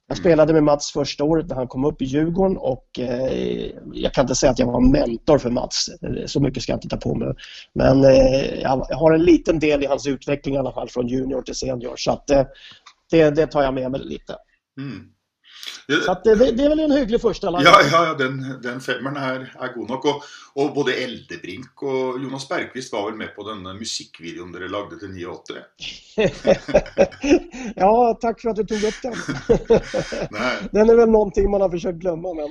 Jag 0.07 0.17
spelade 0.17 0.53
med 0.53 0.63
Mats 0.63 0.93
första 0.93 1.25
året 1.25 1.49
när 1.49 1.57
han 1.57 1.69
kom 1.69 1.85
upp 1.85 2.03
i 2.03 2.05
Djurgården 2.05 2.57
och 2.57 2.99
eh, 2.99 3.71
jag 3.93 4.13
kan 4.13 4.23
inte 4.23 4.35
säga 4.35 4.53
att 4.53 4.59
jag 4.59 4.67
var 4.67 4.93
mentor 4.93 5.39
för 5.39 5.51
Mats. 5.51 5.89
Så 6.27 6.41
mycket 6.41 6.63
ska 6.63 6.73
jag 6.73 6.77
inte 6.77 6.89
ta 6.89 6.97
på 6.97 7.15
mig. 7.15 7.35
Men 7.75 8.05
eh, 8.05 8.61
jag 8.61 8.87
har 8.91 9.13
en 9.13 9.25
liten 9.25 9.59
del 9.59 9.83
i 9.83 9.87
hans 9.87 10.07
utveckling 10.07 10.55
i 10.55 10.59
alla 10.59 10.73
fall 10.73 10.89
från 10.89 11.09
junior 11.09 11.43
till 11.43 11.55
senior. 11.55 11.95
Så 11.97 12.13
att, 12.13 12.31
eh, 12.31 12.43
det, 13.11 13.31
det 13.31 13.47
tar 13.47 13.63
jag 13.63 13.75
med 13.75 13.91
mig 13.91 14.01
lite. 14.05 14.37
Mm. 14.81 15.14
Så 15.87 16.21
det, 16.25 16.53
det, 16.53 16.65
är 16.65 16.69
väl 16.69 16.81
en 16.81 16.91
hygglig 16.91 17.21
första 17.21 17.51
lag. 17.51 17.63
Ja, 17.65 17.81
ja 17.93 18.15
den, 18.15 18.61
den 18.63 18.81
femmeren 18.81 19.17
är, 19.17 19.57
är 19.61 19.75
god 19.75 19.91
nog. 19.91 20.07
Och, 20.07 20.23
och 20.55 20.75
både 20.75 20.95
Eldebrink 20.95 21.83
och 21.83 22.23
Jonas 22.23 22.49
Bergqvist 22.49 22.93
var 22.93 23.11
väl 23.11 23.19
med 23.19 23.37
på 23.37 23.49
den 23.49 23.63
musikvideon 23.63 24.53
ni 24.53 24.69
lagde 24.69 24.99
till 24.99 25.11
9 25.11 25.27
Ja, 27.77 28.19
tack 28.21 28.41
för 28.41 28.49
att 28.49 28.57
du 28.57 28.65
tog 28.65 28.83
upp 28.83 28.95
den. 29.03 29.13
den 30.73 30.91
är 30.91 30.97
väl 30.97 31.11
någonting 31.11 31.51
man 31.51 31.61
har 31.61 31.71
försökt 31.71 31.99
glömma, 31.99 32.35
men 32.35 32.45
eh, 32.45 32.51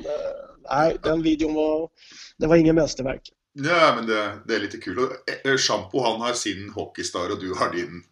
nej, 0.69 0.97
den 1.03 1.21
videon 1.21 1.53
var, 1.53 1.89
det 2.37 2.47
var 2.47 2.55
ingen 2.55 2.75
mästerverk. 2.75 3.21
Ja, 3.53 3.93
men 3.95 4.07
det, 4.07 4.39
det 4.47 4.55
är 4.55 4.59
lite 4.59 4.77
kul. 4.77 4.99
Och 4.99 5.49
eh, 5.49 5.57
Shampoo, 5.57 6.03
han 6.03 6.21
har 6.21 6.33
sin 6.33 6.69
hockeystar 6.69 7.31
och 7.31 7.39
du 7.39 7.53
har 7.53 7.75
din 7.75 8.03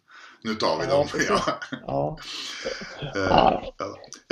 nu 0.44 0.54
tar 0.54 0.80
vi 0.80 0.86
dem. 0.86 1.06
Ja. 1.28 1.40
ja. 1.86 2.18
ja. 3.14 3.62
ja. 3.78 3.84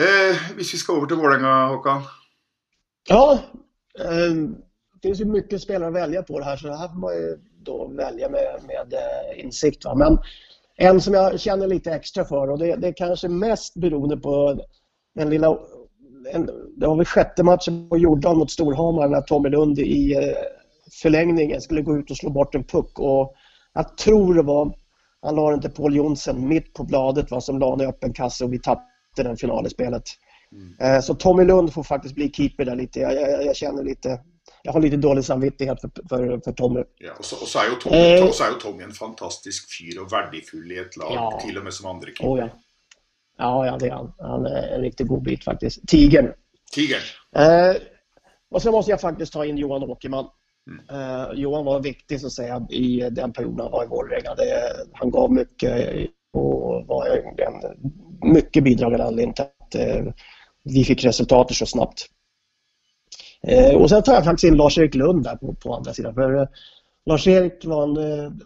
Eh, 0.05 0.37
vi 0.57 0.65
ska 0.65 0.97
över 0.97 1.07
till 1.07 1.17
Vålerenga, 1.17 1.67
Håkan? 1.67 2.03
Ja, 3.09 3.39
eh, 3.99 4.35
det 4.93 5.09
finns 5.09 5.21
ju 5.21 5.25
mycket 5.25 5.63
spelare 5.63 5.89
att 5.89 5.95
välja 5.95 6.23
på 6.23 6.39
det 6.39 6.45
här 6.45 6.57
så 6.57 6.67
det 6.67 6.77
här 6.77 6.89
får 6.89 7.01
man 7.01 7.15
ju 7.15 7.39
då 7.63 7.89
välja 7.89 8.29
med, 8.29 8.61
med 8.67 8.93
eh, 8.93 9.45
insikt. 9.45 9.85
Va? 9.85 9.95
Men 9.95 10.19
en 10.77 11.01
som 11.01 11.15
jag 11.15 11.41
känner 11.41 11.67
lite 11.67 11.93
extra 11.93 12.25
för 12.25 12.51
och 12.51 12.59
det, 12.59 12.77
det 12.77 12.89
är 12.89 12.93
kanske 12.93 13.29
mest 13.29 13.75
beroende 13.75 14.17
på 14.17 14.61
den 15.15 15.31
lilla 15.31 15.59
en, 16.33 16.47
det 16.77 16.87
var 16.87 16.97
väl 16.97 17.07
sjätte 17.07 17.43
matchen 17.43 17.89
på 17.89 17.99
Jordan 17.99 18.39
mot 18.39 18.51
Storhamar 18.51 19.09
när 19.09 19.21
Tommy 19.21 19.49
Lund 19.49 19.79
i 19.79 20.15
eh, 20.15 20.37
förlängningen 21.03 21.61
skulle 21.61 21.83
gå 21.83 21.97
ut 21.97 22.11
och 22.11 22.17
slå 22.17 22.31
bort 22.31 22.55
en 22.55 22.65
puck 22.65 22.99
och 22.99 23.35
jag 23.73 23.97
tror 23.97 24.35
det 24.35 24.43
var 24.43 24.75
han 25.23 25.35
la 25.35 25.51
den 25.51 25.61
till 25.61 25.71
Paul 25.71 25.97
Jonsson 25.97 26.49
mitt 26.49 26.75
på 26.75 26.85
bladet 26.85 27.31
va, 27.31 27.41
som 27.41 27.59
la 27.59 27.73
en 27.73 27.81
öppen 27.81 28.13
kasse 28.13 28.45
och 28.45 28.53
vi 28.53 28.59
tappade 28.59 28.87
den 29.17 29.37
finalen 29.37 29.67
i 29.67 29.71
spelet. 29.71 30.03
Mm. 30.53 30.95
Eh, 30.95 31.01
så 31.01 31.15
Tommy 31.15 31.45
Lund 31.45 31.73
får 31.73 31.83
faktiskt 31.83 32.15
bli 32.15 32.33
keeper 32.33 32.65
där 32.65 32.77
lite. 32.77 33.01
Jag, 33.01 33.15
jag, 33.15 33.47
jag, 33.47 33.57
känner 33.57 33.83
lite 33.83 34.21
jag 34.63 34.73
har 34.73 34.81
lite 34.81 34.97
dålig 34.97 35.25
samvittighet 35.25 35.81
för, 35.81 35.91
för, 36.09 36.41
för 36.45 36.53
Tommy. 36.53 36.83
Ja, 36.97 37.13
och, 37.19 37.25
så, 37.25 37.37
och 37.37 37.49
så 37.49 37.59
är 37.59 37.65
ju 37.65 37.75
Tommy, 37.75 37.97
eh, 37.97 38.31
så 38.31 38.45
är 38.45 38.49
ju 38.49 38.55
Tommy 38.55 38.83
en 38.83 38.93
fantastisk 38.93 39.79
fyr 39.79 40.01
och 40.01 40.13
värdefull 40.13 40.73
i 40.73 40.79
ett 40.79 40.97
lag, 40.97 41.13
ja. 41.15 41.41
till 41.47 41.59
och 41.59 41.65
med 41.65 41.75
som 41.75 41.91
andra 41.91 42.07
keeper. 42.07 42.29
Oh, 42.29 42.39
ja. 42.39 42.49
ja, 43.39 43.67
ja, 43.67 43.77
det 43.79 43.87
är 43.87 43.91
han. 43.91 44.13
Han 44.19 44.47
är 44.47 44.69
en 44.69 44.81
riktigt 44.81 45.09
god 45.09 45.23
bit 45.23 45.45
faktiskt. 45.45 45.89
Tigern. 45.89 46.33
Tigern. 46.73 47.01
Eh, 47.37 47.77
och 48.51 48.63
sen 48.63 48.73
måste 48.73 48.91
jag 48.91 49.01
faktiskt 49.01 49.33
ta 49.33 49.45
in 49.45 49.59
Johan 49.59 49.83
Åkerman. 49.83 50.27
Uh, 50.93 51.33
Johan 51.35 51.65
var 51.65 51.81
viktig 51.81 52.21
så 52.21 52.27
att 52.27 52.33
säga 52.33 52.67
i 52.71 53.11
den 53.11 53.33
perioden 53.33 53.61
han 53.61 53.71
var 53.71 53.85
i 53.85 53.87
Vålerenga. 53.87 54.37
Han 54.93 55.11
gav 55.11 55.33
mycket 55.33 55.91
och 56.33 56.87
var 56.87 57.07
en 57.07 57.89
mycket 58.33 58.65
bidragande 58.65 59.05
anledning 59.05 59.35
till 59.35 59.45
att 59.45 59.75
uh, 59.75 60.13
vi 60.65 60.85
fick 60.85 61.05
resultatet 61.05 61.57
så 61.57 61.67
snabbt. 61.67 62.07
Uh, 63.49 63.77
och 63.77 63.89
sen 63.91 64.03
tar 64.03 64.15
jag 64.15 64.25
faktiskt 64.25 64.53
in 64.53 64.57
Lars-Erik 64.57 64.95
Lund 64.95 65.25
där 65.25 65.37
på, 65.37 65.55
på 65.55 65.75
andra 65.75 65.95
sidan. 65.95 66.15
För 66.15 66.49
Lars-Erik 67.07 67.65
var 67.65 67.83
en, 67.83 68.41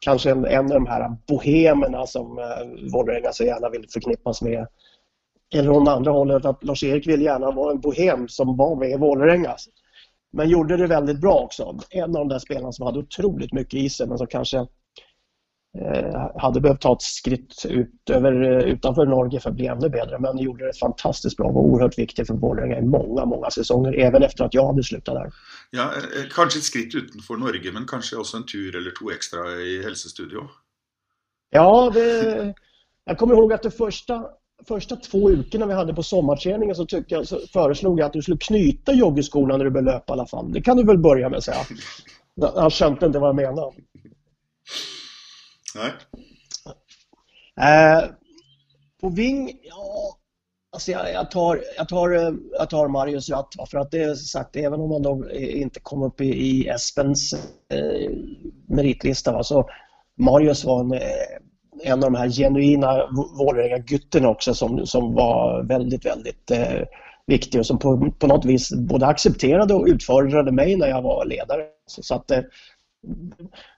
kanske 0.00 0.30
en, 0.30 0.44
en 0.44 0.64
av 0.64 0.70
de 0.70 0.86
här 0.86 1.16
bohemerna 1.26 2.06
som 2.06 2.38
uh, 2.38 2.92
Vålerenga 2.92 3.32
så 3.32 3.44
gärna 3.44 3.68
vill 3.68 3.86
förknippas 3.92 4.42
med. 4.42 4.66
Eller 5.54 5.64
från 5.64 5.88
andra 5.88 6.10
hållet 6.10 6.44
att 6.44 6.64
Lars-Erik 6.64 7.06
vill 7.06 7.22
gärna 7.22 7.50
vara 7.50 7.72
en 7.72 7.80
bohem 7.80 8.28
som 8.28 8.56
var 8.56 8.76
med 8.76 8.90
i 8.90 8.96
Vålerenga. 8.96 9.56
Men 10.32 10.48
gjorde 10.48 10.76
det 10.76 10.86
väldigt 10.86 11.20
bra 11.20 11.34
också. 11.34 11.78
En 11.90 12.02
av 12.02 12.12
de 12.12 12.28
där 12.28 12.38
spelarna 12.38 12.72
som 12.72 12.86
hade 12.86 12.98
otroligt 12.98 13.52
mycket 13.52 13.74
i 13.74 13.90
sig 13.90 14.08
men 14.08 14.18
som 14.18 14.26
kanske 14.26 14.58
eh, 15.78 16.30
hade 16.36 16.60
behövt 16.60 16.80
ta 16.80 16.92
ett 16.92 17.02
skritt 17.02 17.66
ut 17.68 18.10
över, 18.10 18.64
utanför 18.66 19.06
Norge 19.06 19.40
för 19.40 19.50
att 19.50 19.56
bli 19.56 19.66
ännu 19.66 19.88
bättre. 19.88 20.18
Men 20.18 20.38
gjorde 20.38 20.66
det 20.66 20.78
fantastiskt 20.78 21.36
bra 21.36 21.46
och 21.46 21.54
var 21.54 21.62
oerhört 21.62 21.98
viktig 21.98 22.26
för 22.26 22.34
Borlänge 22.34 22.78
i 22.78 22.82
många, 22.82 23.24
många 23.24 23.50
säsonger. 23.50 23.92
Även 23.92 24.22
efter 24.22 24.44
att 24.44 24.54
jag 24.54 24.66
hade 24.66 24.82
slutat 24.82 25.14
där. 25.14 25.32
Ja, 25.70 25.82
eh, 25.82 26.28
kanske 26.34 26.58
ett 26.58 26.64
skritt 26.64 26.94
utanför 26.94 27.36
Norge 27.36 27.72
men 27.72 27.86
kanske 27.86 28.16
också 28.16 28.36
en 28.36 28.46
tur 28.46 28.76
eller 28.76 28.92
två 29.00 29.10
extra 29.10 29.50
i 29.50 29.82
hälsostudio. 29.82 30.40
Ja, 31.50 31.90
det, 31.94 32.54
jag 33.04 33.18
kommer 33.18 33.34
ihåg 33.34 33.52
att 33.52 33.62
det 33.62 33.70
första 33.70 34.24
första 34.68 34.96
två 34.96 35.30
ukorna 35.30 35.66
vi 35.66 35.74
hade 35.74 35.94
på 35.94 36.02
sommarträningen 36.02 36.74
så, 36.74 36.86
tyckte 36.86 37.14
jag, 37.14 37.26
så 37.26 37.40
föreslog 37.52 38.00
jag 38.00 38.06
att 38.06 38.12
du 38.12 38.22
skulle 38.22 38.38
knyta 38.38 38.92
joggeskorna 38.92 39.56
när 39.56 39.64
du 39.64 39.70
börjar 39.70 39.84
löpa 39.84 40.12
i 40.12 40.14
alla 40.14 40.26
fall. 40.26 40.52
Det 40.52 40.60
kan 40.60 40.76
du 40.76 40.84
väl 40.84 40.98
börja 40.98 41.28
med 41.28 41.42
säga. 41.42 41.56
Han 42.54 42.70
skönte 42.70 43.06
inte 43.06 43.18
vad 43.18 43.28
jag 43.28 43.36
menade. 43.36 43.72
Nej. 45.74 45.92
Eh, 47.60 48.04
på 49.00 49.08
Ving, 49.08 49.60
ja, 49.62 50.18
alltså 50.72 50.90
jag, 50.90 51.12
jag, 51.12 51.30
tar, 51.30 51.60
jag, 51.76 51.88
tar, 51.88 52.10
jag 52.52 52.70
tar 52.70 52.88
Marius 52.88 53.30
Ratt. 53.30 53.54
För 53.70 53.78
att 53.78 53.90
det 53.90 54.02
är 54.02 54.14
sagt, 54.14 54.56
även 54.56 54.80
om 54.80 54.90
han 54.90 55.02
då 55.02 55.30
inte 55.30 55.80
kom 55.80 56.02
upp 56.02 56.20
i, 56.20 56.28
i 56.28 56.68
Espens 56.68 57.32
eh, 57.72 58.10
meritlista 58.68 59.32
va, 59.32 59.42
så 59.42 59.68
Marius 60.18 60.64
var 60.64 60.80
en 60.80 60.92
eh, 60.92 61.00
en 61.82 62.04
av 62.04 62.12
de 62.12 62.14
här 62.14 62.28
genuina 62.28 63.08
Vålerenga-gytterna 63.38 64.28
också 64.28 64.54
som, 64.54 64.86
som 64.86 65.14
var 65.14 65.62
väldigt, 65.62 66.06
väldigt 66.06 66.50
eh, 66.50 66.82
viktig 67.26 67.60
och 67.60 67.66
som 67.66 67.78
på, 67.78 68.10
på 68.18 68.26
något 68.26 68.44
vis 68.44 68.72
både 68.72 69.06
accepterade 69.06 69.74
och 69.74 69.86
utfordrade 69.86 70.52
mig 70.52 70.76
när 70.76 70.88
jag 70.88 71.02
var 71.02 71.24
ledare. 71.24 71.62
Så, 71.86 72.02
så 72.02 72.14
att 72.14 72.30
eh, 72.30 72.40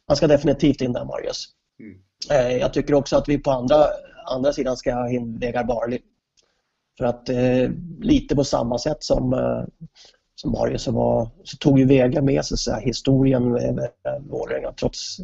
man 0.08 0.16
ska 0.16 0.26
definitivt 0.26 0.80
in 0.80 0.92
där, 0.92 1.04
Marius. 1.04 1.48
Mm. 1.80 2.00
Eh, 2.30 2.56
jag 2.56 2.72
tycker 2.72 2.94
också 2.94 3.16
att 3.16 3.28
vi 3.28 3.38
på 3.38 3.50
andra, 3.50 3.76
andra 4.26 4.52
sidan 4.52 4.76
ska 4.76 4.94
ha 4.94 5.10
in 5.10 5.38
Vegard 5.38 5.66
Barli. 5.66 5.98
För 6.98 7.04
att 7.04 7.28
eh, 7.28 7.70
lite 8.00 8.36
på 8.36 8.44
samma 8.44 8.78
sätt 8.78 9.04
som, 9.04 9.32
eh, 9.32 9.64
som 10.34 10.52
Barli 10.52 10.78
så, 10.78 10.92
var, 10.92 11.28
så 11.44 11.56
tog 11.56 11.78
ju 11.78 11.84
Vega 11.84 12.22
med 12.22 12.44
sig 12.44 12.58
så 12.58 12.72
här, 12.72 12.80
historien 12.80 13.52
med 13.52 13.90
Vålerenga 14.30 14.72
trots, 14.72 15.16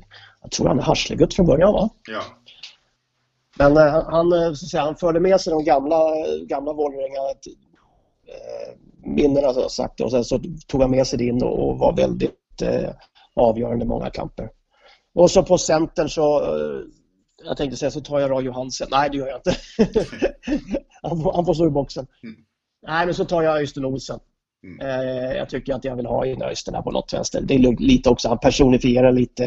jag 0.42 0.50
tror 0.50 0.68
han 0.68 0.78
är 0.78 0.82
Harslegutt 0.82 1.34
från 1.34 1.46
början 1.46 1.72
va? 1.72 1.90
Ja. 2.08 2.22
Men 3.58 3.76
eh, 3.76 4.04
han, 4.04 4.32
eh, 4.32 4.52
så 4.52 4.66
säga, 4.66 4.82
han 4.82 4.96
förde 4.96 5.20
med 5.20 5.40
sig 5.40 5.50
de 5.50 5.64
gamla, 5.64 5.98
gamla 6.46 6.72
Vålerenga 6.72 7.20
eh, 8.26 8.78
minnena 9.04 9.54
så 9.54 9.68
sagt 9.68 10.00
och 10.00 10.10
sen 10.10 10.24
så 10.24 10.40
tog 10.66 10.82
han 10.82 10.90
med 10.90 11.06
sig 11.06 11.18
det 11.18 11.24
in 11.24 11.42
och, 11.42 11.78
var 11.78 11.96
väldigt 11.96 12.62
eh, 12.62 12.90
avgörande 13.34 13.84
i 13.84 13.88
många 13.88 14.10
kamper. 14.10 14.50
Och 15.14 15.30
så 15.30 15.42
på 15.42 15.58
centern 15.58 16.08
så 16.08 16.42
jag 17.44 17.56
tänkte 17.56 17.76
säga 17.76 17.90
så 17.90 18.00
tar 18.00 18.20
jag 18.20 18.30
Roy 18.30 18.44
Johansen. 18.44 18.88
Nej, 18.90 19.10
det 19.10 19.16
gör 19.16 19.26
jag 19.26 19.38
inte. 19.38 19.56
han, 21.02 21.22
får, 21.22 21.32
han 21.32 21.46
får 21.46 21.54
stå 21.54 21.66
i 21.66 21.70
boxen. 21.70 22.06
Mm. 22.22 22.36
Nej, 22.86 23.06
men 23.06 23.14
så 23.14 23.24
tar 23.24 23.42
jag 23.42 23.56
Öystein 23.56 23.84
Olsen. 23.84 24.20
Mm. 24.64 24.86
Eh, 24.86 25.36
jag 25.36 25.48
tycker 25.48 25.74
att 25.74 25.84
jag 25.84 25.96
vill 25.96 26.06
ha 26.06 26.26
in 26.26 26.42
Öystein 26.42 26.74
här 26.74 26.82
på 26.82 26.90
något 26.90 27.12
vänster. 27.12 27.40
Det 27.40 27.54
är 27.54 27.80
lite 27.80 28.10
också, 28.10 28.28
han 28.28 28.38
personifierar 28.38 29.12
lite 29.12 29.44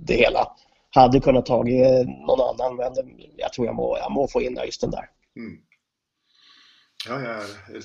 det 0.00 0.14
hela. 0.14 0.48
Hade 0.90 1.20
kunnat 1.20 1.46
tagit 1.46 1.86
eh, 1.86 2.08
någon 2.26 2.40
annan, 2.40 2.76
men 2.76 2.92
jag 3.36 3.52
tror 3.52 3.66
jag 3.66 3.76
må, 3.76 3.98
jag 3.98 4.12
må 4.12 4.28
få 4.28 4.42
in 4.42 4.58
Öystein 4.58 4.90
där. 4.90 5.10
Mm. 5.36 5.58
Ja, 7.06 7.14
jeg 7.22 7.30
er 7.78 7.84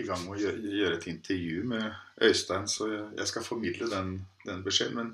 i 0.00 0.04
gang 0.06 0.22
med 0.24 0.32
å 0.32 0.38
gjøre, 0.40 0.70
gjøre 0.80 0.96
et 0.96 1.06
intervju 1.10 1.64
med 1.68 1.90
Øystein, 2.24 2.64
så 2.72 2.86
jeg, 2.88 3.02
jeg 3.18 3.28
skal 3.28 3.44
formidle 3.44 3.88
den, 3.90 4.14
den 4.46 4.62
beskjeden. 4.64 4.96
Men 4.96 5.10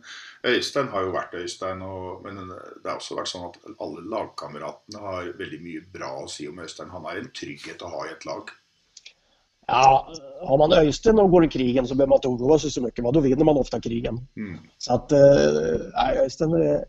Øystein 0.47 0.93
har 0.93 1.03
jo 1.03 1.15
vært 1.17 1.35
Øystein, 1.35 1.83
og, 1.83 2.23
men 2.23 2.39
det 2.53 2.87
har 2.87 3.01
også 3.01 3.19
vært 3.19 3.33
sånn 3.33 3.49
at 3.49 3.59
alle 3.83 4.05
lagkameratene 4.15 5.03
har 5.03 5.33
veldig 5.41 5.59
mye 5.65 5.83
bra 5.97 6.13
å 6.21 6.31
si 6.31 6.47
om 6.47 6.63
Øystein. 6.63 6.95
Han 6.95 7.09
er 7.11 7.19
en 7.19 7.33
trygghet 7.35 7.83
å 7.83 7.91
ha 7.97 8.05
i 8.07 8.13
et 8.15 8.29
lag. 8.31 8.55
Ja, 9.67 10.13
har 10.47 10.59
man 10.59 10.73
Öystein 10.73 11.19
och 11.19 11.31
går 11.31 11.45
i 11.45 11.49
krigen 11.49 11.87
så 11.87 11.95
behöver 11.95 12.09
man 12.09 12.17
inte 12.17 12.29
oroa 12.29 12.59
sig 12.59 12.71
så 12.71 12.83
mycket. 12.83 13.05
Då 13.15 13.21
vinner 13.21 13.45
man 13.45 13.57
ofta 13.57 13.81
krigen. 13.81 14.27
Mm. 14.37 14.59
Så 14.79 14.95
att 14.95 15.13
eh, 15.13 16.19
Öystein 16.23 16.53
är, 16.53 16.85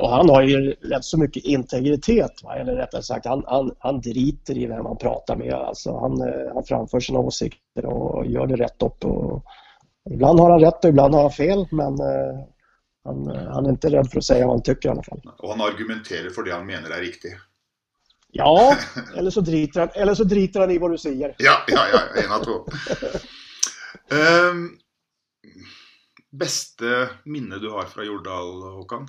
och 0.00 0.10
han 0.10 0.28
har 0.28 0.42
ju 0.42 0.70
rätt 0.70 1.04
så 1.04 1.18
mycket 1.18 1.44
integritet, 1.44 2.42
va? 2.42 2.54
eller 2.54 2.72
rättare 2.76 3.02
sagt 3.02 3.26
han, 3.26 3.44
han, 3.46 3.74
han 3.78 4.00
driter 4.00 4.58
i 4.58 4.66
vem 4.66 4.86
han 4.86 4.96
pratar 4.98 5.36
med. 5.36 5.52
Alltså, 5.52 5.98
han, 5.98 6.20
eh, 6.20 6.54
han 6.54 6.64
framför 6.64 7.00
sina 7.00 7.18
åsikter 7.18 7.84
och 7.84 8.26
gör 8.26 8.46
det 8.46 8.56
rätt 8.56 8.82
upp. 8.82 9.04
Och, 9.04 9.44
ibland 10.10 10.40
har 10.40 10.50
han 10.50 10.60
rätt 10.60 10.84
och 10.84 10.90
ibland 10.90 11.14
har 11.14 11.22
han 11.22 11.30
fel 11.30 11.66
men 11.70 12.00
eh, 12.00 12.44
han, 13.04 13.26
han 13.26 13.66
är 13.66 13.70
inte 13.70 13.90
rädd 13.90 14.10
för 14.10 14.18
att 14.18 14.24
säga 14.24 14.46
vad 14.46 14.56
han 14.56 14.62
tycker 14.62 14.88
i 14.88 14.92
alla 14.92 15.02
fall. 15.02 15.20
Og 15.38 15.50
han 15.50 15.60
argumenterer 15.60 16.30
for 16.30 16.42
det 16.42 16.52
han 16.52 16.66
mener 16.66 16.90
er 16.90 17.00
riktig. 17.00 17.38
Ja, 18.32 18.76
eller 19.16 19.30
så 19.30 19.40
driter 19.40 19.80
han, 19.80 19.88
eller 19.94 20.14
så 20.14 20.24
driter 20.24 20.60
han 20.60 20.70
i 20.70 20.78
vad 20.78 20.90
du 20.90 20.98
säger. 20.98 21.34
Ja, 21.38 21.64
ja, 21.66 21.86
ja. 21.92 22.22
En 22.24 22.32
av 22.32 22.44
to. 22.44 22.66
Ehm, 24.12 24.78
beste 26.30 27.08
minne 27.24 27.58
du 27.58 27.70
har 27.70 27.84
fra 27.84 28.04
Jordal, 28.04 28.62
Håkan? 28.62 29.08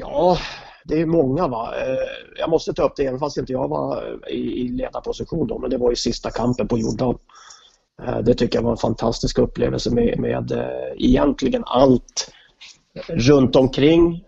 Ja, 0.00 0.38
det 0.84 1.00
är 1.00 1.06
många 1.06 1.48
va. 1.48 1.74
Eh, 1.76 2.38
jag 2.38 2.50
måste 2.50 2.72
ta 2.72 2.82
upp 2.82 2.92
det 2.96 3.06
även 3.06 3.18
fast 3.18 3.36
inte 3.36 3.52
jag 3.52 3.68
var 3.68 4.18
eh, 4.28 4.34
i, 4.34 4.68
ledarposition 4.68 5.46
då, 5.46 5.58
men 5.58 5.70
det 5.70 5.78
var 5.78 5.90
ju 5.90 5.96
sista 5.96 6.30
kampen 6.30 6.68
på 6.68 6.78
Jordal. 6.78 7.18
Eh, 8.02 8.18
det 8.18 8.34
tycker 8.34 8.58
jag 8.58 8.62
var 8.62 8.70
en 8.70 8.76
fantastisk 8.76 9.38
upplevelse 9.38 9.94
med, 9.94 10.18
med 10.18 10.52
egentligen 10.96 11.62
allt 11.66 12.32
runt 13.08 13.56
omkring. 13.56 14.24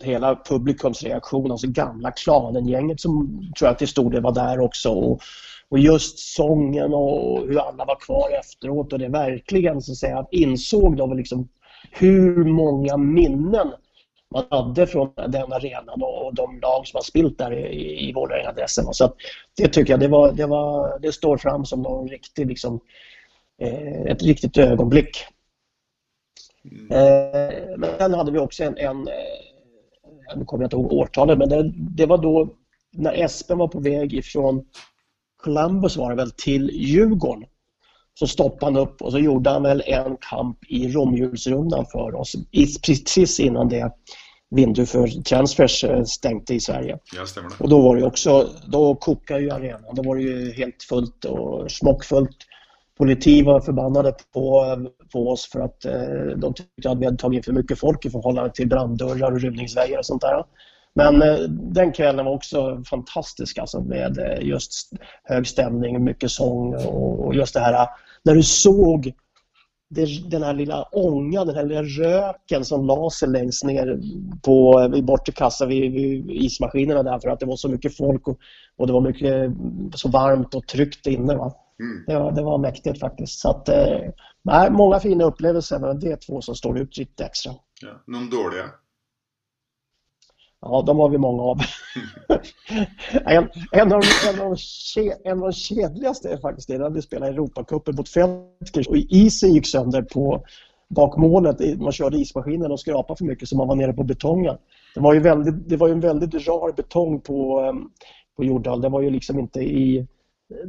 Hela 0.00 0.42
publikums 0.48 1.02
reaktion, 1.02 1.50
alltså 1.50 1.66
gamla 1.66 2.10
klanen-gänget 2.10 3.00
som 3.00 3.42
tror 3.58 3.68
jag 3.68 3.78
till 3.78 3.88
stor 3.88 4.10
del 4.10 4.22
var 4.22 4.34
där 4.34 4.60
också. 4.60 4.90
Och, 4.90 5.20
och 5.68 5.78
just 5.78 6.18
sången 6.18 6.94
och 6.94 7.40
hur 7.40 7.68
alla 7.68 7.84
var 7.84 8.00
kvar 8.00 8.28
efteråt 8.40 8.92
och 8.92 8.98
det 8.98 9.08
verkligen 9.08 9.82
så 9.82 9.92
att 9.92 9.98
säga 9.98 10.26
insåg 10.30 10.96
de 10.96 11.16
liksom 11.16 11.48
hur 11.90 12.44
många 12.44 12.96
minnen 12.96 13.72
man 14.32 14.44
hade 14.50 14.86
från 14.86 15.12
den 15.28 15.52
arenan 15.52 16.02
och 16.02 16.34
de 16.34 16.60
lag 16.60 16.86
som 16.86 16.96
har 16.96 17.02
spilt 17.02 17.38
där 17.38 17.52
i, 17.52 18.08
i. 18.08 18.14
Så 18.92 19.04
att 19.04 19.14
det 19.56 19.68
tycker 19.68 19.92
jag, 19.92 20.00
det, 20.00 20.08
var, 20.08 20.32
det, 20.32 20.46
var, 20.46 20.98
det 20.98 21.12
står 21.12 21.36
fram 21.36 21.64
som 21.64 21.82
någon 21.82 22.08
riktig, 22.08 22.46
liksom, 22.46 22.80
eh, 23.60 24.02
ett 24.02 24.22
riktigt 24.22 24.58
ögonblick. 24.58 25.24
Eh, 26.90 27.76
men 27.76 27.90
sen 27.98 28.14
hade 28.14 28.32
vi 28.32 28.38
också 28.38 28.64
en, 28.64 28.78
en 28.78 29.08
eh, 29.08 29.14
nu 30.36 30.44
kommer 30.44 30.64
jag 30.64 30.66
inte 30.66 30.76
ihåg 30.76 30.92
årtalet, 30.92 31.38
men 31.38 31.48
det, 31.48 31.72
det 31.74 32.06
var 32.06 32.18
då 32.18 32.48
när 32.92 33.12
Espen 33.12 33.58
var 33.58 33.68
på 33.68 33.80
väg 33.80 34.14
ifrån 34.14 34.64
Columbus 35.36 35.96
var 35.96 36.10
det 36.10 36.16
väl 36.16 36.30
till 36.30 36.70
Djurgården. 36.72 37.44
Så 38.14 38.26
stoppade 38.26 38.72
han 38.72 38.76
upp 38.76 39.02
och 39.02 39.12
så 39.12 39.18
gjorde 39.18 39.50
han 39.50 39.62
väl 39.62 39.82
en 39.86 40.16
kamp 40.30 40.58
i 40.68 40.92
romhjulsrundan 40.92 41.86
för 41.92 42.14
oss 42.14 42.36
precis 42.86 43.40
innan 43.40 43.68
det 43.68 43.92
vindu 44.54 44.86
för 44.86 45.06
transfers 45.06 45.84
eh, 45.84 46.04
stängde 46.04 46.54
i 46.54 46.60
Sverige. 46.60 46.98
Ja, 47.16 47.26
stemmer 47.26 47.48
det. 47.48 47.54
Och 47.64 47.68
då 47.68 47.82
var 47.82 47.96
det 47.96 48.04
också, 48.04 48.48
då 48.66 48.94
kokade 48.94 49.40
ju 49.40 49.50
arenan. 49.50 49.94
Då 49.94 50.02
var 50.02 50.16
det 50.16 50.22
ju 50.22 50.52
helt 50.52 50.82
fullt 50.82 51.24
och 51.24 51.70
smockfullt. 51.70 52.36
Politi 52.98 53.42
var 53.42 53.60
förbannade 53.60 54.14
på, 54.32 54.76
på 55.12 55.28
oss 55.28 55.48
för 55.52 55.60
att 55.60 55.84
eh, 55.84 56.36
de 56.36 56.54
tyckte 56.54 56.90
att 56.90 56.98
vi 56.98 57.04
hade 57.04 57.16
tagit 57.16 57.36
in 57.36 57.42
för 57.42 57.52
mycket 57.52 57.78
folk 57.78 58.04
i 58.04 58.10
förhållande 58.10 58.50
till 58.52 58.68
branddörrar 58.68 59.32
och 59.32 59.40
rymningsvägar 59.40 59.98
och 59.98 60.06
sånt 60.06 60.22
där. 60.22 60.44
Men 60.94 61.22
eh, 61.22 61.38
den 61.48 61.92
kvällen 61.92 62.24
var 62.24 62.32
också 62.32 62.82
fantastisk 62.90 63.58
alltså 63.58 63.80
med 63.80 64.18
eh, 64.18 64.48
just 64.48 64.90
hög 65.24 65.46
stämning, 65.46 66.04
mycket 66.04 66.30
sång 66.30 66.74
och, 66.74 67.26
och 67.26 67.34
just 67.34 67.54
det 67.54 67.60
här 67.60 67.88
när 68.24 68.34
du 68.34 68.42
såg 68.42 69.12
det, 69.94 70.30
den 70.30 70.42
här 70.42 70.54
lilla 70.54 70.82
ångan, 70.82 71.46
den 71.46 71.56
här 71.56 71.64
lilla 71.64 71.82
röken 71.82 72.64
som 72.64 72.86
la 72.86 73.10
sig 73.10 73.28
längst 73.28 73.64
ner 73.64 74.00
på, 74.42 74.88
vid 74.92 75.04
bortre 75.04 75.32
kassa 75.32 75.66
vid, 75.66 75.92
vid 75.92 76.30
ismaskinerna 76.30 77.02
där 77.02 77.18
för 77.18 77.28
att 77.28 77.40
det 77.40 77.46
var 77.46 77.56
så 77.56 77.68
mycket 77.68 77.96
folk 77.96 78.28
och, 78.28 78.38
och 78.76 78.86
det 78.86 78.92
var 78.92 79.00
mycket 79.00 79.52
så 79.94 80.08
varmt 80.08 80.54
och 80.54 80.66
tryggt 80.66 81.06
inne. 81.06 81.34
Va? 81.34 81.54
Mm. 81.80 82.04
Det, 82.06 82.18
var, 82.18 82.32
det 82.32 82.42
var 82.42 82.58
mäktigt 82.58 83.00
faktiskt. 83.00 83.38
Så 83.40 83.50
att, 83.50 83.68
eh, 83.68 84.70
många 84.70 85.00
fina 85.00 85.24
upplevelser 85.24 85.78
men 85.78 86.00
det 86.00 86.12
är 86.12 86.16
två 86.16 86.40
som 86.40 86.54
står 86.54 86.78
ut 86.78 86.98
lite 86.98 87.24
extra. 87.24 87.52
Ja. 87.82 87.88
Noen 88.06 88.30
dårlige? 88.30 88.64
Ja, 90.62 90.82
de 90.86 90.98
har 90.98 91.08
vi 91.08 91.18
många 91.18 91.42
av. 91.42 91.58
en, 93.26 93.48
en, 93.72 93.92
av, 93.92 94.02
en, 94.28 94.40
av, 94.40 94.54
ke- 94.54 95.16
en 95.24 95.38
av 95.38 95.44
de 95.44 95.52
kedligaste 95.52 96.28
är 96.28 96.36
faktiskt 96.36 96.68
det 96.68 96.78
när 96.78 96.90
vi 96.90 97.02
spelade 97.02 97.32
Europacupen 97.32 97.96
mot 97.96 98.08
Feldkirch 98.08 98.88
och 98.88 98.96
isen 98.96 99.52
gick 99.54 99.66
sönder 99.66 100.02
på 100.02 100.44
bakmålet. 100.88 101.80
Man 101.80 101.92
körde 101.92 102.18
ismaskinen 102.18 102.72
och 102.72 102.80
skrapade 102.80 103.18
för 103.18 103.24
mycket 103.24 103.48
så 103.48 103.56
man 103.56 103.68
var 103.68 103.74
nere 103.74 103.92
på 103.92 104.04
betongen. 104.04 104.56
Det 104.94 105.00
var 105.00 105.14
ju, 105.14 105.20
väldigt, 105.20 105.68
det 105.68 105.76
var 105.76 105.88
ju 105.88 105.92
en 105.92 106.00
väldigt 106.00 106.46
rar 106.46 106.72
betong 106.72 107.20
på, 107.20 107.60
em, 107.60 107.90
på 108.36 108.44
Jordal. 108.44 108.80
Det 108.80 108.88
var 108.88 109.00
ju 109.00 109.10
liksom 109.10 109.38
inte 109.38 109.60
i 109.60 110.06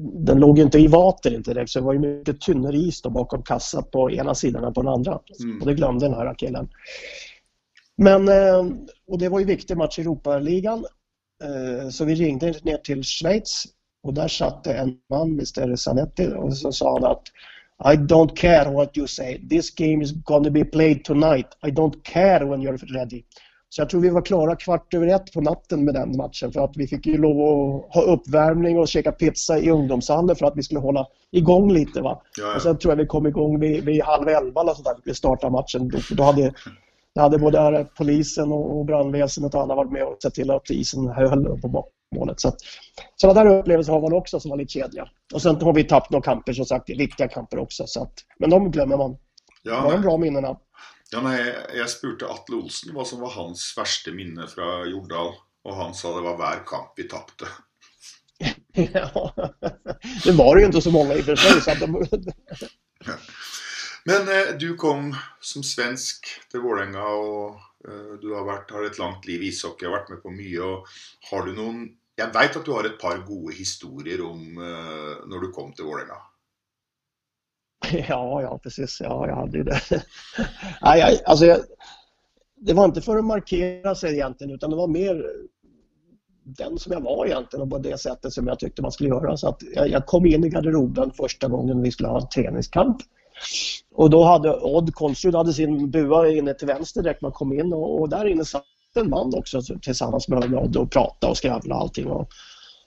den 0.03 0.39
låg 0.39 0.57
ju 0.57 0.63
inte 0.63 0.79
i 0.79 0.87
vatten 0.87 1.33
inte 1.33 1.53
direkt 1.53 1.71
så 1.71 1.79
det 1.79 1.85
var 1.85 1.93
ju 1.93 1.99
mycket 1.99 2.41
tynnare 2.41 2.77
is 2.77 3.03
bakom 3.03 3.43
kassa 3.43 3.81
på 3.81 4.11
ena 4.11 4.35
sidan 4.35 4.63
än 4.63 4.73
på 4.73 4.81
den 4.81 4.93
andra. 4.93 5.19
Mm. 5.43 5.61
Och 5.61 5.67
det 5.67 5.73
glömde 5.73 6.05
den 6.05 6.13
här 6.15 6.33
killen. 6.33 6.69
Men, 7.97 8.27
eh, 8.27 8.65
och 9.07 9.19
det 9.19 9.29
var 9.29 9.39
ju 9.39 9.45
viktig 9.45 9.77
match 9.77 9.99
i 9.99 10.01
Europaligan. 10.01 10.85
Eh, 11.43 11.89
Så 11.89 12.05
vi 12.05 12.15
ringde 12.15 12.53
ner 12.61 12.77
till 12.77 13.03
Schweiz 13.03 13.63
och 14.03 14.13
där 14.13 14.27
satt 14.27 14.67
en 14.67 14.97
man, 15.09 15.27
Mr 15.29 15.75
Zanetti, 15.75 16.27
och 16.37 16.57
så 16.57 16.71
sa 16.71 16.93
han 16.93 17.11
att 17.11 17.23
I 17.93 17.97
don't 17.97 18.35
care 18.35 18.71
what 18.71 18.97
you 18.97 19.07
say. 19.07 19.47
This 19.49 19.75
game 19.75 20.03
is 20.03 20.11
gonna 20.11 20.49
be 20.49 20.65
played 20.65 21.03
tonight. 21.03 21.47
I 21.67 21.69
don't 21.71 22.03
care 22.03 22.45
when 22.45 22.61
you're 22.61 22.93
ready. 22.93 23.23
Så 23.69 23.81
jag 23.81 23.89
tror 23.89 24.01
vi 24.01 24.09
var 24.09 24.21
klara 24.21 24.55
kvart 24.55 24.93
över 24.93 25.07
ett 25.07 25.33
på 25.33 25.41
natten 25.41 25.85
med 25.85 25.93
den 25.93 26.17
matchen 26.17 26.51
för 26.51 26.59
att 26.59 26.77
vi 26.77 26.87
fick 26.87 27.05
ju 27.05 27.17
lov 27.17 27.37
att 27.41 27.95
ha 27.95 28.01
uppvärmning 28.01 28.79
och 28.79 28.87
käka 28.87 29.11
pizza 29.11 29.59
i 29.59 29.69
ungdomshallen 29.69 30.35
för 30.35 30.45
att 30.45 30.57
vi 30.57 30.63
skulle 30.63 30.79
hålla 30.79 31.07
igång 31.31 31.73
lite. 31.73 32.01
Va? 32.01 32.21
Ja, 32.39 32.43
ja. 32.47 32.55
Och 32.55 32.61
sen 32.61 32.77
tror 32.77 32.91
jag 32.91 32.97
vi 32.97 33.05
kom 33.05 33.27
igång 33.27 33.59
vid, 33.59 33.85
vid 33.85 34.03
halv 34.03 34.27
elva 34.27 34.61
eller 34.61 34.73
sådär, 34.73 34.93
vi 35.05 35.13
startade 35.13 35.51
matchen. 35.51 35.89
Då, 35.89 35.99
då 36.15 36.23
hade 36.23 36.53
då 37.16 37.22
hade 37.22 37.38
både 37.39 37.88
polisen 37.97 38.51
och 38.51 38.80
och 38.80 38.86
brandväsendet 38.86 39.55
och 39.55 39.61
alla 39.61 39.76
varit 39.76 39.91
med 39.91 40.03
och 40.03 40.18
sett 40.24 40.34
till 40.34 40.51
att 40.51 40.70
isen 40.70 41.07
höll 41.07 41.61
på 41.61 41.88
målet. 42.16 42.39
Så 42.41 42.47
att, 42.47 42.55
sådana 43.16 43.43
där 43.43 43.59
upplevelser 43.59 43.93
har 43.93 44.01
man 44.01 44.14
också 44.14 44.39
som 44.39 44.49
var 44.49 44.57
lite 44.57 44.72
kedliga. 44.74 45.09
Och 45.34 45.41
sen 45.41 45.61
har 45.61 45.74
vi 45.74 45.84
tappat 45.84 46.09
några 46.11 46.24
kamper 46.24 46.53
som 46.53 46.66
sagt, 46.66 46.89
viktiga 46.89 47.28
kamper 47.28 47.57
också. 47.59 47.84
Så 47.88 48.01
att, 48.03 48.14
men 48.39 48.49
de 48.49 48.72
glömmer 48.72 48.97
man. 48.97 49.11
Det 49.64 49.70
Ja, 49.70 49.82
var 49.82 49.91
de 49.91 50.01
bra 50.01 50.18
minnena. 50.18 50.57
ja, 51.11 51.22
nei, 51.22 51.38
jeg 51.78 51.89
spurte 51.89 52.26
Atle 52.26 52.55
Olsen 52.57 52.89
hva 52.95 53.03
som 53.05 53.20
var 53.22 53.30
hans 53.36 53.68
verste 53.78 54.11
minne 54.11 54.47
fra 54.49 54.80
Jordal, 54.89 55.30
og 55.66 55.76
han 55.78 55.93
sa 55.93 56.09
det 56.16 56.24
var 56.26 56.38
hver 56.39 56.64
kamp 56.66 56.97
vi 56.97 57.03
tapte. 57.07 57.45
Ja, 58.93 59.34
det 60.24 60.32
var 60.32 60.55
det 60.55 60.61
ju 60.61 60.66
inte 60.68 60.82
så 60.82 60.91
många 60.91 61.14
i 61.14 61.22
och 61.22 61.26
för 61.26 61.36
sig. 61.36 61.61
Så 61.61 61.72
att 61.72 61.80
de, 61.80 62.05
men 64.06 64.22
eh, 64.22 64.58
du 64.60 64.76
kom 64.76 65.16
som 65.39 65.64
svensk 65.64 66.28
till 66.51 66.60
Vålerenga, 66.60 67.04
och 67.04 67.60
Eh, 67.88 68.20
Du 68.22 68.34
har, 68.34 68.45
varit, 68.45 68.72
har 68.72 68.84
ett 68.84 68.97
långt 68.97 69.26
liv 69.26 69.43
i 69.43 69.47
ishockey, 69.47 69.86
har 69.86 69.91
varit 69.91 70.10
med 70.10 70.24
på 70.24 70.30
mycket. 70.30 70.62
Och 70.62 70.88
Har 71.32 71.45
du 71.45 71.56
någon, 71.56 71.89
jag 72.16 72.28
vet 72.28 72.56
att 72.56 72.66
du 72.66 72.72
har 72.72 72.84
ett 72.84 72.99
par 72.99 73.18
goda 73.18 73.54
historier 73.54 74.26
om 74.26 74.58
eh, 74.58 75.28
när 75.30 75.41
du 75.41 75.51
kom 75.51 75.74
till 75.74 75.86
Vålerenga. 75.86 76.18
Ja, 78.10 78.41
ja 78.41 78.60
precis. 78.64 79.01
Ja, 79.01 79.28
jag 79.28 79.36
hade 79.36 79.58
ju 79.58 79.64
det. 79.64 79.82
Nej, 80.82 80.99
jag, 80.99 81.20
alltså 81.26 81.45
jag, 81.45 81.60
det 82.56 82.74
var 82.74 82.86
inte 82.86 83.01
för 83.01 83.18
att 83.18 83.26
markera 83.26 83.95
sig 83.95 84.14
egentligen 84.14 84.54
utan 84.54 84.70
det 84.70 84.76
var 84.76 84.88
mer 84.88 85.26
den 86.43 86.80
som 86.80 86.91
jag 86.91 87.01
var 87.01 87.26
egentligen 87.26 87.64
och 87.64 87.70
på 87.70 87.78
det 87.78 87.97
sättet 87.97 88.34
som 88.34 88.47
jag 88.47 88.60
tyckte 88.60 88.82
man 88.82 88.91
skulle 88.91 89.10
göra. 89.10 89.38
Så 89.38 89.47
att 89.47 89.64
jag, 89.76 89.89
jag 89.89 90.06
kom 90.06 90.26
in 90.26 90.43
i 90.43 90.49
garderoben 90.49 91.12
första 91.12 91.47
gången 91.47 91.82
vi 91.82 91.91
skulle 91.91 92.10
ha 92.10 92.22
en 92.22 92.30
träningskamp. 92.30 92.97
Och 93.95 94.09
då 94.09 94.23
hade 94.23 94.57
Odd 94.59 94.93
Kolsrud 94.93 95.35
hade 95.35 95.53
sin 95.53 95.91
bua 95.91 96.29
inne 96.29 96.53
till 96.53 96.67
vänster 96.67 97.03
direkt 97.03 97.21
man 97.21 97.31
kom 97.31 97.53
in 97.53 97.73
och, 97.73 98.01
och 98.01 98.09
där 98.09 98.25
inne 98.25 98.45
satt 98.45 98.63
en 98.95 99.09
man 99.09 99.35
också 99.35 99.61
tillsammans 99.81 100.27
med 100.27 100.53
Odd 100.53 100.77
och 100.77 100.91
pratade 100.91 101.31
och 101.31 101.37
skravlade 101.37 101.73
och 101.73 101.81
allting. 101.81 102.07
Och 102.07 102.29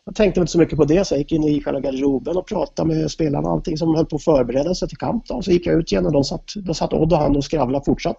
jag 0.05 0.15
tänkte 0.15 0.41
inte 0.41 0.53
så 0.53 0.59
mycket 0.59 0.79
på 0.79 0.85
det 0.85 1.05
så 1.05 1.15
jag 1.15 1.19
gick 1.19 1.33
in 1.33 1.45
i 1.45 1.63
själva 1.63 1.81
garderoben 1.81 2.37
och 2.37 2.47
pratade 2.47 2.95
med 2.95 3.11
spelarna 3.11 3.49
och 3.49 3.55
allting 3.55 3.79
som 3.79 3.95
höll 3.95 4.07
på 4.07 4.17
att 4.17 4.25
förbereda 4.25 4.75
sig 4.75 4.89
till 4.89 4.99
kamp. 4.99 5.27
Då. 5.27 5.43
Så 5.43 5.51
gick 5.51 5.67
jag 5.67 5.75
ut 5.75 5.93
igen 5.93 6.07
och 6.07 6.13
då 6.13 6.25
satt, 6.25 6.55
då 6.55 6.75
satt 6.75 6.93
Odd 6.93 7.13
och 7.13 7.19
han 7.19 7.37
och 7.37 7.45
skravlade 7.45 7.85
fortsatt. 7.85 8.19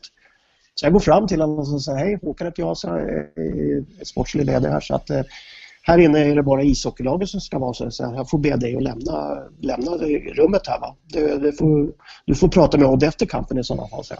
Så 0.75 0.85
jag 0.85 0.93
går 0.93 0.99
fram 0.99 1.27
till 1.27 1.41
honom 1.41 1.59
och 1.59 1.81
säger 1.81 1.97
hej 1.97 2.19
Håkan 2.21 2.47
heter 2.47 2.63
jag, 2.63 2.77
så 2.77 2.87
jag 2.87 2.99
är 2.99 4.05
sportslig 4.05 4.45
ledare 4.45 4.71
här 4.71 4.79
så 4.79 4.95
att 4.95 5.09
eh, 5.09 5.21
här 5.87 5.97
inne 5.97 6.19
är 6.19 6.35
det 6.35 6.43
bara 6.43 6.63
ishockeylaget 6.63 7.29
som 7.29 7.41
ska 7.41 7.59
vara 7.59 7.73
så 7.73 7.91
så 7.91 8.13
jag 8.15 8.29
får 8.29 8.37
be 8.37 8.55
dig 8.55 8.75
att 8.75 8.83
lämna, 8.83 9.37
lämna 9.61 9.91
rummet 10.35 10.67
här 10.67 10.79
va. 10.79 10.95
Du, 11.03 11.37
du, 11.37 11.53
får, 11.53 11.91
du 12.25 12.35
får 12.35 12.47
prata 12.47 12.77
med 12.77 12.87
Odd 12.87 13.03
efter 13.03 13.25
kampen 13.25 13.57
i 13.57 13.63
sådana 13.63 13.87
fall. 13.87 14.03
Så. 14.03 14.15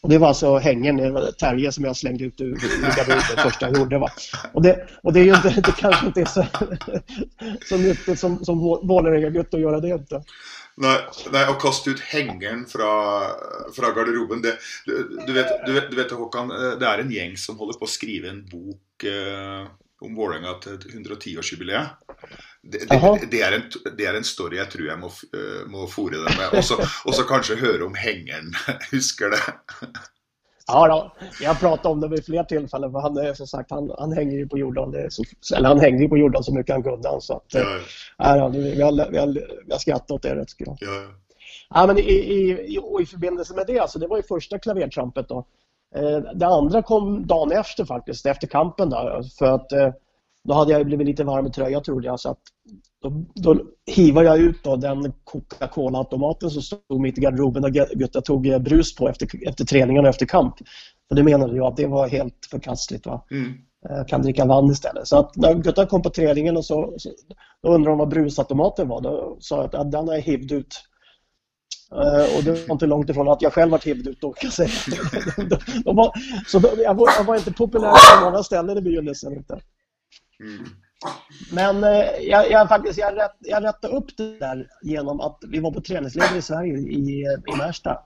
Och 0.00 0.10
det 0.10 0.18
var 0.18 0.28
alltså 0.28 0.56
hängen, 0.56 1.18
Terje 1.38 1.72
som 1.72 1.84
jag 1.84 1.96
slängde 1.96 2.24
ut 2.24 2.40
ur, 2.40 2.46
ur 2.46 2.96
garderoben 2.96 3.42
första 3.42 3.66
jag 3.66 3.78
gjorde. 3.78 3.98
Va? 3.98 4.08
Och, 4.52 4.62
det, 4.62 4.88
och 5.02 5.12
det 5.12 5.20
är 5.20 5.24
ju 5.24 5.34
inte, 5.34 5.48
det 5.48 5.74
kanske 5.78 6.06
inte 6.06 6.20
är 6.20 6.24
så, 6.24 6.44
så 7.68 7.76
nyttigt 7.76 8.18
som, 8.18 8.44
som 8.44 8.58
Vålerenga-gutt 8.58 9.54
att 9.54 9.60
göra 9.60 9.80
det 9.80 9.88
inte. 9.88 10.22
Nej, 10.76 10.98
nej 11.32 11.48
och 11.48 11.60
kasta 11.60 11.90
ut 11.90 12.00
hängen 12.00 12.66
från, 12.66 13.22
från 13.74 13.94
garderoben 13.94 14.42
det, 14.42 14.54
du, 14.86 15.18
du, 15.26 15.32
vet, 15.32 15.66
du, 15.66 15.72
vet, 15.72 15.90
du 15.90 15.96
vet 15.96 16.10
Håkan, 16.10 16.48
det 16.48 16.86
är 16.86 16.98
en 16.98 17.10
gäng 17.10 17.36
som 17.36 17.58
håller 17.58 17.72
på 17.72 17.84
att 17.84 17.90
skriva 17.90 18.28
en 18.28 18.46
bok 18.46 19.04
eh, 19.04 19.68
om 20.02 20.16
Vålerenga 20.16 20.54
til 20.62 20.76
110-årsjubileet. 20.78 21.86
Det, 22.62 22.82
det, 22.90 23.28
det, 23.30 23.40
er 23.42 23.52
en, 23.56 23.62
det 23.96 24.06
er 24.06 24.16
en 24.18 24.24
story 24.26 24.58
jeg 24.58 24.68
tror 24.72 24.88
jeg 24.90 24.98
må, 25.00 25.10
eh, 25.38 25.62
må 25.70 25.86
fòre 25.88 26.18
deg 26.24 26.36
med. 26.36 26.58
Og 26.58 26.64
så- 27.14 27.26
kanskje 27.28 27.56
høre 27.60 27.84
om 27.86 27.94
hengeren. 27.94 28.52
Husker 28.92 29.30
det? 29.30 29.40
Ja, 30.66 30.88
då, 30.88 31.12
jag 31.40 31.50
har 31.50 31.54
pratat 31.54 31.86
om 31.86 32.00
det 32.00 32.08
vid 32.08 32.24
fler 32.24 32.44
tillfällen 32.44 32.92
för 32.92 32.98
han 32.98 33.36
som 33.36 33.46
sagt, 33.46 33.70
han, 33.70 33.90
han 33.98 34.12
hänger 34.12 34.36
ju 34.36 34.48
på 34.48 34.58
Jordan. 34.58 34.90
Det 34.90 35.10
så, 35.10 35.24
eller 35.56 35.68
han 35.68 35.80
hängde 35.80 36.02
ju 36.02 36.08
på 36.08 36.16
Jordan 36.18 36.44
så 36.44 36.54
mycket 36.54 36.74
han 36.74 36.82
kunde. 36.82 37.08
Så 37.20 37.36
att, 37.36 37.44
Ja, 37.54 37.78
ja, 38.18 38.36
ja, 38.36 38.48
vi, 38.48 38.82
har, 38.82 39.10
vi, 39.10 39.18
har, 39.18 39.26
vi 39.66 39.72
har 39.72 39.78
skrattat 39.78 40.10
åt 40.10 40.22
det 40.22 40.36
rätt 40.36 40.56
bra. 40.58 40.76
ja, 40.80 40.94
ja. 40.94 41.08
Ja, 41.74 41.86
men 41.86 41.98
i, 41.98 42.02
i, 42.02 42.50
i, 42.50 42.78
i 43.02 43.06
förbindelse 43.06 43.54
med 43.54 43.66
det, 43.66 43.78
alltså, 43.78 43.98
det 43.98 44.06
var 44.06 44.16
ju 44.16 44.22
första 44.22 44.58
klavertrampet 44.58 45.28
då. 45.28 45.46
Eh, 45.94 46.18
det 46.34 46.46
andra 46.46 46.82
kom 46.82 47.26
dagen 47.26 47.52
efter 47.52 47.84
faktiskt, 47.84 48.26
efter 48.26 48.46
kampen 48.46 48.90
då. 48.90 49.22
För 49.38 49.46
att 49.46 49.72
eh, 49.72 49.90
då 50.44 50.54
hade 50.54 50.72
jag 50.72 50.86
blivit 50.86 51.06
lite 51.06 51.24
varm 51.24 51.46
i 51.46 51.50
tröjan 51.50 51.82
trodde 51.82 52.06
jag. 52.06 52.20
Så 52.20 52.30
att 52.30 52.40
då, 53.02 53.24
då 53.34 53.60
hivade 53.86 54.26
jag 54.26 54.38
ut 54.38 54.64
då 54.64 54.76
den 54.76 55.12
Coca-Cola-automaten 55.24 56.50
som 56.50 56.62
stod 56.62 57.00
mitt 57.00 57.18
i 57.18 57.20
garderoben 57.20 57.64
och 57.64 57.72
Gutta 57.72 58.20
tog 58.20 58.46
eh, 58.46 58.58
brus 58.58 58.94
på 58.94 59.08
efter, 59.08 59.48
efter 59.48 59.64
träningen 59.64 60.04
och 60.04 60.08
efter 60.08 60.26
kamp. 60.26 60.54
För 61.08 61.16
det 61.16 61.22
menade 61.22 61.56
jag 61.56 61.66
att 61.66 61.76
det 61.76 61.86
var 61.86 62.08
helt 62.08 62.46
förkastligt. 62.50 63.06
Va? 63.06 63.24
Mm. 63.30 63.52
Jag 63.88 64.08
kan 64.08 64.22
dricka 64.22 64.44
vatten 64.44 64.70
istället. 64.70 65.08
Så 65.08 65.18
att 65.18 65.36
när 65.36 65.54
Gutta 65.54 65.86
kom 65.86 66.02
på 66.02 66.10
träningen 66.10 66.56
och 66.56 66.64
så, 66.64 66.94
så 66.96 67.10
då 67.62 67.68
undrade 67.68 67.92
de 67.92 67.98
vad 67.98 68.08
brusautomaten 68.08 68.88
var. 68.88 69.00
Då 69.00 69.36
sa 69.40 69.56
jag 69.56 69.76
att 69.76 69.92
den 69.92 70.08
har 70.08 70.14
jag 70.14 70.22
hivd 70.22 70.52
ut. 70.52 70.74
Eh, 71.92 72.36
och 72.36 72.44
det 72.44 72.50
var 72.50 72.72
inte 72.72 72.86
långt 72.86 73.10
ifrån 73.10 73.28
att 73.28 73.42
jag 73.42 73.52
själv 73.52 73.70
var 73.70 73.78
hivd 73.78 74.08
ut 74.08 74.20
kan 74.20 74.32
jag 74.42 74.52
säga. 74.52 74.70
de, 75.36 75.58
de 75.84 75.96
var, 75.96 76.12
så 76.46 76.58
de, 76.58 76.68
jag, 76.82 76.94
var, 76.94 77.10
jag 77.18 77.24
var 77.24 77.36
inte 77.36 77.52
populär 77.52 78.18
på 78.18 78.24
många 78.24 78.42
ställen 78.42 78.78
i 78.78 78.80
begynnelsen. 78.80 79.32
Inte. 79.32 79.60
Mm. 80.40 80.66
Men 81.52 81.84
eh, 81.84 82.06
jag, 82.20 82.50
jag, 82.50 82.68
faktiskt, 82.68 82.98
jag, 82.98 83.16
rätt, 83.16 83.36
jag 83.38 83.64
rättade 83.64 83.96
upp 83.96 84.16
det 84.16 84.38
där 84.38 84.66
genom 84.82 85.20
att 85.20 85.38
vi 85.48 85.60
var 85.60 85.70
på 85.70 85.80
träningsläger 85.80 86.36
i 86.36 86.42
Sverige 86.42 86.78
i, 86.78 87.24
i 87.52 87.56
Märsta. 87.58 87.98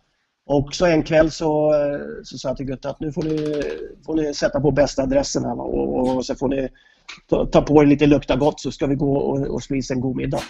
Och 0.46 0.74
så 0.74 0.86
en 0.86 1.02
kväll 1.02 1.30
så, 1.30 1.74
eh, 1.74 2.00
så 2.24 2.38
sa 2.38 2.48
jag 2.48 2.56
till 2.56 2.66
Gutta 2.66 2.90
att 2.90 3.00
nu 3.00 3.12
får 3.12 3.22
ni, 3.22 3.62
får 4.06 4.14
ni 4.14 4.34
sätta 4.34 4.60
på 4.60 4.70
bästa 4.70 5.02
adressen 5.02 5.44
här 5.44 5.54
va? 5.54 5.64
Och, 5.64 6.16
och 6.16 6.26
så 6.26 6.34
får 6.34 6.48
ni 6.48 6.68
ta, 7.28 7.46
ta 7.46 7.62
på 7.62 7.82
er 7.82 7.86
lite 7.86 8.06
lukta 8.06 8.36
gott 8.36 8.60
så 8.60 8.72
ska 8.72 8.86
vi 8.86 8.94
gå 8.94 9.16
och, 9.16 9.46
och 9.46 9.62
spisa 9.62 9.94
en 9.94 10.00
god 10.00 10.16
middag. 10.16 10.40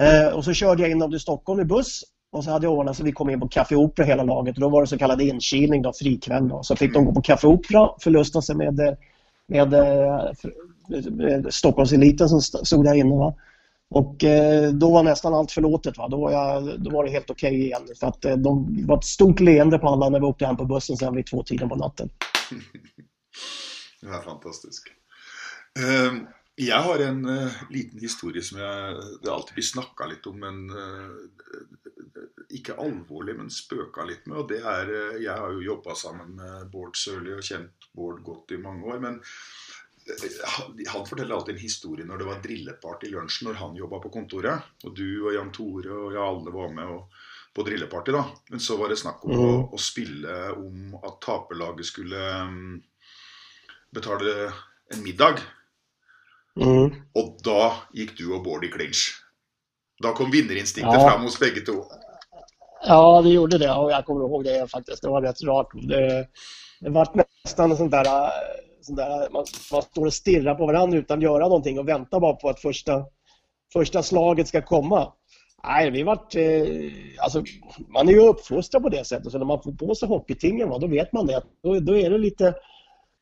Eh, 0.00 0.34
och 0.34 0.44
så 0.44 0.52
körde 0.52 0.82
jag 0.82 0.90
in 0.90 0.98
dem 0.98 1.10
till 1.10 1.20
Stockholm 1.20 1.60
i 1.60 1.64
buss 1.64 2.02
och 2.32 2.44
så 2.44 2.50
hade 2.50 2.66
jag 2.66 2.72
ordnat 2.72 2.96
så 2.96 3.04
vi 3.04 3.12
kom 3.12 3.30
in 3.30 3.40
på 3.40 3.48
Café 3.48 3.76
Opera 3.76 4.06
hela 4.06 4.22
laget 4.22 4.56
och 4.56 4.60
då 4.60 4.68
var 4.68 4.80
det 4.80 4.86
så 4.86 4.98
kallad 4.98 5.20
inkilning, 5.20 5.82
då, 5.82 5.92
frikväll. 5.92 6.48
Då. 6.48 6.62
Så 6.62 6.76
fick 6.76 6.94
de 6.94 7.04
gå 7.04 7.14
på 7.14 7.22
Café 7.22 7.46
Opera, 7.46 7.88
förlusta 8.00 8.42
sig 8.42 8.56
med, 8.56 8.80
eh, 8.80 8.94
med, 9.46 9.74
eh, 9.74 10.30
med 11.10 11.54
Stockholmseliten 11.54 12.28
som 12.28 12.40
stod 12.40 12.84
där 12.84 12.94
inne. 12.94 13.16
Va? 13.16 13.34
Och 13.90 14.24
eh, 14.24 14.70
då 14.72 14.90
var 14.90 15.02
nästan 15.02 15.34
allt 15.34 15.52
förlåtet. 15.52 15.98
Va? 15.98 16.08
Då, 16.08 16.20
var 16.20 16.30
jag, 16.30 16.80
då 16.80 16.90
var 16.90 17.04
det 17.04 17.10
helt 17.10 17.30
okej 17.30 17.64
igen. 17.64 17.82
För 18.00 18.06
att 18.06 18.24
eh, 18.24 18.36
de 18.36 18.76
det 18.76 18.86
var 18.86 18.98
ett 18.98 19.04
stort 19.04 19.40
leende 19.40 19.78
på 19.78 19.88
alla 19.88 20.08
när 20.08 20.20
vi 20.20 20.26
åkte 20.26 20.46
hem 20.46 20.56
på 20.56 20.64
bussen 20.64 20.96
sen 20.96 21.14
vid 21.14 21.26
två 21.26 21.42
tiden 21.42 21.68
på 21.68 21.76
natten. 21.76 22.10
Det 24.00 24.06
er 24.06 24.22
fantastisk. 24.24 24.88
Eh, 25.78 26.12
jeg 26.60 26.84
har 26.84 27.02
en 27.04 27.24
eh, 27.28 27.60
liten 27.72 28.00
historie 28.02 28.42
som 28.44 28.58
jeg, 28.60 29.04
det 29.22 29.32
alltid 29.32 29.56
blir 29.56 29.66
snakka 29.66 30.08
litt 30.10 30.26
om, 30.28 30.40
men 30.42 30.58
eh, 30.74 31.60
ikke 32.58 32.76
alvorlig, 32.82 33.36
men 33.38 33.52
spøka 33.54 34.04
litt 34.08 34.26
med. 34.28 34.42
Og 34.42 34.48
det 34.50 34.60
er 34.60 34.92
eh, 34.92 35.20
Jeg 35.24 35.36
har 35.36 35.54
jo 35.54 35.64
jobba 35.64 35.96
sammen 35.96 36.34
med 36.38 36.70
Bård 36.72 36.98
Sørli 36.98 37.32
og 37.36 37.46
kjent 37.46 37.90
Bård 37.96 38.22
godt 38.26 38.56
i 38.56 38.60
mange 38.60 38.86
år. 38.92 39.00
Men 39.02 39.20
han 40.90 41.06
forteller 41.06 41.36
alltid 41.36 41.54
en 41.54 41.62
historie 41.62 42.06
når 42.08 42.18
det 42.18 42.26
var 42.26 42.40
drilleparty 42.42 43.06
i 43.06 43.12
lunsjen 43.14 43.46
når 43.50 43.60
han 43.60 43.78
jobba 43.78 44.00
på 44.02 44.12
kontoret. 44.14 44.72
Og 44.84 44.96
du 44.96 45.06
og 45.28 45.34
Jan 45.36 45.52
Tore 45.54 45.94
og 45.94 46.16
ja, 46.16 46.26
alle 46.26 46.54
var 46.54 46.74
med 46.74 46.90
og, 46.90 47.22
på 47.54 47.64
drilleparty, 47.66 48.12
da. 48.14 48.24
Men 48.50 48.62
så 48.62 48.76
var 48.80 48.90
det 48.90 48.98
snakk 49.00 49.24
om 49.26 49.38
å, 49.38 49.48
å 49.74 49.80
spille 49.80 50.36
om 50.58 50.98
at 51.00 51.16
taperlaget 51.24 51.88
skulle 51.88 52.26
mm, 52.50 52.76
betale 53.96 54.34
en 54.90 55.02
middag. 55.06 55.40
Mm. 56.60 56.90
Og 57.14 57.36
da 57.44 57.72
gikk 57.96 58.16
du 58.18 58.34
og 58.36 58.44
Bård 58.44 58.64
i 58.64 58.70
clinch. 58.72 59.08
Da 60.02 60.12
kom 60.12 60.30
vinnerinstinktet 60.32 61.00
Ja. 61.00 61.08
fram 61.08 61.22
hos 61.22 61.38
begge 61.40 61.60
to. 61.66 61.84
Ja, 62.86 63.22
det 63.22 63.30
gjorde 63.30 63.58
det 63.58 63.72
och 63.74 63.90
jag 63.90 64.04
kommer 64.04 64.20
ihåg 64.20 64.44
det 64.44 64.70
faktiskt. 64.70 65.02
Det 65.02 65.08
var 65.08 65.22
rätt 65.22 65.42
rart. 65.42 65.68
Det, 65.88 66.26
det 66.80 66.90
var 66.90 67.08
nästan 67.44 67.70
en 67.70 67.76
sån 67.76 67.90
där, 67.90 68.04
eh, 68.04 68.30
sån 68.82 68.96
där 68.96 69.30
man, 69.32 69.44
man 69.72 69.82
står 69.82 70.06
och 70.06 70.12
stirrar 70.14 70.54
på 70.54 70.66
varandra 70.66 70.98
utan 70.98 71.18
att 71.18 71.22
göra 71.24 71.44
någonting 71.48 71.78
och 71.78 71.88
väntar 71.88 72.20
bara 72.20 72.32
på 72.32 72.48
att 72.48 72.60
första, 72.60 73.04
första 73.72 74.02
slaget 74.02 74.48
ska 74.48 74.62
komma. 74.62 75.12
Nej, 75.64 75.90
vi 75.90 76.02
vart, 76.02 76.34
eh, 76.34 76.64
alltså, 77.18 77.42
man 77.94 78.08
är 78.08 78.12
ju 78.12 78.20
uppfostrad 78.20 78.82
på 78.82 78.88
det 78.88 79.04
sättet 79.06 79.32
så 79.32 79.38
när 79.38 79.46
man 79.46 79.62
får 79.62 79.72
på 79.72 79.94
sig 79.94 80.08
hockeytingen 80.08 80.68
va, 80.68 80.78
då 80.78 80.86
vet 80.86 81.12
man 81.12 81.26
det. 81.26 81.42
Då, 81.62 81.80
då 81.80 81.96
är 81.96 82.10
det 82.10 82.18
lite 82.18 82.54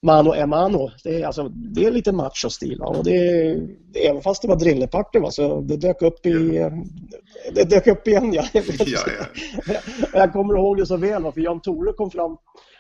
mano 0.03 0.35
e 0.35 0.47
mano. 0.47 0.91
Det 1.05 1.23
är, 1.23 1.27
alltså, 1.27 1.49
det 1.49 1.85
är 1.85 1.91
lite 1.91 2.13
machostil. 2.13 2.81
Och 2.83 3.05
det, 3.05 3.17
även 3.95 4.23
fast 4.23 4.43
det 4.43 4.49
var 4.49 4.57
drilleparty 4.57 5.19
va, 5.19 5.31
så 5.31 5.61
det 5.61 5.77
dök 5.77 6.03
upp 6.03 6.27
i, 6.27 6.71
det 7.53 7.65
dök 7.65 7.87
upp 7.87 8.09
igen. 8.09 8.33
Ja. 8.33 8.45
Ja, 8.53 8.63
ja. 9.67 9.77
Och 10.03 10.09
Jag 10.19 10.33
kommer 10.33 10.55
ihåg 10.55 10.77
det 10.77 10.87
så 10.87 10.97
väl, 10.97 11.23
va, 11.23 11.33
för 11.33 11.41
Jan 11.41 11.61
Tore 11.61 11.93
kom 11.93 12.11
fram. 12.11 12.37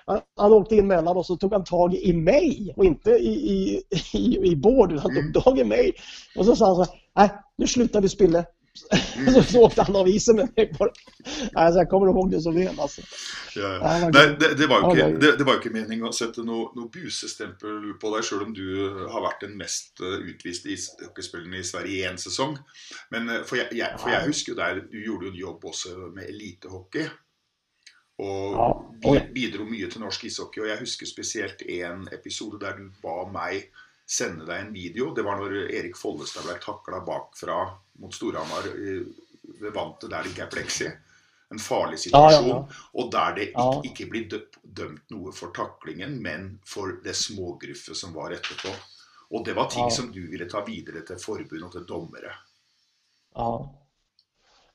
Han, 0.06 0.20
han 0.36 0.52
åkte 0.52 0.76
in 0.76 0.86
mellan 0.86 1.16
och 1.16 1.26
så 1.26 1.36
tog 1.36 1.52
han 1.52 1.64
tag 1.64 1.94
i 1.94 2.12
mig 2.12 2.74
och 2.76 2.84
inte 2.84 3.10
i, 3.10 3.32
i, 3.32 3.82
i, 4.14 4.38
i 4.44 4.56
Bård, 4.56 4.92
utan 4.92 5.12
han 5.12 5.32
tog 5.32 5.44
tag 5.44 5.58
i 5.58 5.64
mig. 5.64 5.92
Och 6.36 6.44
så 6.44 6.56
sa 6.56 6.66
han 6.66 6.76
så 6.76 6.82
här, 6.82 7.00
nej, 7.16 7.30
nu 7.56 7.66
slutar 7.66 8.00
vi 8.00 8.08
spille. 8.08 8.44
Så, 9.34 9.42
så 9.42 9.62
åkte 9.66 9.82
han 9.82 9.96
av 9.96 10.08
isen 10.08 10.36
med 10.36 10.48
mig. 10.56 10.72
Bara. 10.78 10.90
Alltså, 11.54 11.78
jag 11.80 11.88
kommer 11.90 12.06
ihåg 12.06 12.30
det 12.30 12.40
så 12.40 12.50
väl. 12.52 12.78
Alltså. 12.80 13.00
Ja, 13.56 14.00
Ja, 14.02 14.10
det 14.10 14.36
det, 14.40 14.54
det 14.54 14.66
var 14.66 14.78
ikke, 14.90 14.96
det 15.06 15.12
var- 15.12 15.20
det, 15.20 15.36
det 15.38 15.44
var 15.44 15.52
jo 15.54 15.60
ikke 15.60 15.72
meningen 15.74 16.06
å 16.08 16.12
sette 16.14 16.44
noe, 16.46 16.68
noe 16.78 16.88
busestempel 16.94 17.94
på 18.00 18.12
deg, 18.14 18.24
sjøl 18.28 18.42
om 18.46 18.52
du 18.54 18.68
har 19.10 19.24
vært 19.24 19.40
den 19.46 19.56
mest 19.58 20.00
eh, 20.00 20.18
utviste 20.30 20.70
ishockeyspilleren 20.74 21.54
i 21.58 21.64
Sverige 21.66 21.96
i 21.98 22.04
én 22.10 22.20
sesong. 22.22 22.54
Men 23.10 23.28
eh, 23.28 23.42
for 23.48 23.56
jeg 23.58 24.26
husker 24.28 24.52
jo 24.54 24.58
der 24.60 24.84
Du 24.92 24.98
gjorde 25.02 25.26
jo 25.26 25.32
en 25.32 25.40
jobb 25.42 25.64
også 25.72 25.96
med 26.14 26.28
elitehockey. 26.30 27.08
Og 28.18 28.54
Ja, 28.54 28.68
bi- 29.02 29.08
oi. 29.14 29.20
bidro 29.34 29.64
mye 29.64 29.86
til 29.90 30.00
norsk 30.02 30.24
ishockey. 30.26 30.62
Og 30.62 30.68
jeg 30.72 30.78
husker 30.80 31.06
spesielt 31.06 31.62
en 31.62 32.08
episode 32.12 32.58
der 32.62 32.76
du 32.78 32.88
ba 33.02 33.24
meg 33.30 33.68
sende 34.08 34.46
deg 34.48 34.60
en 34.66 34.72
video. 34.72 35.10
Det 35.14 35.22
var 35.26 35.36
når 35.36 35.56
Erik 35.70 35.96
Follestad 36.00 36.46
ble 36.48 36.54
takla 36.62 37.00
bakfra 37.04 37.58
mot 38.00 38.14
Storhamar 38.14 38.66
i- 38.72 39.04
ved 39.60 39.72
vantet 39.74 40.10
der 40.10 40.22
det 40.22 40.32
ikke 40.32 40.42
er 40.46 40.50
pleksi. 40.50 40.88
en 41.50 41.58
farlig 41.58 41.96
Ja, 41.96 41.96
situasjon, 41.96 42.48
ja, 42.48 42.56
ja. 42.56 42.64
og 42.94 43.10
der 43.12 43.34
det 43.34 43.42
ikke, 43.48 43.60
Ja. 43.72 43.80
ikke 43.84 44.06
blir 44.10 44.28
dø- 44.28 44.60
dømt 44.76 45.10
noe 45.10 45.32
for 45.32 45.48
taklingen, 45.56 46.20
men 46.22 46.60
for 46.64 46.92
det 47.02 47.14
smågruffet 47.16 47.96
som 47.96 48.12
var 48.12 48.30
etterpå. 48.36 48.68
Og 49.32 49.44
det 49.46 49.54
var 49.56 49.68
ting 49.70 49.84
Ja. 49.84 49.90
som 49.90 50.12
du 50.12 50.20
ville 50.30 50.44
ta 50.50 50.60
videre 50.64 51.00
til 51.06 51.16
forbund 51.16 51.64
og 51.64 51.72
til 51.72 51.84
dommere. 51.88 52.32
Ja. 53.34 53.68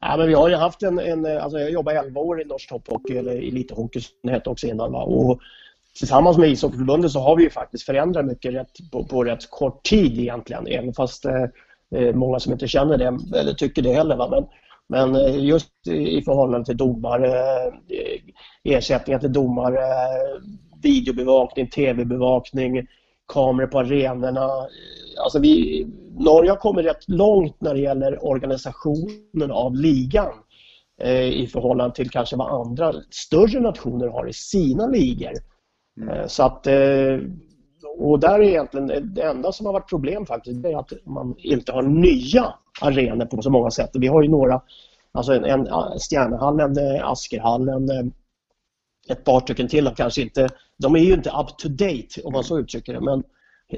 Ja, 0.02 0.18
men 0.18 0.28
vi 0.28 0.34
har 0.34 0.50
ju 0.50 0.56
haft 0.56 0.84
en, 0.84 1.00
en 1.00 1.26
alltså 1.26 1.60
jag 1.60 1.72
jobbade 1.72 2.00
11 2.00 2.20
år 2.20 2.42
i 2.42 2.46
norsk 2.46 2.70
topphockey, 2.70 3.18
eller 3.18 3.32
elithockey 3.38 4.02
som 4.02 4.16
det 4.24 4.32
hette 4.32 4.50
också 4.50 4.68
innan. 4.68 4.92
Va? 4.92 5.04
Och 5.04 5.42
tillsammans 6.00 6.38
med 6.38 6.50
ishockeyförbundet 6.50 7.12
så 7.12 7.20
har 7.20 7.36
vi 7.36 7.44
ju 7.44 7.50
faktiskt 7.50 7.86
förändrat 7.86 8.26
mycket 8.26 8.54
rätt, 8.54 8.92
på, 8.92 9.04
på 9.04 9.24
rätt 9.24 9.50
kort 9.50 9.84
tid 9.84 10.20
egentligen. 10.20 10.68
Även 10.68 10.94
fast 10.94 11.26
eh, 11.26 11.44
eh 11.96 12.16
många 12.16 12.40
som 12.40 12.54
inte 12.54 12.68
känner 12.68 12.98
det, 12.98 13.40
eller 13.40 13.54
tycker 13.54 13.82
det 13.82 13.94
heller. 13.94 14.16
Va? 14.18 14.30
Men, 14.30 14.46
men 14.88 15.16
eh, 15.16 15.46
just 15.46 15.88
i 15.88 16.22
förhållande 16.22 16.66
till 16.66 16.78
domare, 16.78 17.28
eh, 17.68 18.22
ersättningar 18.64 19.20
till 19.20 19.34
domare, 19.34 19.82
videobevakning, 20.84 21.70
tv-bevakning, 21.70 22.88
kameror 23.34 23.68
på 23.68 23.80
arenorna. 23.80 24.50
Alltså 25.24 25.40
vi, 25.40 25.86
Norge 26.20 26.50
har 26.50 26.58
kommit 26.58 26.86
rätt 26.86 27.10
långt 27.10 27.62
när 27.62 27.74
det 27.74 27.82
gäller 27.82 28.26
organisationen 28.26 29.52
av 29.52 29.76
ligan 29.76 30.34
eh, 31.02 31.28
i 31.28 31.48
förhållande 31.48 31.96
till 31.96 32.10
kanske 32.10 32.36
vad 32.36 32.68
andra 32.68 32.94
större 33.10 33.60
nationer 33.60 34.08
har 34.08 34.30
i 34.30 34.34
sina 34.34 34.88
ligor. 34.88 35.53
Eh, 36.02 36.28
så 36.28 36.44
att, 36.44 36.68
eh, 36.68 37.20
och 37.98 38.20
där 38.20 38.40
är 38.40 38.44
egentligen 38.44 39.14
det 39.14 39.22
enda 39.22 39.52
som 39.52 39.66
har 39.66 39.74
varit 39.74 39.90
problem 39.90 40.26
faktiskt, 40.26 40.66
är 40.66 40.80
att 40.80 40.92
man 41.06 41.36
inte 41.38 41.72
har 41.72 41.84
nya 41.84 42.54
arenor 42.82 43.26
på 43.26 43.42
så 43.42 43.50
många 43.50 43.72
sätt. 43.72 43.90
Vi 43.94 44.08
har 44.08 44.24
ju 44.24 44.30
några, 44.30 44.62
alltså 45.12 45.34
en, 45.34 45.46
en 45.46 45.68
Stjärnehallen, 46.00 46.78
eh, 46.78 47.10
Askerhallen, 47.10 47.90
eh, 47.90 48.06
ett 49.10 49.24
par 49.24 49.40
stycken 49.40 49.68
till 49.68 49.88
och 49.88 49.98
kanske 49.98 50.22
inte, 50.22 50.50
de 50.78 50.96
är 50.96 51.00
ju 51.00 51.14
inte 51.14 51.30
up 51.30 51.58
to 51.58 51.70
date 51.70 52.22
om 52.24 52.34
man 52.34 52.44
så 52.44 52.60
uttrycker 52.60 52.94
det. 52.94 53.02
Men, 53.02 53.24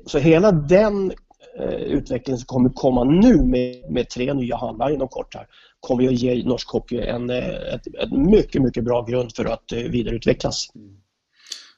så 0.05 0.17
hela 0.19 0.51
den 0.51 1.11
eh, 1.59 1.73
utvecklingen 1.73 2.37
som 2.37 2.45
kommer 2.45 2.69
komma 2.69 3.03
nu 3.03 3.43
med, 3.43 3.91
med 3.91 4.09
tre 4.09 4.33
nya 4.33 4.57
hallar 4.57 4.89
inom 4.89 5.07
kort 5.07 5.35
här 5.35 5.47
kommer 5.79 6.07
att 6.07 6.21
ge 6.21 6.43
norsk 6.43 6.69
hockey 6.69 6.99
en, 6.99 7.29
eh, 7.29 7.73
ett, 7.73 7.87
ett 7.87 8.11
mycket, 8.11 8.61
mycket 8.61 8.83
bra 8.83 9.01
grund 9.01 9.35
för 9.35 9.45
att 9.45 9.71
eh, 9.71 9.79
vidareutvecklas. 9.79 10.67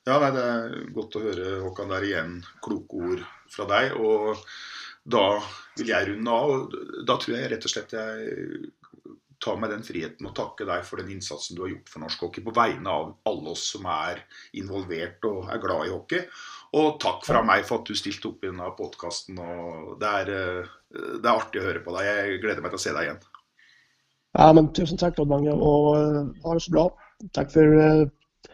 Ja, 0.07 0.17
nei, 0.23 0.31
Det 0.31 0.43
er 0.47 0.89
godt 0.95 1.17
å 1.19 1.23
høre 1.25 1.53
Håkan 1.65 1.91
der 1.91 2.07
igjen. 2.07 2.35
Kloke 2.63 3.03
ord 3.09 3.23
fra 3.51 3.67
deg. 3.67 3.97
Og 3.99 4.39
da 5.03 5.25
vil 5.75 5.91
jeg 5.91 6.09
runde 6.13 6.35
av. 6.35 6.53
og 6.53 6.75
Da 7.07 7.17
tror 7.19 7.35
jeg 7.35 7.51
rett 7.51 7.67
og 7.67 7.73
slett 7.73 7.95
jeg 7.97 8.71
tar 9.43 9.59
meg 9.61 9.69
den 9.69 9.83
friheten 9.85 10.25
å 10.25 10.33
takke 10.33 10.65
deg 10.65 10.85
for 10.87 11.01
den 11.01 11.11
innsatsen 11.13 11.57
du 11.57 11.61
har 11.61 11.69
gjort 11.69 11.91
for 11.91 12.01
norsk 12.01 12.23
hockey 12.25 12.41
på 12.41 12.53
vegne 12.55 12.89
av 12.89 13.11
alle 13.29 13.51
oss 13.53 13.67
som 13.75 13.85
er 13.91 14.23
involvert 14.57 15.27
og 15.29 15.51
er 15.53 15.61
glad 15.61 15.85
i 15.85 15.93
hockey. 15.93 16.23
Og 16.79 16.97
takk 17.03 17.21
fra 17.27 17.43
meg 17.45 17.67
for 17.67 17.81
at 17.81 17.91
du 17.91 17.99
stilte 17.99 18.31
opp 18.31 18.43
i 18.43 18.49
denne 18.49 18.71
podkasten. 18.79 19.37
Det, 20.01 20.13
er, 20.23 20.31
det 20.89 21.21
er 21.21 21.35
artig 21.35 21.61
å 21.61 21.67
høre 21.67 21.83
på 21.83 21.93
deg. 21.99 22.07
Jeg 22.09 22.41
gleder 22.43 22.65
meg 22.65 22.73
til 22.73 22.81
å 22.81 22.85
se 22.87 22.95
deg 22.95 23.09
igjen. 23.09 23.21
Ja, 24.37 24.51
men 24.53 24.71
tusen 24.73 24.99
tack 24.99 25.19
Odd 25.19 25.27
Mange 25.27 25.51
och 25.51 25.99
eh, 25.99 26.25
ha 26.43 26.53
det 26.53 26.59
så 26.61 26.71
bra. 26.71 26.89
Tack 27.33 27.51
för 27.51 27.77
eh, 27.77 28.07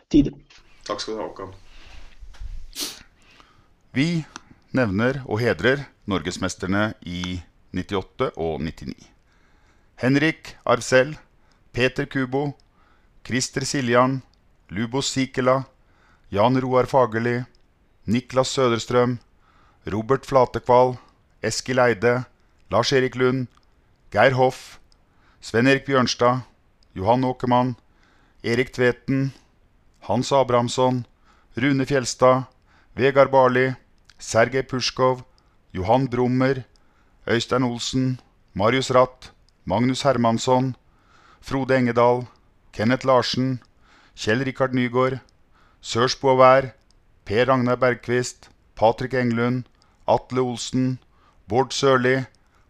tiden. 0.10 0.44
Tack 0.86 1.02
ska 1.02 1.12
du 1.12 1.18
ha, 1.18 1.28
Håkan. 1.28 1.54
Vi 3.92 4.26
nämner 4.70 5.22
och 5.26 5.42
hedrar 5.42 5.80
Norgesmästarna 6.04 6.94
i 7.00 7.44
98 7.72 8.30
och 8.30 8.62
99. 8.62 8.96
Henrik 9.96 10.56
Arcel, 10.64 11.18
Peter 11.72 12.06
Kubo, 12.06 12.54
Christer 13.24 13.62
Siljan, 13.62 14.22
Lubos 14.68 15.08
Sikela, 15.12 15.64
Jan 16.30 16.62
Roar 16.62 16.86
Fagerli, 16.86 17.44
Niklas 18.04 18.50
Söderström, 18.50 19.18
Robert 19.84 20.26
Flatekval, 20.26 20.96
Eskil 21.42 21.80
Eide, 21.80 22.24
Lars-Erik 22.68 23.16
Lund, 23.16 23.48
Geir 24.12 24.32
Hoff, 24.32 24.80
Sven-Erik 25.40 25.86
Bjørnstad, 25.86 26.40
Johan 26.94 27.24
Åkermann, 27.24 27.76
Erik 28.42 28.72
Tveten, 28.72 29.32
Hans 30.04 30.32
Abrahamsson, 30.32 31.06
Rune 31.56 31.86
Fjelstad, 31.86 32.48
Vegard 32.96 33.32
Barli, 33.32 33.76
Sergej 34.20 34.64
Pusjkov, 34.68 35.24
Johan 35.72 36.08
Brummer, 36.08 36.66
Øystein 37.28 37.64
Olsen, 37.64 38.20
Marius 38.54 38.92
Ratt, 38.92 39.32
Magnus 39.66 40.02
Hermansson, 40.04 40.76
Frode 41.42 41.78
Engedal, 41.78 42.26
Kenneth 42.74 43.06
Larsen, 43.06 43.62
Kjell 44.16 44.44
Rikard 44.44 44.74
Nygård, 44.74 45.20
Sørsbo 45.82 46.36
Vær, 46.36 46.74
Per 47.26 47.46
Ragnar 47.48 47.80
Bergqvist, 47.80 48.50
Patrik 48.76 49.14
Englund, 49.14 49.64
Atle 50.06 50.42
Olsen, 50.42 51.00
Bård 51.48 51.72
Sørli, 51.72 52.26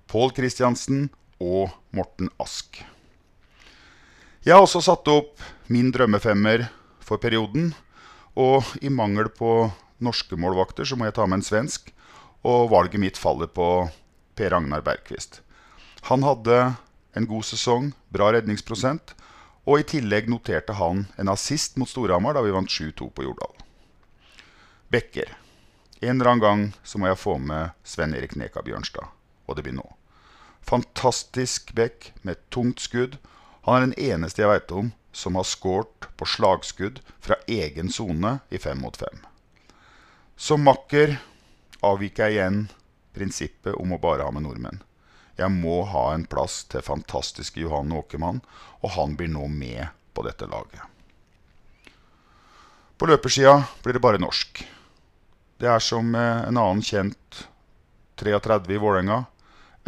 Pål 0.07 0.31
Kristiansen 0.37 1.09
og 1.41 1.73
Morten 1.91 2.29
Ask. 2.39 2.83
Jeg 4.45 4.53
har 4.53 4.61
også 4.61 4.83
satt 4.85 5.07
opp 5.09 5.41
min 5.71 5.89
drømmefemmer 5.89 6.67
for 7.13 7.21
perioden, 7.21 7.73
og 8.33 8.65
i 8.81 8.89
mangel 8.89 9.29
på 9.29 9.69
norske 10.03 10.37
målvakter 10.39 10.87
så 10.87 10.97
må 10.97 11.07
jeg 11.07 11.17
ta 11.19 11.27
med 11.29 11.41
en 11.41 11.45
svensk, 11.45 11.91
og 12.43 12.71
valget 12.73 12.99
mitt 12.99 13.19
faller 13.21 13.51
på 13.53 13.67
Per 14.35 14.49
Ragnar 14.51 14.81
Bergqvist. 14.83 15.41
Han 16.09 16.25
hadde 16.25 16.73
en 17.13 17.27
god 17.29 17.45
sesong, 17.45 17.91
bra 18.09 18.31
redningsprosent, 18.33 19.13
og 19.63 19.79
i 19.79 19.85
tillegg 19.87 20.27
noterte 20.27 20.75
han 20.75 21.05
en 21.21 21.31
assist 21.31 21.77
mot 21.79 21.87
Storhamar 21.87 22.35
da 22.35 22.41
vi 22.43 22.51
vant 22.51 22.71
7-2 22.71 23.11
på 23.15 23.27
Jordal. 23.29 23.53
Bekker. 24.91 25.29
En 26.03 26.17
eller 26.17 26.33
annen 26.33 26.43
gang 26.43 26.63
så 26.83 26.99
må 26.99 27.07
jeg 27.07 27.21
få 27.21 27.37
med 27.39 27.77
Sven 27.87 28.17
Erik 28.17 28.35
Neka 28.35 28.65
Bjørnstad, 28.65 29.07
og 29.47 29.55
det 29.55 29.63
blir 29.63 29.77
nå. 29.77 29.85
Fantastisk 30.65 31.71
bekk 31.77 32.11
med 32.27 32.41
tungt 32.51 32.83
skudd. 32.83 33.15
Han 33.63 33.77
er 33.77 33.87
den 33.87 33.97
eneste 34.11 34.43
jeg 34.43 34.51
veit 34.51 34.75
om 34.75 34.91
som 35.13 35.37
har 35.39 35.47
skåret 35.47 36.09
på 36.17 36.25
slagskudd 36.25 36.99
fra 37.21 37.37
egen 37.47 37.91
sone 37.93 38.39
i 38.49 38.59
fem 38.59 38.81
mot 38.81 38.97
fem. 38.97 39.21
Som 40.35 40.65
makker 40.65 41.19
avviker 41.85 42.27
jeg 42.27 42.39
igjen 42.39 42.63
prinsippet 43.13 43.77
om 43.77 43.93
å 43.93 44.01
bare 44.01 44.25
ha 44.25 44.33
med 44.33 44.47
nordmenn. 44.47 44.81
Jeg 45.37 45.49
må 45.53 45.81
ha 45.89 46.07
en 46.13 46.25
plass 46.29 46.63
til 46.69 46.85
fantastiske 46.85 47.61
Johan 47.61 47.93
Åkermann, 47.93 48.41
og 48.81 48.95
han 48.97 49.15
blir 49.17 49.31
nå 49.33 49.47
med 49.49 49.87
på 50.13 50.25
dette 50.25 50.49
laget. 50.49 50.81
På 52.97 53.09
løpersida 53.09 53.63
blir 53.83 53.97
det 53.97 54.03
bare 54.03 54.21
norsk. 54.21 54.61
Det 55.57 55.69
er 55.69 55.81
som 55.81 56.13
eh, 56.15 56.45
en 56.47 56.57
annen 56.57 56.83
kjent 56.85 57.45
33 58.21 58.75
i 58.75 58.81
Vålerenga. 58.81 59.23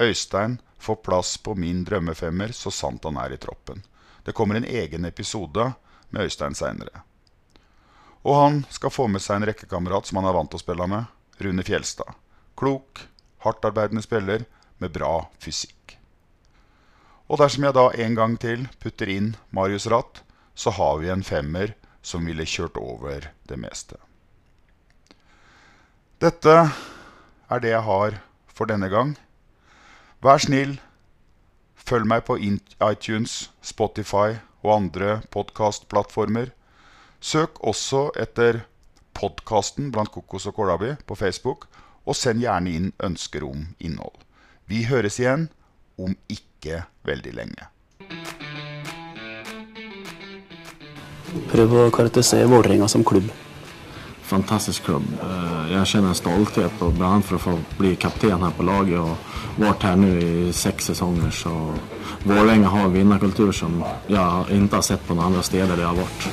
Øystein 0.01 0.57
får 0.81 1.01
plass 1.05 1.37
på 1.37 1.55
min 1.55 1.83
drømmefemmer 1.85 2.51
så 2.51 2.73
sant 2.73 3.05
han 3.05 3.17
er 3.21 3.35
i 3.35 3.41
troppen. 3.41 3.83
Det 4.25 4.33
kommer 4.33 4.57
en 4.57 4.65
egen 4.65 5.05
episode 5.05 5.71
med 6.09 6.25
Øystein 6.25 6.57
seinere. 6.57 7.03
Og 8.25 8.35
han 8.41 8.63
skal 8.73 8.93
få 8.93 9.05
med 9.07 9.21
seg 9.21 9.37
en 9.37 9.47
rekkekamerat 9.51 10.09
som 10.09 10.17
han 10.17 10.29
er 10.29 10.33
vant 10.33 10.49
til 10.49 10.57
å 10.57 10.63
spille 10.63 10.87
med, 10.89 11.11
Rune 11.45 11.65
Fjelstad. 11.67 12.15
Klok, 12.57 13.03
hardtarbeidende 13.45 14.01
spiller 14.01 14.47
med 14.81 14.95
bra 14.95 15.27
fysikk. 15.43 15.97
Og 17.29 17.41
dersom 17.41 17.65
jeg 17.65 17.77
da 17.77 17.85
en 18.01 18.17
gang 18.17 18.33
til 18.41 18.65
putter 18.81 19.09
inn 19.13 19.35
Marius 19.53 19.85
Ratt, 19.93 20.23
så 20.55 20.73
har 20.73 20.97
vi 21.01 21.11
en 21.13 21.25
femmer 21.25 21.75
som 22.05 22.25
ville 22.25 22.45
kjørt 22.49 22.77
over 22.81 23.29
det 23.49 23.57
meste. 23.61 23.97
Dette 26.21 26.55
er 27.51 27.61
det 27.61 27.73
jeg 27.73 27.85
har 27.85 28.19
for 28.49 28.69
denne 28.69 28.89
gang. 28.89 29.13
Vær 30.23 30.41
snill, 30.41 30.77
følg 31.85 32.07
meg 32.09 32.25
på 32.25 32.37
iTunes, 32.41 33.49
Spotify 33.61 34.39
og 34.65 34.71
andre 34.79 35.19
podkastplattformer. 35.33 36.51
Søk 37.21 37.61
også 37.61 38.09
etter 38.19 38.63
podkasten 39.15 39.91
blant 39.93 40.11
kokos 40.13 40.47
og 40.49 40.57
kålrabi 40.57 40.95
på 41.07 41.17
Facebook, 41.17 41.69
og 42.05 42.17
send 42.17 42.43
gjerne 42.43 42.73
inn 42.73 42.91
ønsker 43.03 43.45
om 43.45 43.63
innhold. 43.79 44.17
Vi 44.69 44.83
høres 44.89 45.19
igjen 45.21 45.47
om 45.97 46.13
ikke 46.29 46.83
veldig 47.05 47.33
lenge. 47.37 47.69
Prøve 51.51 51.87
å 51.87 51.93
karakterisere 51.93 52.49
Vålerenga 52.49 52.87
som 52.89 53.03
klubb 53.05 53.29
fantastisk 54.25 54.83
klubb. 54.83 55.03
Eh, 55.21 55.73
jag 55.73 55.87
känner 55.87 56.07
en 56.07 56.15
stolthet 56.15 56.71
och 56.79 56.91
bland 56.91 57.13
annat 57.13 57.25
för 57.25 57.35
att 57.35 57.41
få 57.41 57.59
bli 57.77 57.95
kapten 57.95 58.43
här 58.43 58.51
på 58.57 58.63
laget 58.63 58.99
och 58.99 59.17
varit 59.55 59.83
här 59.83 59.95
nu 59.95 60.19
i 60.21 60.53
sex 60.53 60.85
säsonger 60.85 61.29
så 61.29 61.73
Vålerenga 62.23 62.67
har 62.67 62.79
en 62.79 62.93
vinnarkultur 62.93 63.51
som 63.51 63.83
jag 64.07 64.49
inte 64.51 64.75
har 64.75 64.81
sett 64.81 65.07
på 65.07 65.13
några 65.13 65.27
andra 65.27 65.41
städer 65.41 65.75
där 65.75 65.83
jag 65.83 65.89
har 65.89 65.95
varit. 65.95 66.27